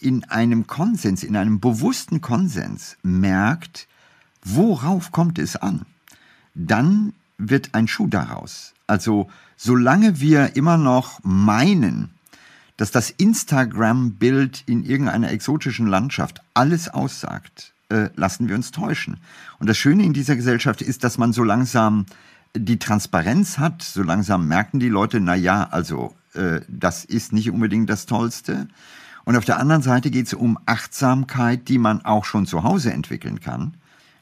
in 0.00 0.24
einem 0.24 0.66
Konsens, 0.66 1.22
in 1.22 1.36
einem 1.36 1.60
bewussten 1.60 2.22
Konsens 2.22 2.96
merkt, 3.02 3.86
worauf 4.42 5.12
kommt 5.12 5.38
es 5.38 5.54
an, 5.56 5.82
dann 6.54 7.12
wird 7.36 7.74
ein 7.74 7.88
Schuh 7.88 8.06
daraus. 8.06 8.72
Also 8.86 9.28
solange 9.58 10.18
wir 10.18 10.56
immer 10.56 10.78
noch 10.78 11.20
meinen, 11.22 12.15
dass 12.76 12.90
das 12.90 13.10
Instagram-Bild 13.10 14.64
in 14.66 14.84
irgendeiner 14.84 15.30
exotischen 15.30 15.86
Landschaft 15.86 16.40
alles 16.54 16.88
aussagt, 16.88 17.72
äh, 17.88 18.10
lassen 18.16 18.48
wir 18.48 18.54
uns 18.54 18.70
täuschen. 18.70 19.18
Und 19.58 19.68
das 19.68 19.78
Schöne 19.78 20.04
in 20.04 20.12
dieser 20.12 20.36
Gesellschaft 20.36 20.82
ist, 20.82 21.04
dass 21.04 21.18
man 21.18 21.32
so 21.32 21.44
langsam 21.44 22.06
die 22.54 22.78
Transparenz 22.78 23.58
hat, 23.58 23.82
so 23.82 24.02
langsam 24.02 24.48
merken 24.48 24.80
die 24.80 24.88
Leute, 24.88 25.20
na 25.20 25.34
ja, 25.34 25.68
also 25.70 26.14
äh, 26.34 26.60
das 26.68 27.04
ist 27.04 27.32
nicht 27.32 27.50
unbedingt 27.50 27.88
das 27.88 28.06
Tollste. 28.06 28.68
Und 29.24 29.36
auf 29.36 29.44
der 29.44 29.58
anderen 29.58 29.82
Seite 29.82 30.10
geht 30.10 30.26
es 30.26 30.34
um 30.34 30.58
Achtsamkeit, 30.66 31.68
die 31.68 31.78
man 31.78 32.04
auch 32.04 32.24
schon 32.24 32.46
zu 32.46 32.62
Hause 32.62 32.92
entwickeln 32.92 33.40
kann. 33.40 33.74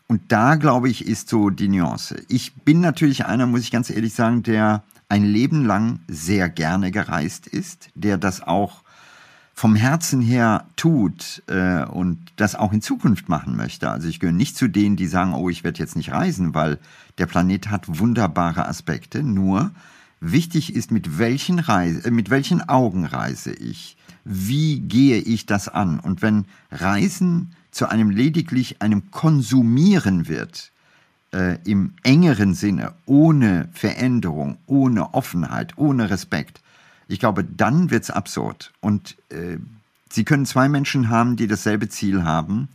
Und 0.07 0.21
da, 0.29 0.55
glaube 0.57 0.89
ich, 0.89 1.07
ist 1.07 1.29
so 1.29 1.51
die 1.51 1.69
Nuance. 1.69 2.23
Ich 2.29 2.55
bin 2.55 2.81
natürlich 2.81 3.27
einer, 3.27 3.47
muss 3.47 3.63
ich 3.63 3.71
ganz 3.71 3.91
ehrlich 3.91 4.15
sagen, 4.15 4.43
der 4.43 4.83
ein 5.09 5.25
Leben 5.25 5.65
lang 5.65 6.01
sehr 6.09 6.49
gerne 6.49 6.91
gereist 6.91 7.47
ist, 7.47 7.89
der 7.95 8.19
das 8.19 8.43
auch 8.43 8.85
vom 9.55 9.77
Herzen 9.77 10.21
her 10.21 10.67
tut 10.75 11.43
äh, 11.47 11.85
und 11.85 12.19
das 12.37 12.57
auch 12.57 12.73
in 12.73 12.83
Zukunft 12.83 13.29
machen 13.29 13.57
möchte. 13.57 13.89
Also 13.89 14.09
ich 14.09 14.19
gehöre 14.19 14.35
nicht 14.35 14.57
zu 14.57 14.69
denen, 14.69 14.97
die 14.97 15.07
sagen, 15.07 15.33
oh, 15.33 15.49
ich 15.49 15.63
werde 15.63 15.79
jetzt 15.79 15.95
nicht 15.95 16.11
reisen, 16.11 16.55
weil 16.55 16.79
der 17.19 17.27
Planet 17.27 17.71
hat 17.71 18.01
wunderbare 18.01 18.67
Aspekte. 18.67 19.23
Nur 19.23 19.71
wichtig 20.21 20.75
ist, 20.75 20.91
mit 20.91 21.19
welchen, 21.19 21.61
Reise, 21.61 22.05
äh, 22.09 22.11
mit 22.11 22.31
welchen 22.31 22.69
Augen 22.69 23.05
reise 23.05 23.53
ich? 23.53 23.97
Wie 24.25 24.81
gehe 24.81 25.19
ich 25.19 25.47
das 25.47 25.69
an? 25.69 26.01
Und 26.01 26.21
wenn 26.21 26.47
Reisen 26.73 27.53
zu 27.71 27.89
einem 27.89 28.11
lediglich 28.11 28.83
einem 28.83 29.11
Konsumieren 29.13 30.29
wird, 30.29 30.73
äh, 31.35 31.59
im 31.64 31.95
engeren 32.03 32.55
Sinne, 32.55 32.93
ohne 33.05 33.68
Veränderung, 33.72 34.57
ohne 34.66 35.12
Offenheit, 35.12 35.76
ohne 35.76 36.09
Respekt, 36.09 36.61
ich 37.09 37.18
glaube, 37.18 37.45
dann 37.45 37.91
wird 37.91 38.05
es 38.05 38.11
absurd. 38.11 38.72
Und 38.80 39.16
äh, 39.30 39.59
Sie 40.11 40.24
können 40.24 40.47
zwei 40.47 40.68
Menschen 40.68 41.11
haben, 41.11 41.37
die 41.37 41.49
dasselbe 41.49 41.89
Ziel 41.89 42.24
haben. 42.24 42.68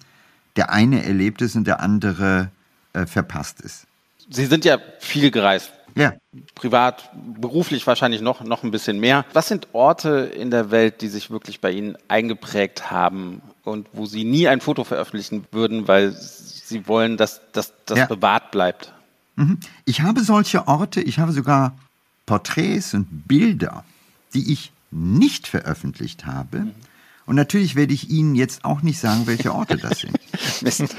Der 0.56 0.72
eine 0.72 1.06
erlebt 1.06 1.42
es 1.42 1.56
und 1.56 1.66
der 1.66 1.80
andere 1.80 2.52
äh, 2.94 3.06
verpasst 3.06 3.62
es. 3.64 3.88
Sie 4.30 4.46
sind 4.46 4.66
ja 4.66 4.78
viel 5.00 5.32
gereist. 5.32 5.72
Ja. 5.96 6.14
Privat, 6.54 7.10
beruflich 7.40 7.88
wahrscheinlich 7.88 8.22
noch, 8.22 8.44
noch 8.44 8.64
ein 8.64 8.72
bisschen 8.72 9.00
mehr. 9.00 9.26
Was 9.34 9.48
sind 9.48 9.70
Orte 9.74 10.32
in 10.36 10.52
der 10.52 10.70
Welt, 10.70 11.02
die 11.02 11.08
sich 11.08 11.32
wirklich 11.32 11.62
bei 11.62 11.72
Ihnen 11.72 11.98
eingeprägt 12.08 12.92
haben 12.92 13.42
und 13.64 13.88
wo 13.94 14.06
Sie 14.06 14.24
nie 14.24 14.48
ein 14.48 14.62
Foto 14.62 14.84
veröffentlichen 14.84 15.46
würden, 15.52 15.88
weil 15.88 16.12
Sie 16.70 16.88
wollen, 16.88 17.18
dass, 17.18 17.42
dass 17.52 17.74
das 17.86 17.98
ja. 17.98 18.06
bewahrt 18.06 18.52
bleibt. 18.52 18.94
Mhm. 19.36 19.60
Ich 19.86 20.02
habe 20.02 20.24
solche 20.24 20.68
Orte, 20.68 21.02
ich 21.02 21.20
habe 21.20 21.32
sogar 21.32 21.76
Porträts 22.26 22.94
und 22.94 23.28
Bilder, 23.28 23.84
die 24.34 24.54
ich 24.54 24.72
nicht 24.92 25.48
veröffentlicht 25.48 26.26
habe. 26.26 26.60
Mhm. 26.60 26.72
Und 27.26 27.36
natürlich 27.36 27.76
werde 27.76 27.94
ich 27.94 28.10
Ihnen 28.10 28.36
jetzt 28.36 28.66
auch 28.66 28.82
nicht 28.82 29.00
sagen, 29.00 29.28
welche 29.28 29.54
Orte 29.54 29.78
das 29.78 30.00
sind. 30.00 30.18
Mist. 30.62 30.96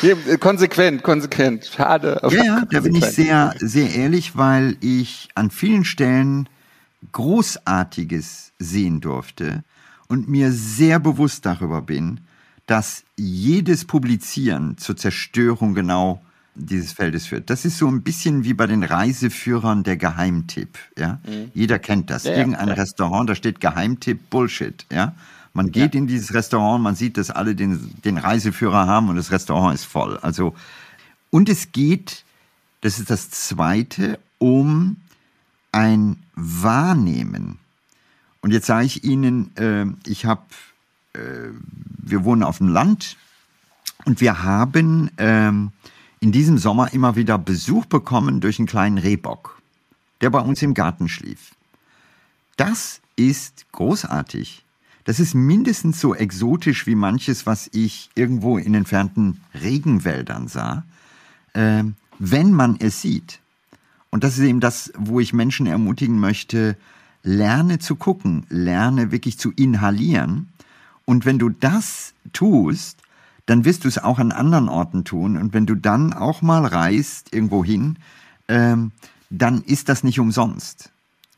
konsequent, 0.40 1.02
konsequent. 1.02 1.70
Schade. 1.74 2.20
ja, 2.30 2.44
ja, 2.44 2.64
da 2.70 2.80
bin 2.80 2.94
ich 2.94 3.04
sehr, 3.04 3.54
sehr 3.58 3.94
ehrlich, 3.94 4.36
weil 4.36 4.76
ich 4.80 5.28
an 5.34 5.50
vielen 5.50 5.84
Stellen 5.84 6.48
Großartiges 7.12 8.52
sehen 8.58 9.00
durfte 9.00 9.64
und 10.08 10.28
mir 10.28 10.52
sehr 10.52 10.98
bewusst 10.98 11.46
darüber 11.46 11.82
bin, 11.82 12.20
dass 12.68 13.02
jedes 13.16 13.86
Publizieren 13.86 14.76
zur 14.76 14.96
Zerstörung 14.96 15.74
genau 15.74 16.22
dieses 16.54 16.92
Feldes 16.92 17.26
führt. 17.26 17.48
Das 17.48 17.64
ist 17.64 17.78
so 17.78 17.88
ein 17.88 18.02
bisschen 18.02 18.44
wie 18.44 18.52
bei 18.52 18.66
den 18.66 18.84
Reiseführern 18.84 19.84
der 19.84 19.96
Geheimtipp. 19.96 20.78
Ja? 20.98 21.18
Mhm. 21.26 21.50
Jeder 21.54 21.78
kennt 21.78 22.10
das. 22.10 22.24
Ja, 22.24 22.36
Irgendein 22.36 22.68
ja. 22.68 22.74
Restaurant, 22.74 23.30
da 23.30 23.34
steht 23.34 23.60
Geheimtipp, 23.60 24.28
Bullshit. 24.28 24.84
Ja? 24.92 25.14
Man 25.54 25.72
geht 25.72 25.94
ja. 25.94 26.00
in 26.00 26.06
dieses 26.06 26.34
Restaurant, 26.34 26.82
man 26.82 26.94
sieht, 26.94 27.16
dass 27.16 27.30
alle 27.30 27.54
den, 27.54 27.94
den 28.04 28.18
Reiseführer 28.18 28.86
haben 28.86 29.08
und 29.08 29.16
das 29.16 29.30
Restaurant 29.30 29.74
ist 29.74 29.84
voll. 29.84 30.18
Also, 30.18 30.54
und 31.30 31.48
es 31.48 31.72
geht, 31.72 32.24
das 32.82 32.98
ist 32.98 33.08
das 33.08 33.30
Zweite, 33.30 34.18
um 34.36 34.96
ein 35.72 36.16
Wahrnehmen. 36.34 37.58
Und 38.42 38.52
jetzt 38.52 38.66
sage 38.66 38.84
ich 38.84 39.04
Ihnen, 39.04 39.56
äh, 39.56 39.86
ich 40.06 40.26
habe 40.26 40.42
wir 41.98 42.24
wohnen 42.24 42.42
auf 42.42 42.58
dem 42.58 42.68
Land 42.68 43.16
und 44.04 44.20
wir 44.20 44.42
haben 44.42 45.10
ähm, 45.18 45.72
in 46.20 46.32
diesem 46.32 46.58
Sommer 46.58 46.92
immer 46.92 47.16
wieder 47.16 47.38
Besuch 47.38 47.86
bekommen 47.86 48.40
durch 48.40 48.58
einen 48.58 48.66
kleinen 48.68 48.98
Rehbock, 48.98 49.60
der 50.20 50.30
bei 50.30 50.40
uns 50.40 50.62
im 50.62 50.74
Garten 50.74 51.08
schlief. 51.08 51.54
Das 52.56 53.00
ist 53.16 53.66
großartig. 53.72 54.64
Das 55.04 55.20
ist 55.20 55.34
mindestens 55.34 56.00
so 56.00 56.14
exotisch 56.14 56.86
wie 56.86 56.94
manches, 56.94 57.46
was 57.46 57.70
ich 57.72 58.10
irgendwo 58.14 58.58
in 58.58 58.74
entfernten 58.74 59.40
Regenwäldern 59.54 60.48
sah, 60.48 60.84
äh, 61.54 61.84
wenn 62.18 62.52
man 62.52 62.76
es 62.80 63.00
sieht. 63.00 63.40
Und 64.10 64.24
das 64.24 64.38
ist 64.38 64.44
eben 64.44 64.60
das, 64.60 64.92
wo 64.96 65.20
ich 65.20 65.32
Menschen 65.32 65.66
ermutigen 65.66 66.18
möchte, 66.18 66.76
lerne 67.22 67.78
zu 67.78 67.96
gucken, 67.96 68.44
lerne 68.48 69.12
wirklich 69.12 69.38
zu 69.38 69.52
inhalieren 69.52 70.48
und 71.08 71.24
wenn 71.24 71.38
du 71.38 71.48
das 71.48 72.12
tust, 72.34 72.98
dann 73.46 73.64
wirst 73.64 73.84
du 73.84 73.88
es 73.88 73.96
auch 73.96 74.18
an 74.18 74.30
anderen 74.30 74.68
Orten 74.68 75.04
tun. 75.04 75.38
Und 75.38 75.54
wenn 75.54 75.64
du 75.64 75.74
dann 75.74 76.12
auch 76.12 76.42
mal 76.42 76.66
reist 76.66 77.32
irgendwo 77.32 77.64
hin, 77.64 77.96
ähm, 78.46 78.92
dann 79.30 79.62
ist 79.62 79.88
das 79.88 80.04
nicht 80.04 80.20
umsonst. 80.20 80.90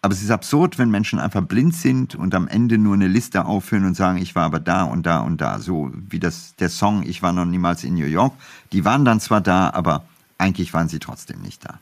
Aber 0.03 0.13
es 0.13 0.23
ist 0.23 0.33
absurd, 0.33 0.77
wenn 0.77 0.91
Menschen 0.91 1.21
einfach 1.21 1.43
blind 1.43 1.77
sind 1.77 2.17
und 2.17 2.35
am 2.35 2.49
Ende 2.49 2.79
nur 2.79 2.95
eine 2.95 3.07
Liste 3.07 3.45
aufführen 3.45 3.85
und 3.85 3.95
sagen, 3.95 4.19
ich 4.19 4.35
war 4.35 4.43
aber 4.43 4.59
da 4.59 4.83
und 4.83 5.07
da 5.07 5.21
und 5.21 5.41
da. 5.41 5.61
So 5.61 5.93
wie 5.95 6.19
das, 6.19 6.57
der 6.57 6.69
Song, 6.69 7.05
ich 7.05 7.23
war 7.23 7.33
noch 7.33 7.45
niemals 7.45 7.85
in 7.85 7.95
New 7.95 8.07
York. 8.07 8.35
Die 8.73 8.85
waren 8.85 9.05
dann 9.05 9.21
zwar 9.21 9.41
da, 9.41 9.71
aber 9.71 10.03
eigentlich 10.37 10.75
waren 10.75 10.89
sie 10.89 10.99
trotzdem 10.99 11.43
nicht 11.43 11.65
da. 11.65 11.79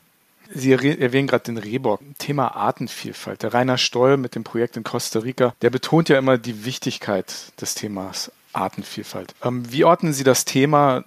Sie 0.51 0.71
erwähnen 0.71 1.27
gerade 1.27 1.43
den 1.43 1.57
Rehbock. 1.57 2.01
Thema 2.17 2.55
Artenvielfalt. 2.55 3.43
Der 3.43 3.53
Rainer 3.53 3.77
Stoll 3.77 4.17
mit 4.17 4.35
dem 4.35 4.43
Projekt 4.43 4.77
in 4.77 4.83
Costa 4.83 5.19
Rica, 5.19 5.53
der 5.61 5.69
betont 5.69 6.09
ja 6.09 6.17
immer 6.17 6.37
die 6.37 6.65
Wichtigkeit 6.65 7.51
des 7.61 7.75
Themas 7.75 8.31
Artenvielfalt. 8.53 9.35
Ähm, 9.43 9.71
wie 9.71 9.83
ordnen 9.83 10.13
Sie 10.13 10.23
das 10.23 10.45
Thema 10.45 11.03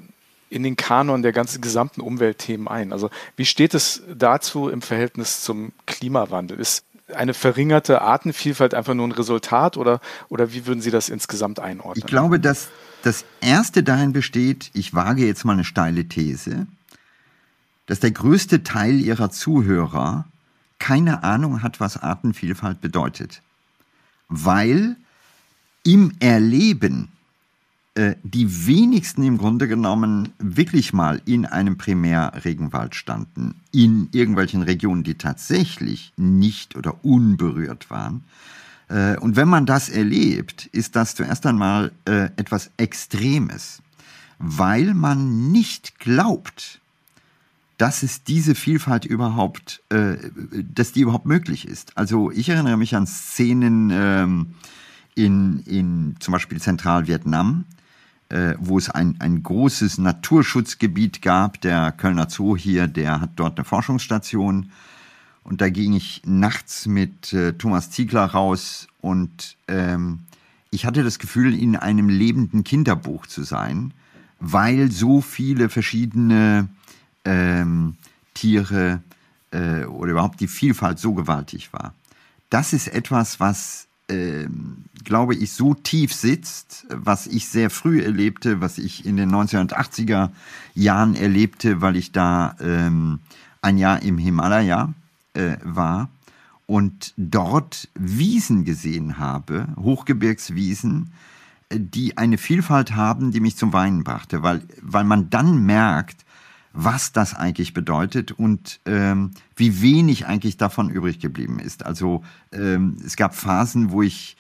in 0.49 0.63
den 0.63 0.77
Kanon 0.77 1.23
der 1.23 1.33
ganzen 1.33 1.61
gesamten 1.61 2.01
Umweltthemen 2.01 2.69
ein? 2.69 2.93
Also 2.93 3.11
wie 3.37 3.47
steht 3.47 3.75
es 3.75 4.03
dazu 4.15 4.69
im 4.69 4.83
Verhältnis 4.83 5.41
zum 5.41 5.73
Klimawandel? 5.87 6.61
Ist 6.61 6.85
eine 7.13 7.35
verringerte 7.35 8.03
Artenvielfalt 8.03 8.75
einfach 8.75 8.95
nur 8.95 9.09
ein 9.09 9.13
Resultat 9.13 9.77
oder, 9.77 10.01
oder 10.29 10.53
wie 10.53 10.67
würden 10.67 10.81
Sie 10.81 10.91
das 10.91 11.09
insgesamt 11.09 11.59
einordnen? 11.59 11.99
Ich 11.99 12.07
glaube, 12.07 12.39
dass 12.39 12.69
das 13.03 13.25
Erste 13.41 13.83
darin 13.83 14.13
besteht, 14.13 14.71
ich 14.73 14.95
wage 14.95 15.27
jetzt 15.27 15.45
mal 15.45 15.55
eine 15.55 15.65
steile 15.65 16.05
These, 16.05 16.67
dass 17.87 18.01
der 18.01 18.11
größte 18.11 18.63
Teil 18.63 19.01
ihrer 19.01 19.31
Zuhörer 19.31 20.27
keine 20.79 21.23
Ahnung 21.23 21.63
hat, 21.63 21.81
was 21.81 21.97
Artenvielfalt 21.97 22.81
bedeutet. 22.81 23.43
Weil 24.29 24.97
im 25.85 26.13
Erleben 26.21 27.09
äh, 27.95 28.15
die 28.23 28.67
wenigsten 28.67 29.23
im 29.23 29.37
Grunde 29.37 29.69
genommen 29.69 30.31
wirklich 30.39 30.93
mal 30.93 31.21
in 31.27 31.45
einem 31.45 31.77
Primärregenwald 31.77 32.95
standen, 32.95 33.55
in 33.71 34.09
irgendwelchen 34.13 34.63
Regionen, 34.63 35.03
die 35.03 35.17
tatsächlich 35.17 36.13
nicht 36.17 36.75
oder 36.75 37.05
unberührt 37.05 37.91
waren. 37.91 38.25
Äh, 38.89 39.19
und 39.19 39.37
wenn 39.37 39.49
man 39.49 39.67
das 39.67 39.89
erlebt, 39.89 40.67
ist 40.73 40.97
das 40.97 41.15
zuerst 41.15 41.45
einmal 41.45 41.93
äh, 42.07 42.31
etwas 42.37 42.71
Extremes, 42.77 43.83
weil 44.39 44.95
man 44.95 45.53
nicht 45.53 45.99
glaubt, 45.99 46.81
dass 47.83 48.05
es 48.05 48.23
diese 48.23 48.55
Vielfalt 48.55 49.05
überhaupt, 49.05 49.83
dass 49.89 50.93
die 50.93 51.01
überhaupt 51.01 51.27
möglich 51.27 51.67
ist. 51.67 51.99
Also 51.99 52.31
ich 52.31 52.49
erinnere 52.49 52.77
mich 52.77 52.95
an 52.95 53.09
Szenen 53.09 53.91
ähm, 53.93 54.55
in, 55.17 55.65
in 55.67 56.15
zum 56.21 56.31
Beispiel 56.31 56.61
Zentralvietnam, 56.61 57.65
äh, 58.29 58.55
wo 58.61 58.79
es 58.79 58.89
ein, 58.89 59.17
ein 59.19 59.43
großes 59.43 59.99
Naturschutzgebiet 59.99 61.23
gab. 61.23 61.61
Der 61.63 61.91
Kölner 61.91 62.31
Zoo 62.31 62.57
hier, 62.57 62.87
der 62.87 63.21
hat 63.21 63.31
dort 63.35 63.59
eine 63.59 63.65
Forschungsstation. 63.65 64.71
Und 65.43 65.61
da 65.61 65.69
ging 65.69 65.93
ich 65.93 66.23
nachts 66.25 66.87
mit 66.87 67.33
äh, 67.33 67.55
Thomas 67.55 67.91
Ziegler 67.91 68.27
raus 68.27 68.87
und 69.01 69.57
ähm, 69.67 70.21
ich 70.71 70.87
hatte 70.87 71.03
das 71.03 71.19
Gefühl, 71.19 71.53
in 71.53 71.75
einem 71.75 72.09
lebenden 72.09 72.63
Kinderbuch 72.63 73.27
zu 73.27 73.43
sein, 73.43 73.93
weil 74.39 74.93
so 74.93 75.21
viele 75.21 75.69
verschiedene 75.69 76.69
ähm, 77.25 77.97
Tiere 78.35 79.01
äh, 79.51 79.85
oder 79.85 80.13
überhaupt 80.13 80.41
die 80.41 80.49
Vielfalt 80.49 80.99
so 80.99 81.15
gewaltig 81.15 81.73
war. 81.73 81.95
Das 82.51 82.73
ist 82.73 82.89
etwas, 82.89 83.41
was 83.41 83.87
ähm, 84.09 84.85
glaube 85.05 85.35
ich, 85.35 85.53
so 85.53 85.75
tief 85.75 86.13
sitzt, 86.13 86.87
was 86.91 87.27
ich 87.27 87.49
sehr 87.49 87.71
früh 87.71 88.03
erlebte, 88.03 88.61
was 88.61 88.79
ich 88.79 89.07
in 89.07 89.17
den 89.17 89.31
1980er 89.31 90.31
Jahren 90.75 91.15
erlebte, 91.15 91.81
weil 91.81 91.97
ich 91.97 92.13
da 92.13 92.57
ähm, 92.61 93.21
ein 93.63 93.79
Jahr 93.79 94.03
im 94.03 94.19
Himalaya 94.19 94.93
äh, 95.35 95.57
war 95.63 96.09
und 96.67 97.15
dort 97.17 97.89
Wiesen 97.95 98.65
gesehen 98.65 99.19
habe, 99.19 99.69
Hochgebirgswiesen, 99.77 101.13
äh, 101.69 101.79
die 101.79 102.19
eine 102.19 102.39
Vielfalt 102.39 102.95
haben, 102.95 103.33
die 103.33 103.41
mich 103.41 103.57
zum 103.57 103.73
Weinen 103.73 104.05
brachte, 104.05 104.43
weil, 104.43 104.63
weil 104.81 105.05
man 105.05 105.31
dann 105.31 105.65
merkt, 105.65 106.25
was 106.73 107.13
das 107.13 107.35
eigentlich 107.35 107.75
bedeutet 107.75 108.33
und 108.33 108.81
ähm, 108.87 109.33
wie 109.57 109.83
wenig 109.83 110.27
eigentlich 110.27 110.57
davon 110.57 110.91
übrig 110.91 111.19
geblieben 111.21 111.59
ist. 111.59 111.85
Also 111.85 112.23
ähm, 112.53 112.97
es 113.05 113.17
gab 113.17 113.35
Phasen, 113.35 113.91
wo 113.91 114.03
ich 114.03 114.37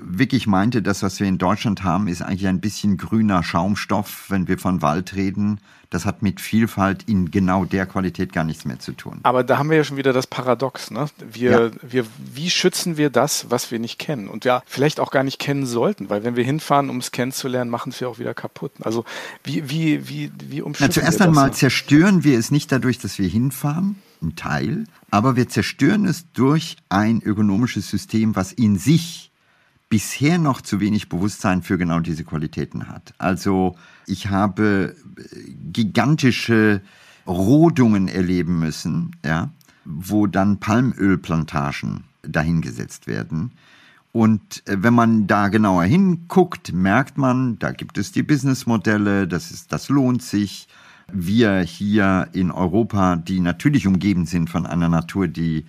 wirklich 0.00 0.46
meinte, 0.46 0.82
das, 0.82 1.02
was 1.02 1.20
wir 1.20 1.26
in 1.26 1.38
Deutschland 1.38 1.84
haben, 1.84 2.06
ist 2.06 2.20
eigentlich 2.20 2.46
ein 2.46 2.60
bisschen 2.60 2.98
grüner 2.98 3.42
Schaumstoff, 3.42 4.26
wenn 4.28 4.46
wir 4.46 4.58
von 4.58 4.82
Wald 4.82 5.14
reden. 5.14 5.58
Das 5.88 6.04
hat 6.04 6.22
mit 6.22 6.40
Vielfalt 6.40 7.02
in 7.08 7.30
genau 7.30 7.64
der 7.64 7.86
Qualität 7.86 8.32
gar 8.32 8.44
nichts 8.44 8.64
mehr 8.64 8.78
zu 8.78 8.92
tun. 8.92 9.20
Aber 9.22 9.42
da 9.42 9.58
haben 9.58 9.70
wir 9.70 9.78
ja 9.78 9.84
schon 9.84 9.96
wieder 9.96 10.12
das 10.12 10.26
Paradox. 10.26 10.90
Ne? 10.90 11.06
Wir, 11.32 11.50
ja. 11.50 11.70
wir, 11.82 12.06
wie 12.32 12.50
schützen 12.50 12.96
wir 12.96 13.10
das, 13.10 13.50
was 13.50 13.70
wir 13.70 13.78
nicht 13.78 13.98
kennen 13.98 14.28
und 14.28 14.44
ja 14.44 14.62
vielleicht 14.66 15.00
auch 15.00 15.10
gar 15.10 15.24
nicht 15.24 15.38
kennen 15.38 15.66
sollten? 15.66 16.10
Weil 16.10 16.22
wenn 16.24 16.36
wir 16.36 16.44
hinfahren, 16.44 16.90
um 16.90 16.98
es 16.98 17.10
kennenzulernen, 17.10 17.70
machen 17.70 17.90
es 17.90 18.00
wir 18.00 18.08
auch 18.08 18.18
wieder 18.18 18.34
kaputt. 18.34 18.72
Also 18.82 19.04
wie, 19.42 19.68
wie, 19.70 20.08
wie, 20.08 20.30
wie 20.46 20.62
umschützen 20.62 20.92
Na, 20.94 21.00
Zuerst 21.00 21.22
einmal 21.22 21.52
zerstören 21.54 22.22
wir 22.22 22.38
es 22.38 22.50
nicht 22.50 22.70
dadurch, 22.70 22.98
dass 22.98 23.18
wir 23.18 23.28
hinfahren, 23.28 23.96
ein 24.22 24.36
Teil, 24.36 24.84
aber 25.10 25.34
wir 25.34 25.48
zerstören 25.48 26.04
es 26.04 26.30
durch 26.32 26.76
ein 26.90 27.22
ökonomisches 27.22 27.88
System, 27.88 28.36
was 28.36 28.52
in 28.52 28.78
sich 28.78 29.29
bisher 29.90 30.38
noch 30.38 30.62
zu 30.62 30.80
wenig 30.80 31.10
Bewusstsein 31.10 31.62
für 31.62 31.76
genau 31.76 32.00
diese 32.00 32.24
Qualitäten 32.24 32.88
hat. 32.88 33.12
Also 33.18 33.76
ich 34.06 34.28
habe 34.28 34.94
äh, 35.18 35.52
gigantische 35.72 36.80
Rodungen 37.26 38.08
erleben 38.08 38.58
müssen, 38.58 39.16
ja, 39.24 39.50
wo 39.84 40.26
dann 40.26 40.58
Palmölplantagen 40.58 42.04
dahingesetzt 42.22 43.06
werden. 43.06 43.52
Und 44.12 44.62
äh, 44.66 44.76
wenn 44.80 44.94
man 44.94 45.26
da 45.26 45.48
genauer 45.48 45.84
hinguckt, 45.84 46.72
merkt 46.72 47.18
man, 47.18 47.58
da 47.58 47.72
gibt 47.72 47.98
es 47.98 48.12
die 48.12 48.22
Businessmodelle, 48.22 49.26
das, 49.26 49.50
ist, 49.50 49.72
das 49.72 49.88
lohnt 49.88 50.22
sich. 50.22 50.68
Wir 51.12 51.58
hier 51.62 52.28
in 52.32 52.52
Europa, 52.52 53.16
die 53.16 53.40
natürlich 53.40 53.88
umgeben 53.88 54.26
sind 54.26 54.48
von 54.48 54.64
einer 54.64 54.88
Natur, 54.88 55.26
die 55.26 55.66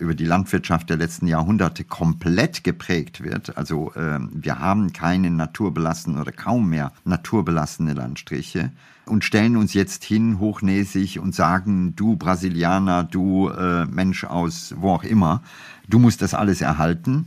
über 0.00 0.14
die 0.14 0.24
Landwirtschaft 0.24 0.88
der 0.88 0.96
letzten 0.96 1.26
Jahrhunderte 1.26 1.84
komplett 1.84 2.64
geprägt 2.64 3.22
wird. 3.22 3.56
Also 3.58 3.92
äh, 3.94 4.18
wir 4.32 4.58
haben 4.58 4.94
keine 4.94 5.30
naturbelassenen 5.30 6.20
oder 6.20 6.32
kaum 6.32 6.70
mehr 6.70 6.92
naturbelassene 7.04 7.92
Landstriche 7.92 8.72
und 9.04 9.24
stellen 9.24 9.56
uns 9.56 9.74
jetzt 9.74 10.04
hin 10.04 10.38
hochnäsig 10.38 11.18
und 11.18 11.34
sagen, 11.34 11.94
du 11.96 12.16
Brasilianer, 12.16 13.04
du 13.04 13.48
äh, 13.48 13.84
Mensch 13.86 14.24
aus 14.24 14.74
wo 14.78 14.92
auch 14.92 15.04
immer, 15.04 15.42
du 15.88 15.98
musst 15.98 16.22
das 16.22 16.34
alles 16.34 16.60
erhalten, 16.60 17.26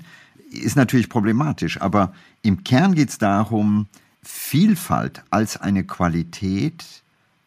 ist 0.51 0.75
natürlich 0.75 1.09
problematisch. 1.09 1.79
Aber 1.81 2.13
im 2.41 2.63
Kern 2.63 2.95
geht 2.95 3.09
es 3.09 3.17
darum, 3.17 3.87
Vielfalt 4.23 5.23
als 5.31 5.57
eine 5.57 5.83
Qualität 5.83 6.85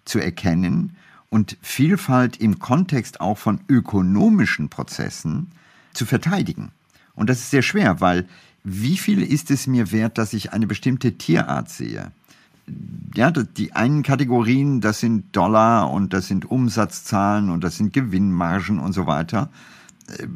zu 0.05 0.19
erkennen 0.19 0.97
und 1.35 1.57
Vielfalt 1.63 2.37
im 2.37 2.61
Kontext 2.61 3.21
auch 3.21 3.39
von 3.39 3.59
ökonomischen 3.69 4.69
Prozessen 4.69 5.49
zu 5.93 6.07
verteidigen. 6.07 6.71
Und 7.17 7.29
das 7.29 7.41
ist 7.41 7.51
sehr 7.51 7.63
schwer, 7.63 8.01
weil 8.01 8.29
wie 8.63 8.97
viel 8.97 9.21
ist 9.21 9.51
es 9.51 9.67
mir 9.67 9.91
wert, 9.91 10.17
dass 10.17 10.33
ich 10.33 10.53
eine 10.53 10.69
bestimmte 10.69 11.19
Tierart 11.19 11.69
sehe? 11.69 12.13
Ja, 13.17 13.33
die 13.33 13.73
einen 13.73 14.05
Kategorien, 14.05 14.81
das 14.81 15.01
sind 15.01 15.35
Dollar 15.35 15.91
und 15.91 16.13
das 16.13 16.29
sind 16.29 16.49
Umsatzzahlen 16.49 17.51
und 17.51 17.65
das 17.65 17.79
sind 17.79 17.93
Gewinnmargen 17.93 18.79
und 18.79 18.93
so 18.93 19.09
weiter. 19.09 19.51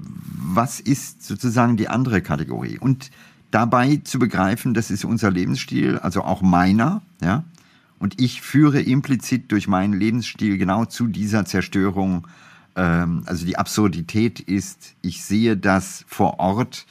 Was 0.02 0.80
ist 0.80 1.22
sozusagen 1.24 1.76
die 1.76 1.88
andere 1.88 2.22
Kategorie? 2.22 2.76
Und 2.76 3.12
dabei 3.52 4.00
zu 4.02 4.18
begreifen, 4.18 4.74
das 4.74 4.90
ist 4.90 5.04
unser 5.04 5.30
Lebensstil, 5.30 6.00
also 6.00 6.24
auch 6.24 6.42
meiner, 6.42 7.02
ja, 7.22 7.44
und 7.98 8.20
ich 8.20 8.42
führe 8.42 8.80
implizit 8.80 9.50
durch 9.52 9.68
meinen 9.68 9.92
Lebensstil 9.92 10.58
genau 10.58 10.84
zu 10.84 11.06
dieser 11.06 11.44
Zerstörung. 11.44 12.26
Ähm, 12.76 13.22
also 13.26 13.44
die 13.44 13.58
Absurdität 13.58 14.40
ist, 14.40 14.94
ich 15.02 15.24
sehe 15.24 15.56
das 15.56 16.04
vor 16.08 16.38
Ort 16.38 16.86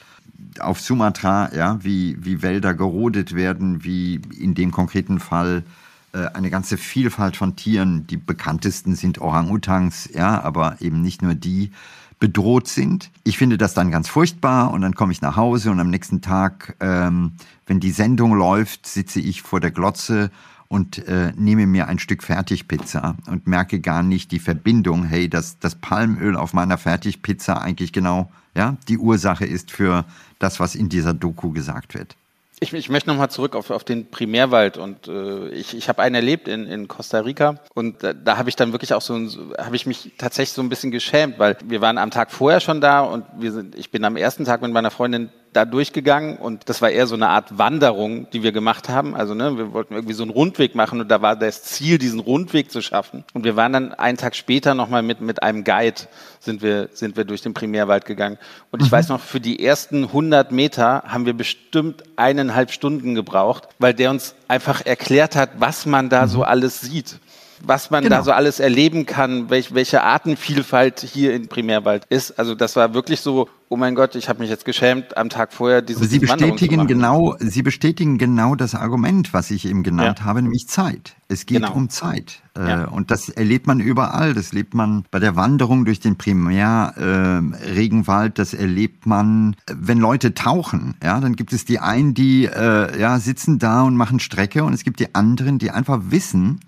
auf 0.60 0.80
Sumatra, 0.80 1.54
ja, 1.54 1.82
wie, 1.82 2.16
wie 2.24 2.42
Wälder 2.42 2.74
gerodet 2.74 3.34
werden, 3.34 3.84
wie 3.84 4.20
in 4.38 4.54
dem 4.54 4.70
konkreten 4.70 5.18
Fall 5.18 5.64
äh, 6.12 6.26
eine 6.34 6.50
ganze 6.50 6.76
Vielfalt 6.76 7.36
von 7.36 7.56
Tieren, 7.56 8.06
die 8.06 8.16
bekanntesten 8.16 8.94
sind 8.94 9.20
Orang-Utans, 9.20 10.10
ja, 10.14 10.40
aber 10.42 10.76
eben 10.80 11.02
nicht 11.02 11.22
nur 11.22 11.34
die, 11.34 11.70
bedroht 12.18 12.66
sind. 12.66 13.10
Ich 13.24 13.38
finde 13.38 13.58
das 13.58 13.74
dann 13.74 13.90
ganz 13.90 14.08
furchtbar 14.08 14.72
und 14.72 14.80
dann 14.80 14.94
komme 14.94 15.12
ich 15.12 15.22
nach 15.22 15.36
Hause 15.36 15.70
und 15.70 15.80
am 15.80 15.90
nächsten 15.90 16.20
Tag, 16.20 16.76
ähm, 16.80 17.32
wenn 17.66 17.80
die 17.80 17.90
Sendung 17.90 18.34
läuft, 18.34 18.86
sitze 18.86 19.20
ich 19.20 19.42
vor 19.42 19.60
der 19.60 19.70
Glotze 19.70 20.30
und 20.68 21.06
äh, 21.08 21.32
nehme 21.36 21.66
mir 21.66 21.88
ein 21.88 21.98
Stück 21.98 22.22
Fertigpizza 22.22 23.16
und 23.26 23.46
merke 23.46 23.80
gar 23.80 24.02
nicht 24.02 24.30
die 24.32 24.38
Verbindung, 24.38 25.04
hey, 25.04 25.28
dass 25.28 25.58
das 25.58 25.74
Palmöl 25.74 26.36
auf 26.36 26.52
meiner 26.52 26.78
Fertigpizza 26.78 27.54
eigentlich 27.54 27.92
genau 27.92 28.30
ja, 28.54 28.76
die 28.88 28.98
Ursache 28.98 29.46
ist 29.46 29.70
für 29.70 30.04
das, 30.38 30.60
was 30.60 30.74
in 30.74 30.88
dieser 30.88 31.14
Doku 31.14 31.52
gesagt 31.52 31.94
wird. 31.94 32.16
Ich, 32.60 32.72
ich 32.72 32.88
möchte 32.88 33.08
nochmal 33.08 33.30
zurück 33.30 33.54
auf, 33.54 33.70
auf 33.70 33.84
den 33.84 34.10
Primärwald 34.10 34.78
und 34.78 35.06
äh, 35.06 35.48
ich, 35.50 35.76
ich 35.76 35.88
habe 35.88 36.02
einen 36.02 36.16
erlebt 36.16 36.48
in, 36.48 36.66
in 36.66 36.88
Costa 36.88 37.20
Rica 37.20 37.60
und 37.74 38.02
da, 38.02 38.12
da 38.12 38.36
habe 38.36 38.48
ich 38.48 38.56
dann 38.56 38.72
wirklich 38.72 38.94
auch 38.94 39.00
so, 39.00 39.14
habe 39.56 39.76
ich 39.76 39.86
mich 39.86 40.12
tatsächlich 40.18 40.54
so 40.54 40.62
ein 40.62 40.68
bisschen 40.68 40.90
geschämt, 40.90 41.38
weil 41.38 41.56
wir 41.64 41.80
waren 41.80 41.98
am 41.98 42.10
Tag 42.10 42.32
vorher 42.32 42.58
schon 42.58 42.80
da 42.80 43.00
und 43.00 43.24
wir 43.38 43.52
sind, 43.52 43.76
ich 43.76 43.92
bin 43.92 44.04
am 44.04 44.16
ersten 44.16 44.44
Tag 44.44 44.60
mit 44.60 44.72
meiner 44.72 44.90
Freundin 44.90 45.30
da 45.52 45.64
durchgegangen 45.64 46.36
und 46.36 46.68
das 46.68 46.82
war 46.82 46.90
eher 46.90 47.06
so 47.06 47.14
eine 47.14 47.28
Art 47.28 47.58
Wanderung, 47.58 48.28
die 48.30 48.42
wir 48.42 48.52
gemacht 48.52 48.88
haben. 48.88 49.14
Also 49.14 49.34
ne, 49.34 49.56
wir 49.56 49.72
wollten 49.72 49.94
irgendwie 49.94 50.14
so 50.14 50.22
einen 50.22 50.30
Rundweg 50.30 50.74
machen 50.74 51.00
und 51.00 51.08
da 51.08 51.22
war 51.22 51.36
das 51.36 51.62
Ziel, 51.62 51.98
diesen 51.98 52.20
Rundweg 52.20 52.70
zu 52.70 52.82
schaffen. 52.82 53.24
Und 53.34 53.44
wir 53.44 53.56
waren 53.56 53.72
dann 53.72 53.94
einen 53.94 54.18
Tag 54.18 54.36
später 54.36 54.74
nochmal 54.74 55.02
mit, 55.02 55.20
mit 55.20 55.42
einem 55.42 55.64
Guide 55.64 56.02
sind 56.40 56.62
wir, 56.62 56.88
sind 56.92 57.16
wir 57.16 57.24
durch 57.24 57.42
den 57.42 57.54
Primärwald 57.54 58.04
gegangen. 58.04 58.38
Und 58.70 58.82
ich 58.82 58.88
mhm. 58.88 58.92
weiß 58.92 59.08
noch, 59.08 59.20
für 59.20 59.40
die 59.40 59.64
ersten 59.64 60.04
100 60.04 60.52
Meter 60.52 61.04
haben 61.06 61.26
wir 61.26 61.34
bestimmt 61.34 62.02
eineinhalb 62.16 62.70
Stunden 62.70 63.14
gebraucht, 63.14 63.68
weil 63.78 63.94
der 63.94 64.10
uns 64.10 64.34
einfach 64.46 64.84
erklärt 64.84 65.36
hat, 65.36 65.50
was 65.58 65.86
man 65.86 66.08
da 66.08 66.26
mhm. 66.26 66.30
so 66.30 66.42
alles 66.44 66.80
sieht. 66.80 67.18
Was 67.62 67.90
man 67.90 68.04
genau. 68.04 68.16
da 68.16 68.22
so 68.22 68.32
alles 68.32 68.60
erleben 68.60 69.06
kann, 69.06 69.50
welch, 69.50 69.74
welche 69.74 70.02
Artenvielfalt 70.02 71.00
hier 71.00 71.34
in 71.34 71.48
Primärwald 71.48 72.04
ist. 72.08 72.38
Also 72.38 72.54
das 72.54 72.76
war 72.76 72.94
wirklich 72.94 73.20
so, 73.20 73.48
oh 73.68 73.76
mein 73.76 73.94
Gott, 73.94 74.14
ich 74.14 74.28
habe 74.28 74.40
mich 74.40 74.50
jetzt 74.50 74.64
geschämt, 74.64 75.16
am 75.16 75.28
Tag 75.28 75.52
vorher 75.52 75.82
diese 75.82 76.04
Sie 76.04 76.18
bestätigen 76.18 76.86
genau, 76.86 77.36
Sie 77.38 77.62
bestätigen 77.62 78.18
genau 78.18 78.54
das 78.54 78.74
Argument, 78.74 79.32
was 79.34 79.50
ich 79.50 79.66
eben 79.66 79.82
genannt 79.82 80.20
ja. 80.20 80.24
habe, 80.24 80.42
nämlich 80.42 80.68
Zeit. 80.68 81.16
Es 81.28 81.46
geht 81.46 81.62
genau. 81.62 81.74
um 81.74 81.90
Zeit. 81.90 82.40
Äh, 82.56 82.68
ja. 82.68 82.84
Und 82.86 83.10
das 83.10 83.28
erlebt 83.28 83.66
man 83.66 83.80
überall. 83.80 84.32
Das 84.32 84.50
erlebt 84.50 84.72
man 84.74 85.04
bei 85.10 85.18
der 85.18 85.36
Wanderung 85.36 85.84
durch 85.84 86.00
den 86.00 86.16
Primärregenwald. 86.16 88.32
Äh, 88.32 88.34
das 88.34 88.54
erlebt 88.54 89.04
man, 89.06 89.56
wenn 89.66 89.98
Leute 89.98 90.32
tauchen. 90.34 90.94
Ja, 91.02 91.20
dann 91.20 91.36
gibt 91.36 91.52
es 91.52 91.66
die 91.66 91.80
einen, 91.80 92.14
die 92.14 92.46
äh, 92.46 92.98
ja 92.98 93.18
sitzen 93.18 93.58
da 93.58 93.82
und 93.82 93.96
machen 93.96 94.20
Strecke, 94.20 94.64
und 94.64 94.72
es 94.72 94.84
gibt 94.84 95.00
die 95.00 95.14
anderen, 95.14 95.58
die 95.58 95.70
einfach 95.70 96.00
wissen, 96.08 96.60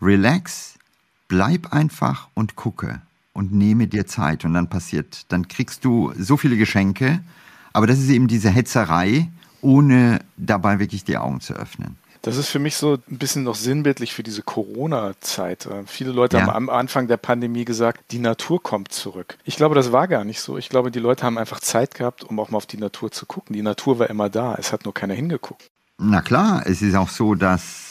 relax, 0.00 0.74
bleib 1.28 1.72
einfach 1.72 2.28
und 2.34 2.56
gucke 2.56 3.00
und 3.32 3.52
nehme 3.52 3.86
dir 3.86 4.06
Zeit 4.06 4.44
und 4.44 4.54
dann 4.54 4.68
passiert, 4.68 5.26
dann 5.28 5.48
kriegst 5.48 5.84
du 5.84 6.12
so 6.18 6.36
viele 6.36 6.56
Geschenke, 6.56 7.20
aber 7.72 7.86
das 7.86 7.98
ist 7.98 8.08
eben 8.08 8.28
diese 8.28 8.50
Hetzerei, 8.50 9.28
ohne 9.60 10.20
dabei 10.36 10.78
wirklich 10.78 11.04
die 11.04 11.16
Augen 11.16 11.40
zu 11.40 11.54
öffnen. 11.54 11.96
Das 12.22 12.36
ist 12.36 12.48
für 12.48 12.58
mich 12.58 12.76
so 12.76 12.98
ein 13.08 13.18
bisschen 13.18 13.44
noch 13.44 13.54
sinnbildlich 13.54 14.12
für 14.12 14.22
diese 14.22 14.42
Corona-Zeit. 14.42 15.66
Äh, 15.66 15.84
viele 15.86 16.10
Leute 16.10 16.36
ja. 16.36 16.42
haben 16.42 16.50
am 16.50 16.68
Anfang 16.68 17.06
der 17.06 17.16
Pandemie 17.16 17.64
gesagt, 17.64 18.00
die 18.10 18.18
Natur 18.18 18.62
kommt 18.62 18.92
zurück. 18.92 19.38
Ich 19.44 19.56
glaube, 19.56 19.74
das 19.74 19.92
war 19.92 20.08
gar 20.08 20.24
nicht 20.24 20.40
so. 20.40 20.58
Ich 20.58 20.68
glaube, 20.68 20.90
die 20.90 20.98
Leute 20.98 21.24
haben 21.24 21.38
einfach 21.38 21.60
Zeit 21.60 21.94
gehabt, 21.94 22.24
um 22.24 22.40
auch 22.40 22.50
mal 22.50 22.56
auf 22.56 22.66
die 22.66 22.76
Natur 22.76 23.12
zu 23.12 23.24
gucken. 23.24 23.54
Die 23.54 23.62
Natur 23.62 24.00
war 24.00 24.10
immer 24.10 24.28
da. 24.28 24.56
Es 24.56 24.72
hat 24.72 24.84
nur 24.84 24.94
keiner 24.94 25.14
hingeguckt. 25.14 25.70
Na 25.98 26.20
klar, 26.20 26.64
es 26.66 26.82
ist 26.82 26.96
auch 26.96 27.08
so, 27.08 27.34
dass 27.34 27.87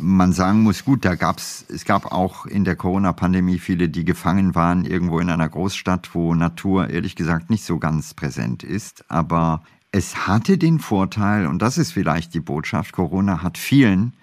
man 0.00 0.32
sagen 0.32 0.62
muss, 0.62 0.84
gut, 0.84 1.04
da 1.04 1.14
gab's, 1.14 1.64
es 1.68 1.84
gab 1.84 2.12
auch 2.12 2.46
in 2.46 2.64
der 2.64 2.76
Corona-Pandemie 2.76 3.58
viele, 3.58 3.88
die 3.88 4.04
gefangen 4.04 4.54
waren 4.54 4.84
irgendwo 4.84 5.18
in 5.18 5.30
einer 5.30 5.48
Großstadt, 5.48 6.14
wo 6.14 6.34
Natur 6.34 6.88
ehrlich 6.88 7.16
gesagt 7.16 7.50
nicht 7.50 7.64
so 7.64 7.78
ganz 7.78 8.14
präsent 8.14 8.62
ist. 8.62 9.04
Aber 9.08 9.62
es 9.92 10.26
hatte 10.26 10.56
den 10.56 10.78
Vorteil, 10.78 11.46
und 11.46 11.60
das 11.60 11.78
ist 11.78 11.92
vielleicht 11.92 12.34
die 12.34 12.40
Botschaft, 12.40 12.92
Corona 12.92 13.42
hat 13.42 13.58
vielen 13.58 14.14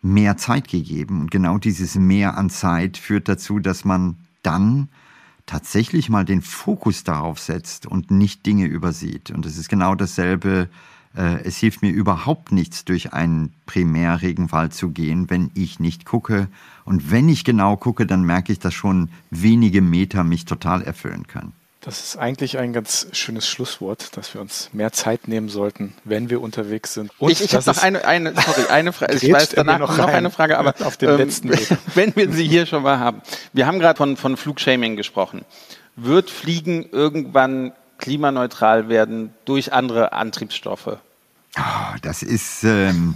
mehr 0.00 0.36
Zeit 0.36 0.68
gegeben. 0.68 1.20
Und 1.20 1.30
genau 1.30 1.58
dieses 1.58 1.94
Mehr 1.94 2.36
an 2.36 2.50
Zeit 2.50 2.96
führt 2.96 3.28
dazu, 3.28 3.60
dass 3.60 3.84
man 3.84 4.16
dann 4.42 4.88
tatsächlich 5.46 6.08
mal 6.08 6.24
den 6.24 6.42
Fokus 6.42 7.04
darauf 7.04 7.38
setzt 7.38 7.86
und 7.86 8.10
nicht 8.10 8.46
Dinge 8.46 8.66
übersieht. 8.66 9.30
Und 9.30 9.46
es 9.46 9.58
ist 9.58 9.68
genau 9.68 9.94
dasselbe 9.94 10.62
äh, 10.62 10.91
es 11.14 11.58
hilft 11.58 11.82
mir 11.82 11.90
überhaupt 11.90 12.52
nichts, 12.52 12.84
durch 12.84 13.12
einen 13.12 13.52
Primärregenwald 13.66 14.72
zu 14.72 14.90
gehen, 14.90 15.28
wenn 15.28 15.50
ich 15.54 15.78
nicht 15.78 16.04
gucke. 16.04 16.48
Und 16.84 17.10
wenn 17.10 17.28
ich 17.28 17.44
genau 17.44 17.76
gucke, 17.76 18.06
dann 18.06 18.24
merke 18.24 18.52
ich, 18.52 18.58
dass 18.58 18.74
schon 18.74 19.10
wenige 19.30 19.82
Meter 19.82 20.24
mich 20.24 20.44
total 20.44 20.82
erfüllen 20.82 21.26
können. 21.26 21.52
Das 21.84 22.00
ist 22.04 22.16
eigentlich 22.16 22.58
ein 22.58 22.72
ganz 22.72 23.08
schönes 23.10 23.48
Schlusswort, 23.48 24.16
dass 24.16 24.34
wir 24.34 24.40
uns 24.40 24.70
mehr 24.72 24.92
Zeit 24.92 25.26
nehmen 25.26 25.48
sollten, 25.48 25.94
wenn 26.04 26.30
wir 26.30 26.40
unterwegs 26.40 26.94
sind. 26.94 27.10
Und 27.18 27.32
ich 27.32 27.42
ich 27.42 27.54
habe 27.56 27.66
noch 27.66 27.82
eine, 27.82 28.04
eine, 28.04 28.34
sorry, 28.34 28.68
eine 28.70 28.92
Frage. 28.92 29.14
Ich 29.14 29.32
weiß 29.32 29.50
danach 29.50 29.80
noch, 29.80 29.96
noch 29.98 30.06
eine 30.06 30.30
Frage, 30.30 30.58
aber 30.58 30.74
auf 30.86 30.96
den 30.96 31.10
ähm, 31.10 31.16
letzten 31.16 31.50
wenn 31.94 32.14
wir 32.14 32.30
sie 32.30 32.46
hier 32.46 32.66
schon 32.66 32.84
mal 32.84 33.00
haben. 33.00 33.20
Wir 33.52 33.66
haben 33.66 33.80
gerade 33.80 33.96
von, 33.96 34.16
von 34.16 34.36
Flugshaming 34.36 34.94
gesprochen. 34.94 35.44
Wird 35.96 36.30
Fliegen 36.30 36.88
irgendwann 36.92 37.72
klimaneutral 38.02 38.90
werden 38.90 39.32
durch 39.46 39.72
andere 39.72 40.12
Antriebsstoffe? 40.12 40.98
Oh, 41.56 41.96
das 42.02 42.22
ist, 42.22 42.64
ähm, 42.64 43.14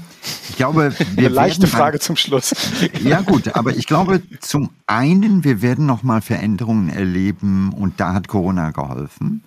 ich 0.49 0.57
glaube, 0.57 0.95
wir 1.14 1.26
eine 1.26 1.28
leichte 1.28 1.66
Frage 1.66 1.99
zum 1.99 2.16
Schluss. 2.16 2.55
ja 3.03 3.20
gut, 3.20 3.55
aber 3.55 3.76
ich 3.76 3.87
glaube, 3.87 4.22
zum 4.41 4.70
einen, 4.87 5.43
wir 5.45 5.61
werden 5.61 5.87
noch 5.87 6.03
mal 6.03 6.22
Veränderungen 6.22 6.89
erleben 6.89 7.72
und 7.72 7.99
da 7.99 8.14
hat 8.14 8.28
Corona 8.28 8.70
geholfen, 8.70 9.43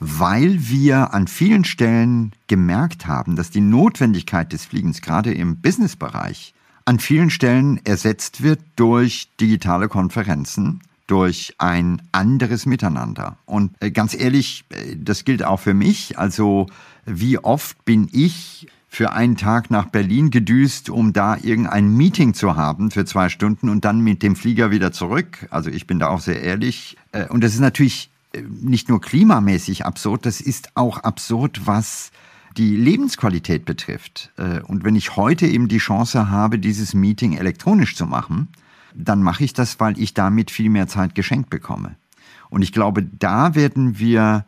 weil 0.00 0.56
wir 0.68 1.14
an 1.14 1.28
vielen 1.28 1.64
Stellen 1.64 2.32
gemerkt 2.48 3.06
haben, 3.06 3.36
dass 3.36 3.50
die 3.50 3.60
Notwendigkeit 3.60 4.52
des 4.52 4.64
Fliegens 4.64 5.00
gerade 5.00 5.32
im 5.32 5.60
Businessbereich 5.60 6.54
an 6.86 6.98
vielen 6.98 7.30
Stellen 7.30 7.80
ersetzt 7.84 8.42
wird 8.42 8.60
durch 8.76 9.28
digitale 9.40 9.88
Konferenzen 9.88 10.80
durch 11.06 11.54
ein 11.58 12.02
anderes 12.12 12.66
Miteinander. 12.66 13.38
Und 13.44 13.72
äh, 13.80 13.90
ganz 13.90 14.14
ehrlich, 14.14 14.64
äh, 14.70 14.96
das 14.96 15.24
gilt 15.24 15.44
auch 15.44 15.60
für 15.60 15.74
mich. 15.74 16.18
Also 16.18 16.66
wie 17.04 17.38
oft 17.38 17.84
bin 17.84 18.08
ich 18.12 18.66
für 18.88 19.12
einen 19.12 19.36
Tag 19.36 19.70
nach 19.70 19.86
Berlin 19.86 20.30
gedüst, 20.30 20.90
um 20.90 21.12
da 21.12 21.36
irgendein 21.36 21.96
Meeting 21.96 22.34
zu 22.34 22.56
haben 22.56 22.90
für 22.90 23.04
zwei 23.04 23.28
Stunden 23.28 23.68
und 23.68 23.84
dann 23.84 24.00
mit 24.00 24.22
dem 24.22 24.36
Flieger 24.36 24.70
wieder 24.70 24.90
zurück. 24.90 25.46
Also 25.50 25.70
ich 25.70 25.86
bin 25.86 25.98
da 25.98 26.08
auch 26.08 26.20
sehr 26.20 26.42
ehrlich. 26.42 26.96
Äh, 27.12 27.26
und 27.28 27.44
das 27.44 27.54
ist 27.54 27.60
natürlich 27.60 28.10
nicht 28.60 28.88
nur 28.88 29.00
klimamäßig 29.00 29.86
absurd, 29.86 30.26
das 30.26 30.42
ist 30.42 30.70
auch 30.74 30.98
absurd, 30.98 31.62
was 31.64 32.10
die 32.58 32.76
Lebensqualität 32.76 33.64
betrifft. 33.64 34.30
Und 34.66 34.84
wenn 34.84 34.94
ich 34.94 35.16
heute 35.16 35.46
eben 35.46 35.68
die 35.68 35.78
Chance 35.78 36.28
habe, 36.28 36.58
dieses 36.58 36.92
Meeting 36.92 37.36
elektronisch 37.38 37.96
zu 37.96 38.04
machen, 38.04 38.48
dann 38.96 39.22
mache 39.22 39.44
ich 39.44 39.52
das, 39.52 39.78
weil 39.80 39.98
ich 39.98 40.14
damit 40.14 40.50
viel 40.50 40.70
mehr 40.70 40.88
Zeit 40.88 41.14
geschenkt 41.14 41.50
bekomme. 41.50 41.96
Und 42.48 42.62
ich 42.62 42.72
glaube, 42.72 43.02
da 43.02 43.54
werden 43.54 43.98
wir 43.98 44.44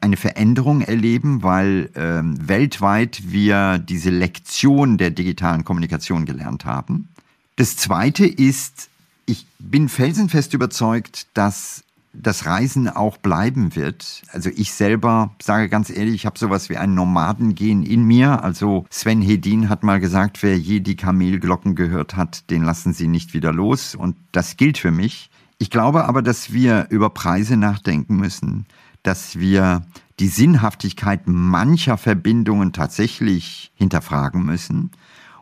eine 0.00 0.16
Veränderung 0.16 0.80
erleben, 0.80 1.42
weil 1.42 1.90
ähm, 1.94 2.36
weltweit 2.48 3.22
wir 3.30 3.78
diese 3.78 4.10
Lektion 4.10 4.98
der 4.98 5.10
digitalen 5.10 5.64
Kommunikation 5.64 6.24
gelernt 6.24 6.64
haben. 6.64 7.08
Das 7.56 7.76
Zweite 7.76 8.26
ist, 8.26 8.88
ich 9.26 9.46
bin 9.58 9.88
felsenfest 9.88 10.54
überzeugt, 10.54 11.28
dass 11.34 11.84
das 12.14 12.46
Reisen 12.46 12.88
auch 12.88 13.16
bleiben 13.16 13.74
wird. 13.74 14.22
Also 14.32 14.50
ich 14.54 14.72
selber 14.72 15.34
sage 15.40 15.68
ganz 15.68 15.88
ehrlich, 15.88 16.14
ich 16.14 16.26
habe 16.26 16.38
sowas 16.38 16.68
wie 16.68 16.76
ein 16.76 16.94
Nomadengehen 16.94 17.82
in 17.82 18.04
mir. 18.04 18.44
Also 18.44 18.84
Sven 18.90 19.22
Hedin 19.22 19.68
hat 19.68 19.82
mal 19.82 20.00
gesagt, 20.00 20.42
wer 20.42 20.58
je 20.58 20.80
die 20.80 20.96
Kamelglocken 20.96 21.74
gehört 21.74 22.16
hat, 22.16 22.50
den 22.50 22.62
lassen 22.62 22.92
sie 22.92 23.08
nicht 23.08 23.32
wieder 23.34 23.52
los. 23.52 23.94
Und 23.94 24.16
das 24.32 24.56
gilt 24.56 24.78
für 24.78 24.90
mich. 24.90 25.30
Ich 25.58 25.70
glaube 25.70 26.04
aber, 26.04 26.22
dass 26.22 26.52
wir 26.52 26.86
über 26.90 27.10
Preise 27.10 27.56
nachdenken 27.56 28.16
müssen, 28.16 28.66
dass 29.02 29.38
wir 29.38 29.82
die 30.20 30.28
Sinnhaftigkeit 30.28 31.22
mancher 31.26 31.96
Verbindungen 31.96 32.72
tatsächlich 32.72 33.72
hinterfragen 33.74 34.44
müssen. 34.44 34.90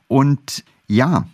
Und 0.09 0.65
ja, 0.87 1.27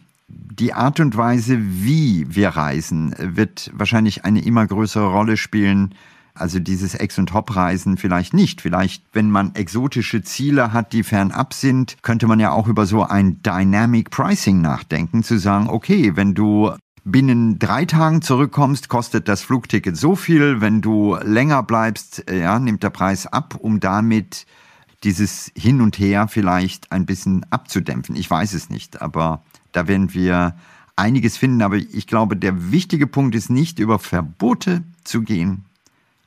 die 0.58 0.72
Art 0.72 1.00
und 1.00 1.16
Weise, 1.16 1.58
wie 1.60 2.26
wir 2.28 2.50
reisen, 2.50 3.14
wird 3.18 3.70
wahrscheinlich 3.74 4.24
eine 4.24 4.44
immer 4.44 4.66
größere 4.66 5.08
Rolle 5.08 5.36
spielen. 5.36 5.94
Also 6.34 6.58
dieses 6.58 6.94
Ex- 6.94 7.18
und 7.18 7.32
Hop-Reisen 7.32 7.96
vielleicht 7.96 8.34
nicht. 8.34 8.60
Vielleicht, 8.60 9.04
wenn 9.12 9.30
man 9.30 9.54
exotische 9.54 10.22
Ziele 10.22 10.72
hat, 10.72 10.92
die 10.92 11.02
fernab 11.02 11.54
sind, 11.54 11.96
könnte 12.02 12.26
man 12.26 12.40
ja 12.40 12.52
auch 12.52 12.68
über 12.68 12.84
so 12.84 13.02
ein 13.02 13.42
Dynamic 13.42 14.10
Pricing 14.10 14.60
nachdenken, 14.60 15.22
zu 15.22 15.38
sagen, 15.38 15.68
okay, 15.68 16.12
wenn 16.14 16.34
du 16.34 16.72
binnen 17.04 17.58
drei 17.58 17.84
Tagen 17.84 18.20
zurückkommst, 18.20 18.88
kostet 18.88 19.28
das 19.28 19.40
Flugticket 19.40 19.96
so 19.96 20.16
viel. 20.16 20.60
Wenn 20.60 20.82
du 20.82 21.16
länger 21.22 21.62
bleibst, 21.62 22.24
ja, 22.30 22.58
nimmt 22.58 22.82
der 22.82 22.90
Preis 22.90 23.26
ab, 23.26 23.56
um 23.58 23.80
damit 23.80 24.44
dieses 25.04 25.52
Hin 25.56 25.80
und 25.80 25.98
Her 25.98 26.28
vielleicht 26.28 26.92
ein 26.92 27.06
bisschen 27.06 27.46
abzudämpfen. 27.50 28.16
Ich 28.16 28.30
weiß 28.30 28.54
es 28.54 28.70
nicht, 28.70 29.00
aber 29.00 29.42
da 29.76 29.86
werden 29.86 30.14
wir 30.14 30.54
einiges 30.96 31.36
finden, 31.36 31.60
aber 31.60 31.76
ich 31.76 32.06
glaube, 32.06 32.36
der 32.36 32.72
wichtige 32.72 33.06
Punkt 33.06 33.34
ist 33.34 33.50
nicht 33.50 33.78
über 33.78 33.98
Verbote 33.98 34.82
zu 35.04 35.20
gehen. 35.20 35.66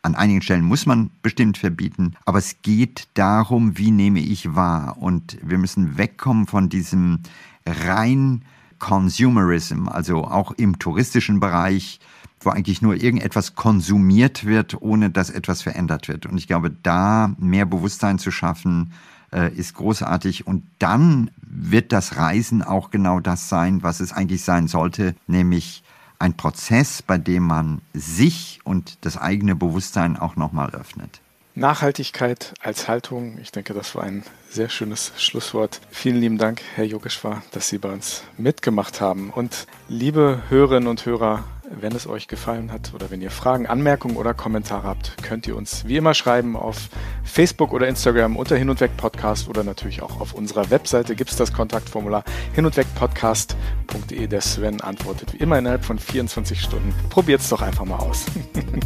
An 0.04 0.14
einigen 0.14 0.42
Stellen 0.42 0.64
muss 0.64 0.86
man 0.86 1.10
bestimmt 1.24 1.58
verbieten, 1.58 2.14
aber 2.26 2.38
es 2.38 2.62
geht 2.62 3.08
darum, 3.16 3.78
wie 3.78 3.92
nehme 3.92 4.20
ich 4.20 4.56
wahr. 4.56 4.98
Und 5.00 5.38
wir 5.42 5.58
müssen 5.58 5.98
wegkommen 5.98 6.46
von 6.46 6.70
diesem 6.70 7.20
rein 7.66 8.44
Consumerism, 8.78 9.88
also 9.90 10.24
auch 10.26 10.52
im 10.52 10.78
touristischen 10.80 11.40
Bereich, 11.40 12.00
wo 12.40 12.52
eigentlich 12.52 12.82
nur 12.82 12.96
irgendetwas 12.96 13.56
konsumiert 13.56 14.46
wird, 14.46 14.82
ohne 14.82 15.10
dass 15.10 15.32
etwas 15.32 15.64
verändert 15.64 16.08
wird. 16.08 16.28
Und 16.28 16.38
ich 16.38 16.48
glaube, 16.48 16.72
da 16.72 17.36
mehr 17.40 17.66
Bewusstsein 17.66 18.20
zu 18.20 18.32
schaffen, 18.32 18.94
äh, 19.32 19.54
ist 19.54 19.76
großartig. 19.76 20.48
Und 20.48 20.64
dann 20.80 21.32
wird 21.42 21.92
das 21.92 22.18
Reisen 22.18 22.62
auch 22.62 22.92
genau 22.92 23.20
das 23.20 23.50
sein, 23.50 23.84
was 23.84 24.00
es 24.00 24.14
eigentlich 24.14 24.44
sein 24.44 24.68
sollte, 24.68 25.16
nämlich 25.28 25.84
ein 26.20 26.36
Prozess, 26.36 27.02
bei 27.02 27.18
dem 27.18 27.44
man 27.44 27.82
sich 27.94 28.60
und 28.64 28.98
das 29.02 29.18
eigene 29.18 29.56
Bewusstsein 29.56 30.18
auch 30.18 30.36
nochmal 30.36 30.72
öffnet. 30.72 31.22
Nachhaltigkeit 31.56 32.54
als 32.62 32.88
Haltung, 32.88 33.38
ich 33.42 33.52
denke, 33.52 33.74
das 33.74 33.96
war 33.96 34.04
ein 34.04 34.24
sehr 34.50 34.70
schönes 34.70 35.12
Schlusswort. 35.18 35.82
Vielen 35.90 36.22
lieben 36.22 36.38
Dank, 36.38 36.62
Herr 36.76 36.86
Yogeshwar, 36.86 37.44
dass 37.52 37.70
Sie 37.70 37.78
bei 37.78 37.92
uns 37.92 38.24
mitgemacht 38.38 39.02
haben. 39.02 39.30
Und 39.30 39.68
liebe 39.88 40.44
Hörerinnen 40.50 40.88
und 40.88 41.06
Hörer, 41.06 41.44
Wenn 41.72 41.94
es 41.94 42.08
euch 42.08 42.28
gefallen 42.28 42.72
hat 42.72 42.94
oder 42.96 43.12
wenn 43.12 43.22
ihr 43.22 43.30
Fragen, 43.30 43.68
Anmerkungen 43.68 44.18
oder 44.18 44.34
Kommentare 44.34 44.88
habt, 44.88 45.22
könnt 45.22 45.46
ihr 45.46 45.56
uns 45.56 45.86
wie 45.86 45.98
immer 45.98 46.16
schreiben 46.16 46.56
auf 46.56 46.90
Facebook 47.24 47.74
oder 47.74 47.88
Instagram 47.88 48.38
unter 48.38 48.56
Hin 48.56 48.72
und 48.72 48.82
Weg 48.82 48.98
Podcast 48.98 49.48
oder 49.48 49.64
natürlich 49.64 50.02
auch 50.02 50.20
auf 50.20 50.34
unserer 50.34 50.72
Webseite 50.72 51.16
gibt 51.16 51.30
es 51.30 51.38
das 51.38 51.54
Kontaktformular 51.54 52.24
hin 52.54 52.66
und 52.66 52.76
weg 52.76 52.88
podcast.de. 52.96 54.26
Der 54.26 54.42
Sven 54.42 54.82
antwortet 54.82 55.34
wie 55.34 55.38
immer 55.38 55.60
innerhalb 55.60 55.86
von 55.86 56.00
24 56.00 56.60
Stunden. 56.60 56.92
Probiert 57.10 57.42
es 57.42 57.50
doch 57.50 57.62
einfach 57.62 57.86
mal 57.86 58.00
aus. 58.00 58.26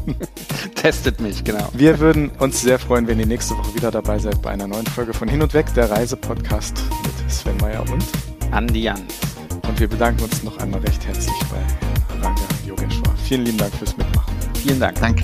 Testet 0.76 1.22
mich, 1.22 1.46
genau. 1.46 1.70
Wir 1.74 2.00
würden 2.00 2.32
uns 2.40 2.62
sehr 2.62 2.80
freuen, 2.80 3.08
wenn 3.08 3.20
ihr 3.20 3.28
nächste 3.28 3.58
Woche 3.58 3.76
wieder 3.76 3.92
dabei 3.92 4.20
seid 4.20 4.42
bei 4.42 4.50
einer 4.50 4.68
neuen 4.68 4.88
Folge 4.88 5.14
von 5.14 5.30
Hin 5.30 5.42
und 5.42 5.54
Weg, 5.54 5.74
der 5.74 5.90
Reisepodcast 5.90 6.84
mit 7.04 7.32
Sven 7.32 7.56
Meyer 7.58 7.82
und 7.90 8.04
Andi 8.52 8.84
Jans. 8.84 9.14
Und 9.66 9.80
wir 9.80 9.88
bedanken 9.88 10.24
uns 10.24 10.44
noch 10.44 10.58
einmal 10.58 10.82
recht 10.82 11.08
herzlich 11.08 11.40
bei. 11.50 11.83
Vielen 13.34 13.46
lieben 13.46 13.58
Dank 13.58 13.74
fürs 13.74 13.98
Mitmachen. 13.98 14.36
Vielen 14.62 14.80
Dank. 14.80 15.02
Danke. 15.02 15.24